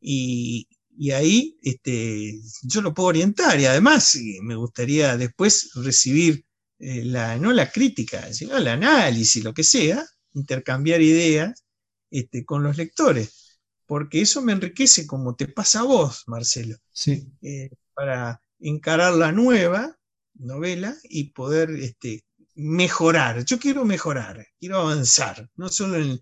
y, 0.00 0.68
ahí 1.12 1.58
este, 1.62 2.40
yo 2.62 2.80
lo 2.82 2.94
puedo 2.94 3.08
orientar, 3.08 3.60
y 3.60 3.66
además 3.66 4.18
me 4.42 4.56
gustaría 4.56 5.16
después 5.16 5.70
recibir 5.74 6.44
eh, 6.78 7.04
la, 7.04 7.36
no 7.38 7.52
la 7.52 7.70
crítica, 7.70 8.32
sino 8.32 8.56
el 8.56 8.68
análisis, 8.68 9.42
lo 9.42 9.54
que 9.54 9.64
sea, 9.64 10.04
intercambiar 10.34 11.00
ideas 11.00 11.64
este, 12.10 12.44
con 12.44 12.62
los 12.62 12.76
lectores, 12.76 13.60
porque 13.86 14.20
eso 14.20 14.42
me 14.42 14.52
enriquece 14.52 15.06
como 15.06 15.34
te 15.34 15.48
pasa 15.48 15.80
a 15.80 15.84
vos, 15.84 16.24
Marcelo, 16.26 16.76
sí. 16.92 17.28
Eh, 17.42 17.70
para 17.94 18.42
encarar 18.58 19.14
la 19.14 19.32
nueva 19.32 19.96
novela 20.34 20.96
y 21.04 21.30
poder 21.30 21.70
este, 21.70 22.24
mejorar. 22.54 23.44
Yo 23.44 23.58
quiero 23.58 23.84
mejorar, 23.84 24.46
quiero 24.58 24.78
avanzar, 24.78 25.48
no 25.56 25.68
solo 25.68 25.96
en, 25.96 26.20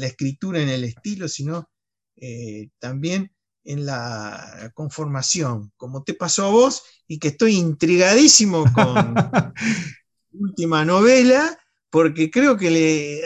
la 0.00 0.06
escritura, 0.06 0.60
en 0.60 0.68
el 0.68 0.84
estilo, 0.84 1.28
sino 1.28 1.70
eh, 2.16 2.70
también 2.78 3.35
en 3.66 3.84
la 3.84 4.70
conformación, 4.74 5.72
como 5.76 6.02
te 6.02 6.14
pasó 6.14 6.46
a 6.46 6.50
vos, 6.50 6.82
y 7.06 7.18
que 7.18 7.28
estoy 7.28 7.56
intrigadísimo 7.56 8.64
con 8.72 9.14
última 10.32 10.84
novela, 10.84 11.58
porque 11.90 12.30
creo 12.30 12.56
que 12.56 12.70
le 12.70 13.22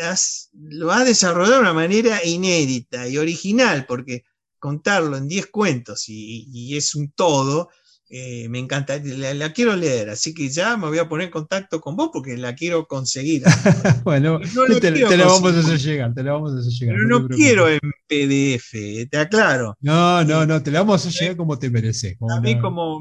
lo 0.53 0.91
has 0.93 1.05
desarrollado 1.05 1.57
de 1.57 1.61
una 1.61 1.72
manera 1.72 2.24
inédita 2.24 3.07
y 3.09 3.18
original, 3.18 3.84
porque 3.86 4.24
contarlo 4.59 5.16
en 5.16 5.26
10 5.26 5.47
cuentos 5.47 6.05
y, 6.09 6.76
es 6.76 6.95
un 6.95 7.11
todo, 7.12 7.70
eh, 8.13 8.49
me 8.49 8.59
encanta, 8.59 9.01
la, 9.05 9.53
quiero 9.53 9.77
leer, 9.77 10.11
así 10.11 10.35
que 10.35 10.49
ya 10.49 10.77
me 10.77 10.89
voy 10.89 10.99
a 10.99 11.09
poner 11.09 11.27
en 11.27 11.31
contacto 11.31 11.81
con 11.81 11.95
vos 11.95 12.11
porque 12.13 12.37
la 12.37 12.57
quiero 12.57 12.89
conseguir. 12.89 13.45
bueno, 14.05 14.41
te, 14.81 14.91
la 15.17 15.27
vamos 15.27 15.55
a 15.55 15.61
hacer 15.61 15.79
llegar, 15.79 16.13
te 16.13 16.25
la 16.25 16.33
vamos 16.33 16.53
a 16.53 16.59
hacer 16.59 16.73
llegar. 16.73 16.97
Pero 16.97 17.07
no, 17.07 17.29
quiero 17.29 17.69
en 17.69 17.79
PDF, 18.09 19.09
te 19.09 19.17
aclaro. 19.17 19.77
No, 19.81 20.25
no, 20.25 20.45
no, 20.45 20.61
te 20.61 20.73
la 20.73 20.81
vamos 20.81 21.05
a 21.05 21.09
hacer 21.09 21.21
llegar 21.21 21.37
como 21.37 21.57
te 21.57 21.71
mereces. 21.71 22.17
a 22.29 22.41
mí 22.41 22.59
como, 22.59 23.01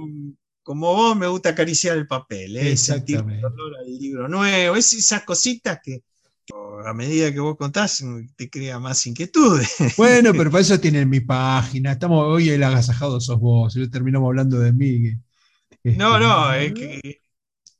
como 0.62 0.94
vos 0.94 1.18
me 1.18 1.26
gusta 1.26 1.50
acariciar 1.50 1.98
el 1.98 2.06
papel, 2.06 2.56
¿eh? 2.58 2.78
sentir 2.78 3.18
el 3.18 3.44
olor 3.44 3.78
al 3.80 3.98
libro 3.98 4.28
nuevo, 4.28 4.76
esas 4.76 5.24
cositas 5.24 5.80
que, 5.84 6.04
a 6.86 6.94
medida 6.94 7.32
que 7.32 7.40
vos 7.40 7.58
contás, 7.58 8.04
te 8.36 8.50
crea 8.50 8.80
más 8.80 9.06
inquietud. 9.06 9.62
Bueno, 9.98 10.32
pero 10.34 10.50
para 10.50 10.62
eso 10.62 10.80
tienen 10.80 11.10
mi 11.10 11.20
página. 11.20 11.92
Estamos 11.92 12.26
hoy 12.26 12.50
el 12.50 12.64
agasajado 12.64 13.20
sos 13.20 13.40
vos, 13.40 13.76
y 13.76 13.90
terminamos 13.90 14.28
hablando 14.28 14.60
de 14.60 14.74
mí. 14.74 15.12
No, 15.84 16.18
este, 16.18 16.26
no, 16.26 16.54
es 16.54 16.74
que 16.74 17.22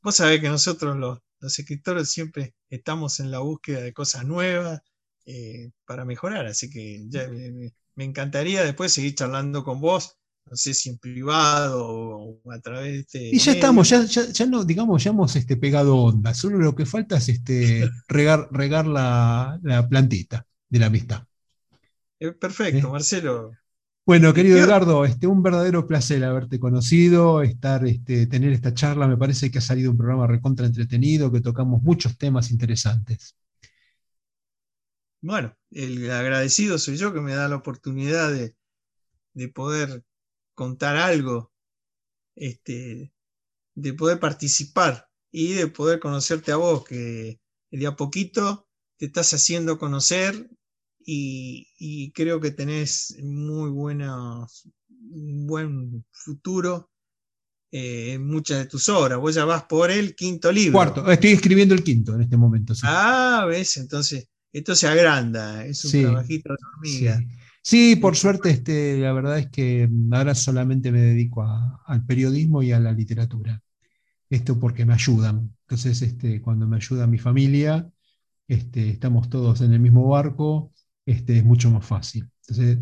vos 0.02 0.16
sabés 0.16 0.40
que 0.40 0.48
nosotros 0.48 0.96
los, 0.96 1.18
escritores 1.58 2.10
siempre 2.10 2.54
estamos 2.68 3.20
en 3.20 3.30
la 3.30 3.40
búsqueda 3.40 3.80
de 3.80 3.92
cosas 3.92 4.24
nuevas 4.24 4.80
eh, 5.26 5.70
para 5.84 6.04
mejorar, 6.04 6.46
así 6.46 6.70
que 6.70 7.06
me 7.94 8.04
encantaría 8.04 8.62
después 8.62 8.92
seguir 8.92 9.14
charlando 9.14 9.64
con 9.64 9.80
vos 9.80 10.19
no 10.50 10.56
sé 10.56 10.74
si 10.74 10.90
en 10.90 10.98
privado 10.98 11.86
o 11.88 12.52
a 12.52 12.60
través 12.60 12.92
de 12.92 12.98
este. 12.98 13.36
Y 13.36 13.38
ya 13.38 13.52
estamos, 13.52 13.88
ya, 13.88 14.04
ya, 14.04 14.46
no, 14.46 14.64
digamos, 14.64 15.02
ya 15.04 15.10
hemos 15.10 15.36
este, 15.36 15.56
pegado 15.56 15.96
onda. 15.96 16.34
Solo 16.34 16.58
lo 16.58 16.74
que 16.74 16.86
falta 16.86 17.18
es 17.18 17.28
este, 17.28 17.88
regar, 18.08 18.48
regar 18.50 18.86
la, 18.86 19.60
plantita 19.88 20.44
de 20.68 20.78
la 20.80 20.86
amistad. 20.86 21.24
Eh, 22.18 22.32
perfecto, 22.32 22.88
¿Eh? 22.88 22.90
Marcelo. 22.90 23.52
Bueno, 24.04 24.34
querido 24.34 24.58
Edgardo, 24.58 25.04
este, 25.04 25.28
un 25.28 25.40
verdadero 25.40 25.86
placer 25.86 26.24
haberte 26.24 26.58
conocido, 26.58 27.42
estar, 27.42 27.86
este, 27.86 28.26
tener 28.26 28.52
esta 28.52 28.74
charla. 28.74 29.06
Me 29.06 29.16
parece 29.16 29.52
que 29.52 29.58
ha 29.58 29.62
salido 29.62 29.92
un 29.92 29.96
programa 29.96 30.26
recontra 30.26 30.66
entretenido, 30.66 31.30
que 31.30 31.40
tocamos 31.40 31.80
muchos 31.80 32.18
temas 32.18 32.50
interesantes. 32.50 33.36
Bueno, 35.20 35.54
el 35.70 36.10
agradecido 36.10 36.76
soy 36.78 36.96
yo 36.96 37.12
que 37.12 37.20
me 37.20 37.34
da 37.34 37.46
la 37.46 37.56
oportunidad 37.56 38.32
de, 38.32 38.56
de 39.34 39.48
poder 39.48 40.02
contar 40.60 40.96
algo, 40.96 41.54
este, 42.36 43.14
de 43.74 43.94
poder 43.94 44.20
participar 44.20 45.08
y 45.32 45.54
de 45.54 45.68
poder 45.68 46.00
conocerte 46.00 46.52
a 46.52 46.56
vos, 46.56 46.84
que 46.84 47.40
de 47.70 47.86
a 47.86 47.96
poquito 47.96 48.68
te 48.98 49.06
estás 49.06 49.32
haciendo 49.32 49.78
conocer 49.78 50.50
y, 51.02 52.12
creo 52.12 52.42
que 52.42 52.50
tenés 52.50 53.16
muy 53.22 53.70
buenos, 53.70 54.68
un 54.90 55.46
buen 55.46 56.04
futuro 56.12 56.90
eh, 57.72 58.12
en 58.12 58.26
muchas 58.26 58.58
de 58.58 58.66
tus 58.66 58.86
obras. 58.90 59.18
Vos 59.18 59.34
ya 59.34 59.46
vas 59.46 59.64
por 59.64 59.90
el 59.90 60.14
quinto 60.14 60.52
libro. 60.52 60.74
Cuarto, 60.74 61.10
estoy 61.10 61.30
escribiendo 61.30 61.74
el 61.74 61.82
quinto 61.82 62.14
en 62.16 62.20
este 62.20 62.36
momento. 62.36 62.74
Ah, 62.82 63.46
ves, 63.48 63.78
entonces 63.78 64.28
esto 64.52 64.74
se 64.74 64.88
agranda, 64.88 65.64
es 65.64 65.82
un 65.86 66.02
trabajito 66.02 66.50
de 66.52 66.58
hormiga. 66.74 67.18
Sí, 67.18 67.39
por 68.00 68.16
suerte, 68.16 68.50
este, 68.50 68.98
la 68.98 69.12
verdad 69.12 69.38
es 69.38 69.50
que 69.50 69.88
ahora 70.12 70.34
solamente 70.34 70.90
me 70.92 71.00
dedico 71.00 71.42
al 71.42 72.06
periodismo 72.06 72.62
y 72.62 72.72
a 72.72 72.80
la 72.80 72.92
literatura. 72.92 73.62
Esto 74.30 74.58
porque 74.58 74.86
me 74.86 74.94
ayudan. 74.94 75.54
Entonces, 75.62 76.02
este, 76.02 76.40
cuando 76.40 76.66
me 76.66 76.76
ayuda 76.76 77.06
mi 77.06 77.18
familia, 77.18 77.88
este, 78.48 78.90
estamos 78.90 79.28
todos 79.28 79.60
en 79.60 79.72
el 79.72 79.80
mismo 79.80 80.08
barco, 80.08 80.72
este, 81.06 81.38
es 81.38 81.44
mucho 81.44 81.70
más 81.70 81.84
fácil. 81.84 82.30
Entonces, 82.48 82.78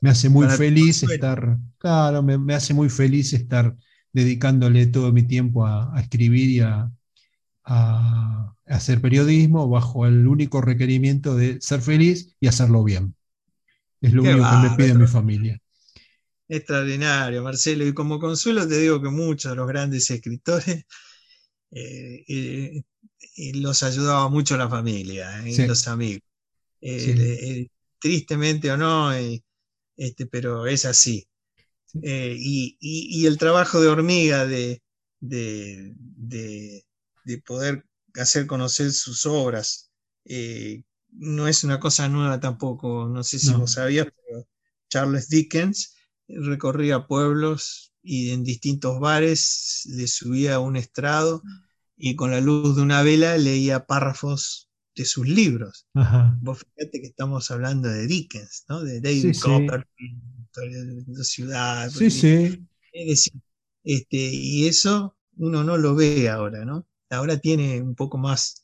me 0.00 0.10
hace 0.10 0.28
muy 0.28 0.48
feliz 0.48 1.02
estar, 1.02 1.58
claro, 1.78 2.22
me, 2.22 2.54
hace 2.54 2.74
muy 2.74 2.88
feliz 2.88 3.32
estar 3.32 3.76
dedicándole 4.12 4.86
todo 4.86 5.12
mi 5.12 5.24
tiempo 5.24 5.66
a, 5.66 5.92
escribir 6.00 6.50
y 6.50 6.60
a, 6.60 6.90
a 7.64 8.54
hacer 8.66 9.00
periodismo 9.00 9.68
bajo 9.68 10.06
el 10.06 10.26
único 10.26 10.60
requerimiento 10.60 11.36
de 11.36 11.60
ser 11.60 11.80
feliz 11.80 12.36
y 12.40 12.48
hacerlo 12.48 12.82
bien. 12.84 13.14
Es 14.04 14.12
lo 14.12 14.22
único 14.22 14.50
que 14.50 14.68
me 14.68 14.76
pide 14.76 14.94
mi 14.94 15.06
familia. 15.06 15.58
Extraordinario, 16.46 17.42
Marcelo. 17.42 17.86
Y 17.86 17.94
como 17.94 18.18
consuelo 18.18 18.68
te 18.68 18.78
digo 18.78 19.00
que 19.00 19.08
muchos 19.08 19.52
de 19.52 19.56
los 19.56 19.66
grandes 19.66 20.10
escritores 20.10 20.84
eh, 21.70 22.24
eh, 22.28 22.82
eh, 23.36 23.52
los 23.54 23.82
ayudaba 23.82 24.28
mucho 24.28 24.58
la 24.58 24.68
familia, 24.68 25.42
los 25.66 25.88
amigos. 25.88 26.22
tristemente 27.98 28.70
o 28.70 28.76
no, 28.76 29.10
este, 29.96 30.26
pero 30.26 30.66
es 30.66 30.84
así. 30.84 31.26
Y, 31.94 33.24
el 33.26 33.38
trabajo 33.38 33.80
de 33.80 33.88
hormiga 33.88 34.44
de, 34.46 34.82
de, 35.20 35.94
poder 37.46 37.86
hacer 38.14 38.46
conocer 38.46 38.92
sus 38.92 39.24
obras. 39.24 39.90
No 41.16 41.48
es 41.48 41.64
una 41.64 41.78
cosa 41.78 42.08
nueva 42.08 42.40
tampoco, 42.40 43.08
no 43.08 43.22
sé 43.22 43.38
si 43.38 43.52
vos 43.52 43.72
sabías, 43.72 44.06
pero 44.06 44.46
Charles 44.88 45.28
Dickens 45.28 45.94
recorría 46.28 47.06
pueblos 47.06 47.92
y 48.02 48.30
en 48.30 48.44
distintos 48.44 49.00
bares 49.00 49.82
le 49.86 50.06
subía 50.08 50.56
a 50.56 50.60
un 50.60 50.76
estrado 50.76 51.42
y 51.96 52.16
con 52.16 52.30
la 52.30 52.40
luz 52.40 52.76
de 52.76 52.82
una 52.82 53.02
vela 53.02 53.38
leía 53.38 53.86
párrafos 53.86 54.70
de 54.94 55.04
sus 55.04 55.26
libros. 55.28 55.86
Vos 56.40 56.58
fíjate 56.58 57.00
que 57.00 57.06
estamos 57.06 57.50
hablando 57.50 57.88
de 57.88 58.06
Dickens, 58.06 58.64
¿no? 58.68 58.82
De 58.82 59.00
David 59.00 59.36
Copperfield, 59.40 61.06
de 61.06 61.24
ciudad. 61.24 61.90
Sí, 61.90 62.10
sí. 62.10 62.66
este, 63.82 64.16
y 64.16 64.66
eso 64.66 65.16
uno 65.36 65.64
no 65.64 65.76
lo 65.76 65.94
ve 65.94 66.28
ahora, 66.28 66.64
¿no? 66.64 66.86
Ahora 67.10 67.38
tiene 67.38 67.80
un 67.80 67.94
poco 67.94 68.18
más, 68.18 68.63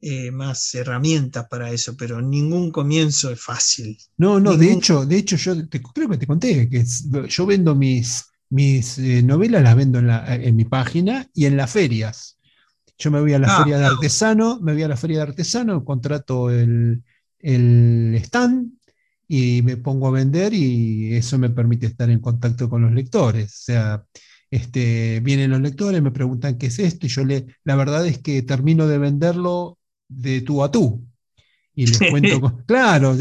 eh, 0.00 0.30
más 0.30 0.74
herramientas 0.74 1.46
para 1.48 1.70
eso, 1.70 1.96
pero 1.96 2.20
ningún 2.20 2.70
comienzo 2.70 3.30
es 3.30 3.40
fácil. 3.40 3.96
No, 4.18 4.38
no, 4.38 4.56
de 4.56 4.72
hecho, 4.72 5.06
de 5.06 5.16
hecho, 5.16 5.36
yo 5.36 5.54
creo 5.94 6.08
que 6.08 6.18
te 6.18 6.26
conté 6.26 6.68
que 6.68 6.84
yo 7.28 7.46
vendo 7.46 7.74
mis, 7.74 8.24
mis 8.50 8.98
eh, 8.98 9.22
novelas, 9.22 9.62
las 9.62 9.76
vendo 9.76 9.98
en, 9.98 10.10
en 10.10 10.54
mi 10.56 10.64
página 10.64 11.26
y 11.34 11.46
en 11.46 11.56
las 11.56 11.70
ferias. 11.70 12.36
Yo 12.98 13.10
me 13.10 13.20
voy 13.20 13.34
a 13.34 13.38
la 13.38 13.48
ah, 13.48 13.58
feria 13.58 13.78
de 13.78 13.86
artesano, 13.86 14.58
me 14.60 14.72
voy 14.72 14.82
a 14.82 14.88
la 14.88 14.96
feria 14.96 15.18
de 15.18 15.22
artesano, 15.24 15.84
contrato 15.84 16.50
el, 16.50 17.02
stand 17.42 18.72
y 19.28 19.62
me 19.62 19.76
pongo 19.76 20.08
a 20.08 20.12
vender 20.12 20.54
y 20.54 21.14
eso 21.14 21.38
me 21.38 21.50
permite 21.50 21.86
estar 21.86 22.08
en 22.10 22.20
contacto 22.20 22.70
con 22.70 22.82
los 22.82 22.92
lectores. 22.92 23.52
O 23.52 23.62
sea, 23.64 24.04
este, 24.50 25.20
vienen 25.20 25.50
los 25.50 25.60
lectores, 25.60 26.00
me 26.00 26.10
preguntan 26.10 26.56
qué 26.58 26.66
es 26.66 26.78
esto 26.78 27.06
y 27.06 27.10
yo 27.10 27.24
le, 27.24 27.46
la 27.64 27.76
verdad 27.76 28.06
es 28.06 28.18
que 28.18 28.42
termino 28.42 28.86
de 28.86 28.98
venderlo 28.98 29.75
de 30.08 30.40
tú 30.42 30.62
a 30.62 30.70
tú. 30.70 31.04
Y 31.74 31.86
les 31.86 31.98
cuento, 32.10 32.64
claro, 32.66 33.16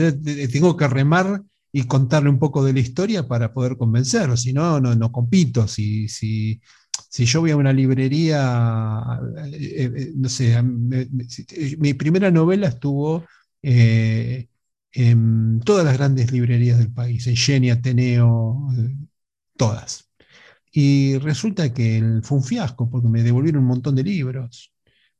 tengo 0.51 0.77
que 0.77 0.87
remar 0.87 1.41
y 1.71 1.83
contarle 1.83 2.29
un 2.29 2.39
poco 2.39 2.63
de 2.63 2.71
la 2.71 2.79
historia 2.79 3.27
para 3.27 3.53
poder 3.53 3.75
convencerlo, 3.75 4.37
si 4.37 4.53
no, 4.53 4.79
no, 4.79 4.95
no 4.95 5.11
compito, 5.11 5.67
si, 5.67 6.07
si, 6.07 6.61
si 7.09 7.25
yo 7.25 7.41
voy 7.41 7.51
a 7.51 7.57
una 7.57 7.73
librería, 7.73 9.03
eh, 9.51 9.91
eh, 9.93 10.11
no 10.15 10.29
sé, 10.29 10.61
mi 10.63 11.93
primera 11.93 12.31
novela 12.31 12.69
estuvo 12.69 13.25
eh, 13.61 14.47
en 14.93 15.59
todas 15.65 15.83
las 15.83 15.97
grandes 15.97 16.31
librerías 16.31 16.77
del 16.77 16.93
país, 16.93 17.27
en 17.27 17.71
Ateneo, 17.71 18.69
todas. 19.57 20.09
Y 20.71 21.17
resulta 21.17 21.73
que 21.73 22.21
fue 22.23 22.37
un 22.37 22.43
fiasco 22.43 22.89
porque 22.89 23.09
me 23.09 23.23
devolvieron 23.23 23.63
un 23.63 23.67
montón 23.67 23.95
de 23.95 24.03
libros. 24.03 24.73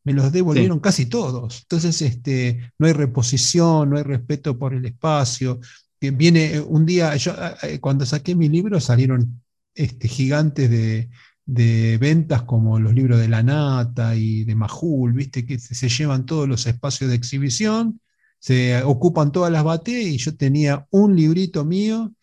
Me 0.05 0.13
los 0.13 0.31
devolvieron 0.31 0.79
casi 0.79 1.07
todos. 1.07 1.63
Entonces, 1.63 2.01
este, 2.01 2.71
no 2.79 2.87
hay 2.87 2.93
reposición, 2.93 3.89
no 3.89 3.97
hay 3.97 4.03
respeto 4.03 4.57
por 4.57 4.73
el 4.73 4.85
espacio. 4.85 5.59
Viene 5.99 6.61
un 6.61 6.85
día, 6.85 7.15
yo, 7.17 7.33
cuando 7.81 8.05
saqué 8.05 8.35
mi 8.35 8.47
libro 8.47 8.79
salieron 8.79 9.41
este, 9.73 10.07
gigantes 10.07 10.69
de, 10.69 11.09
de 11.45 11.97
ventas 11.99 12.43
como 12.43 12.79
los 12.79 12.93
libros 12.93 13.19
de 13.19 13.27
La 13.27 13.43
Nata 13.43 14.15
y 14.15 14.43
de 14.43 14.55
Majul, 14.55 15.13
¿viste? 15.13 15.45
que 15.45 15.59
se 15.59 15.89
llevan 15.89 16.25
todos 16.25 16.47
los 16.47 16.65
espacios 16.65 17.09
de 17.09 17.15
exhibición, 17.15 18.01
se 18.39 18.81
ocupan 18.83 19.31
todas 19.31 19.51
las 19.51 19.63
bateas 19.63 20.05
y 20.05 20.17
yo 20.17 20.35
tenía 20.35 20.87
un 20.89 21.15
librito 21.15 21.65
mío 21.65 22.13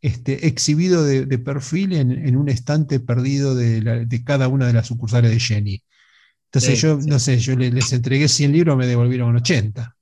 este, 0.00 0.46
exhibido 0.46 1.04
de, 1.04 1.38
perfil 1.38 1.92
en, 1.92 2.36
un 2.36 2.48
estante 2.48 3.00
perdido 3.00 3.54
de, 3.54 4.22
cada 4.24 4.48
una 4.48 4.66
de 4.66 4.72
las 4.72 4.86
sucursales 4.86 5.30
de 5.30 5.40
Jenny. 5.40 5.82
Entonces 6.46 6.80
yo, 6.80 6.98
no 7.06 7.18
sé, 7.18 7.38
yo 7.38 7.54
les, 7.56 7.92
entregué 7.92 8.28
100 8.28 8.52
libros, 8.52 8.76
me 8.76 8.86
devolvieron 8.86 9.36
80. 9.36 9.96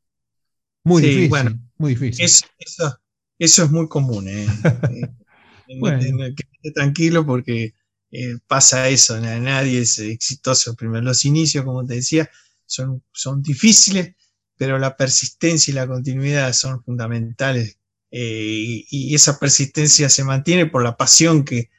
Muy 0.85 1.03
difícil. 1.03 1.29
Bueno, 1.29 1.61
muy 1.79 1.95
difícil. 1.95 2.25
eso, 2.25 3.01
es 3.39 3.71
muy 3.71 3.89
común. 3.89 4.29
¿eh? 4.29 4.47
Eh, 5.67 6.73
tranquilo 6.75 7.25
porque 7.25 7.73
eh, 8.11 8.37
pasa 8.47 8.89
eso, 8.91 9.19
nadie 9.19 9.81
es 9.81 9.99
exitoso. 9.99 10.77
Primero, 10.77 11.03
los 11.03 11.25
inicios, 11.25 11.65
como 11.65 11.85
te 11.87 11.95
decía, 11.95 12.31
son, 12.67 13.03
son 13.13 13.43
difíciles, 13.43 14.15
pero 14.57 14.79
la 14.79 14.97
persistencia 14.97 15.73
y 15.73 15.75
la 15.75 15.87
continuidad 15.87 16.53
son 16.53 16.83
fundamentales. 16.85 17.79
Eh, 18.11 18.85
y, 18.89 19.13
esa 19.13 19.41
persistencia 19.41 20.09
se 20.09 20.23
mantiene 20.23 20.67
por 20.67 20.85
la 20.85 20.97
pasión 20.97 21.45
que, 21.45 21.71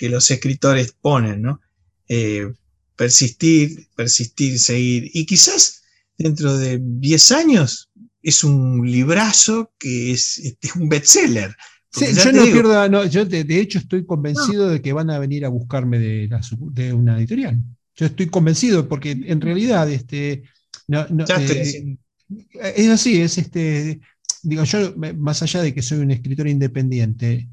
los 0.00 0.30
escritores 0.30 0.92
ponen, 0.92 1.42
¿no? 1.42 1.60
Eh, 2.08 2.52
persistir, 2.98 3.88
persistir, 3.96 4.58
seguir. 4.58 5.10
Y 5.14 5.24
quizás 5.24 5.82
dentro 6.18 6.58
de 6.58 6.78
10 6.82 7.32
años 7.32 7.88
es 8.22 8.44
un 8.44 8.84
librazo 8.84 9.72
que 9.78 10.12
es, 10.12 10.56
es 10.60 10.74
un 10.76 10.90
bestseller 10.90 11.56
yo 11.92 12.32
no 12.32 12.44
pierdo, 12.44 13.06
yo 13.06 13.24
de, 13.24 13.60
hecho 13.60 13.78
estoy 13.78 14.04
convencido 14.04 14.68
de 14.68 14.82
que 14.82 14.92
van 14.92 15.10
a 15.10 15.18
venir 15.18 15.44
a 15.44 15.48
buscarme 15.48 15.98
de, 15.98 16.28
de, 16.72 16.92
una 16.92 17.18
editorial. 17.18 17.62
Yo 17.96 18.06
estoy 18.06 18.26
convencido 18.26 18.88
porque 18.88 19.10
en 19.10 19.40
realidad 19.40 19.90
este, 19.90 20.44
eh, 20.88 21.96
es 22.76 22.88
así, 22.88 23.20
es 23.20 23.38
este, 23.38 24.00
digo, 24.42 24.64
yo 24.64 24.94
más 25.16 25.42
allá 25.42 25.62
de 25.62 25.74
que 25.74 25.82
soy 25.82 25.98
un 25.98 26.10
escritor 26.10 26.46
independiente, 26.46 27.48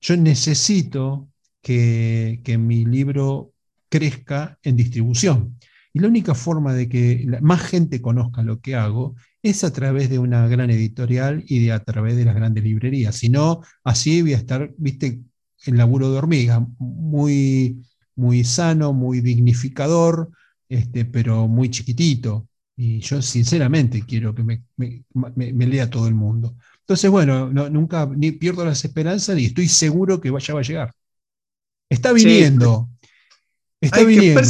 yo 0.00 0.16
necesito 0.16 1.28
que, 1.62 2.40
que 2.44 2.58
mi 2.58 2.84
libro 2.84 3.52
crezca 3.88 4.58
en 4.62 4.76
distribución. 4.76 5.58
Y 5.92 6.00
la 6.00 6.08
única 6.08 6.34
forma 6.34 6.74
de 6.74 6.88
que 6.88 7.26
más 7.40 7.62
gente 7.62 8.02
conozca 8.02 8.42
lo 8.42 8.60
que 8.60 8.74
hago 8.74 9.14
es 9.42 9.64
a 9.64 9.72
través 9.72 10.10
de 10.10 10.18
una 10.18 10.46
gran 10.46 10.70
editorial 10.70 11.42
y 11.46 11.64
de 11.64 11.72
a 11.72 11.82
través 11.82 12.16
de 12.16 12.24
las 12.24 12.34
grandes 12.34 12.64
librerías. 12.64 13.16
Si 13.16 13.28
no, 13.28 13.62
así 13.82 14.20
voy 14.20 14.34
a 14.34 14.36
estar, 14.36 14.74
viste, 14.76 15.22
en 15.64 15.76
laburo 15.78 16.10
de 16.10 16.18
hormiga, 16.18 16.66
muy, 16.78 17.82
muy 18.14 18.44
sano, 18.44 18.92
muy 18.92 19.20
dignificador, 19.20 20.30
este, 20.68 21.04
pero 21.04 21.48
muy 21.48 21.70
chiquitito. 21.70 22.48
Y 22.76 23.00
yo 23.00 23.22
sinceramente 23.22 24.02
quiero 24.06 24.34
que 24.34 24.42
me, 24.44 25.66
lea 25.66 25.88
todo 25.88 26.08
el 26.08 26.14
mundo. 26.14 26.56
Entonces, 26.80 27.10
bueno, 27.10 27.48
nunca 27.70 28.06
ni 28.06 28.32
pierdo 28.32 28.64
las 28.64 28.84
esperanzas 28.84 29.38
y 29.38 29.46
estoy 29.46 29.68
seguro 29.68 30.20
que 30.20 30.30
ya 30.40 30.54
va 30.54 30.60
a 30.60 30.62
llegar. 30.62 30.92
Está 31.88 32.12
viniendo. 32.12 32.90
Está 33.86 34.04
viniendo. 34.04 34.40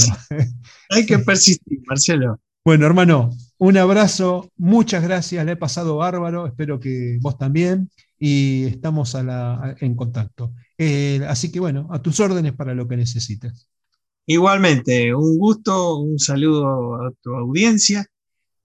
hay 0.91 1.07
que 1.07 1.19
persistir, 1.21 1.81
Marcelo. 1.87 2.41
Bueno, 2.65 2.87
hermano, 2.87 3.31
un 3.59 3.77
abrazo, 3.77 4.51
muchas 4.57 5.03
gracias, 5.03 5.47
le 5.47 5.53
he 5.53 5.57
pasado 5.57 5.97
bárbaro, 5.99 6.47
espero 6.47 6.81
que 6.81 7.17
vos 7.21 7.39
también, 7.39 7.91
y 8.19 8.65
estamos 8.65 9.15
en 9.15 9.95
contacto. 9.95 10.53
Eh, 10.77 11.25
así 11.29 11.53
que 11.53 11.61
bueno, 11.61 11.89
a 11.91 12.03
tus 12.03 12.19
órdenes 12.21 12.55
para 12.55 12.75
lo 12.75 12.89
que 12.89 12.97
necesites. 12.97 13.69
Igualmente, 14.27 15.15
un 15.15 15.39
gusto, 15.39 15.99
un 15.99 16.19
saludo 16.19 16.97
a 16.97 17.13
tu 17.23 17.35
audiencia, 17.35 18.05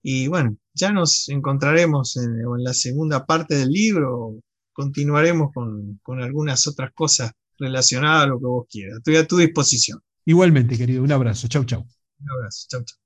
y 0.02 0.26
bueno, 0.26 0.56
ya 0.74 0.92
nos 0.92 1.28
encontraremos 1.28 2.16
en, 2.16 2.42
la 2.58 2.74
segunda 2.74 3.24
parte 3.24 3.54
del 3.54 3.70
libro, 3.70 4.40
continuaremos 4.72 5.52
con, 5.54 6.00
con 6.02 6.20
algunas 6.20 6.66
otras 6.66 6.90
cosas 6.92 7.32
relacionadas 7.58 8.24
a 8.24 8.26
lo 8.26 8.38
que 8.40 8.46
vos 8.46 8.66
quieras. 8.68 8.98
Estoy 8.98 9.16
a 9.16 9.26
tu 9.26 9.36
disposición. 9.38 10.00
Igualmente, 10.24 10.76
querido, 10.76 11.02
un 11.02 11.12
abrazo, 11.12 11.48
chau, 11.48 11.64
chau. 11.64 11.86
Un 12.20 12.30
abrazo, 12.30 12.66
chau, 12.68 12.84
chau. 12.84 12.98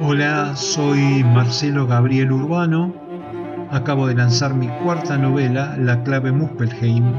Hola, 0.00 0.56
soy 0.56 1.22
Marcelo 1.24 1.86
Gabriel 1.86 2.32
Urbano. 2.32 2.94
Acabo 3.70 4.06
de 4.06 4.14
lanzar 4.14 4.54
mi 4.54 4.68
cuarta 4.82 5.18
novela, 5.18 5.76
La 5.76 6.02
clave 6.02 6.32
Muspelheim. 6.32 7.12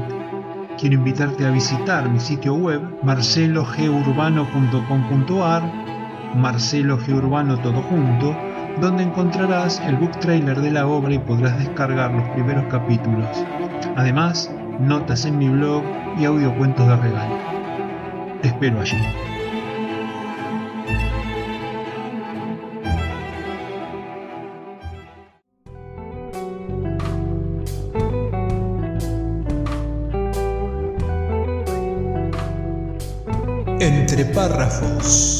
Quiero 0.78 0.94
invitarte 0.94 1.44
a 1.46 1.50
visitar 1.50 2.08
mi 2.08 2.18
sitio 2.18 2.54
web 2.54 2.80
marcelogeurbano.com.ar, 3.02 5.62
Marcelo 6.36 6.94
Urbano 6.96 7.60
todo 7.60 7.82
junto, 7.82 8.34
donde 8.80 9.02
encontrarás 9.02 9.80
el 9.80 9.96
book 9.96 10.18
trailer 10.20 10.60
de 10.60 10.70
la 10.70 10.86
obra 10.86 11.12
y 11.12 11.18
podrás 11.18 11.58
descargar 11.58 12.12
los 12.12 12.28
primeros 12.30 12.64
capítulos. 12.70 13.28
Además, 13.96 14.50
notas 14.80 15.24
en 15.26 15.38
mi 15.38 15.48
blog 15.48 15.82
y 16.18 16.24
audiocuentos 16.24 16.86
de 16.88 16.96
regalo. 16.96 17.36
Te 18.40 18.48
espero 18.48 18.80
allí. 18.80 18.96
Entre 33.78 34.24
párrafos. 34.26 35.39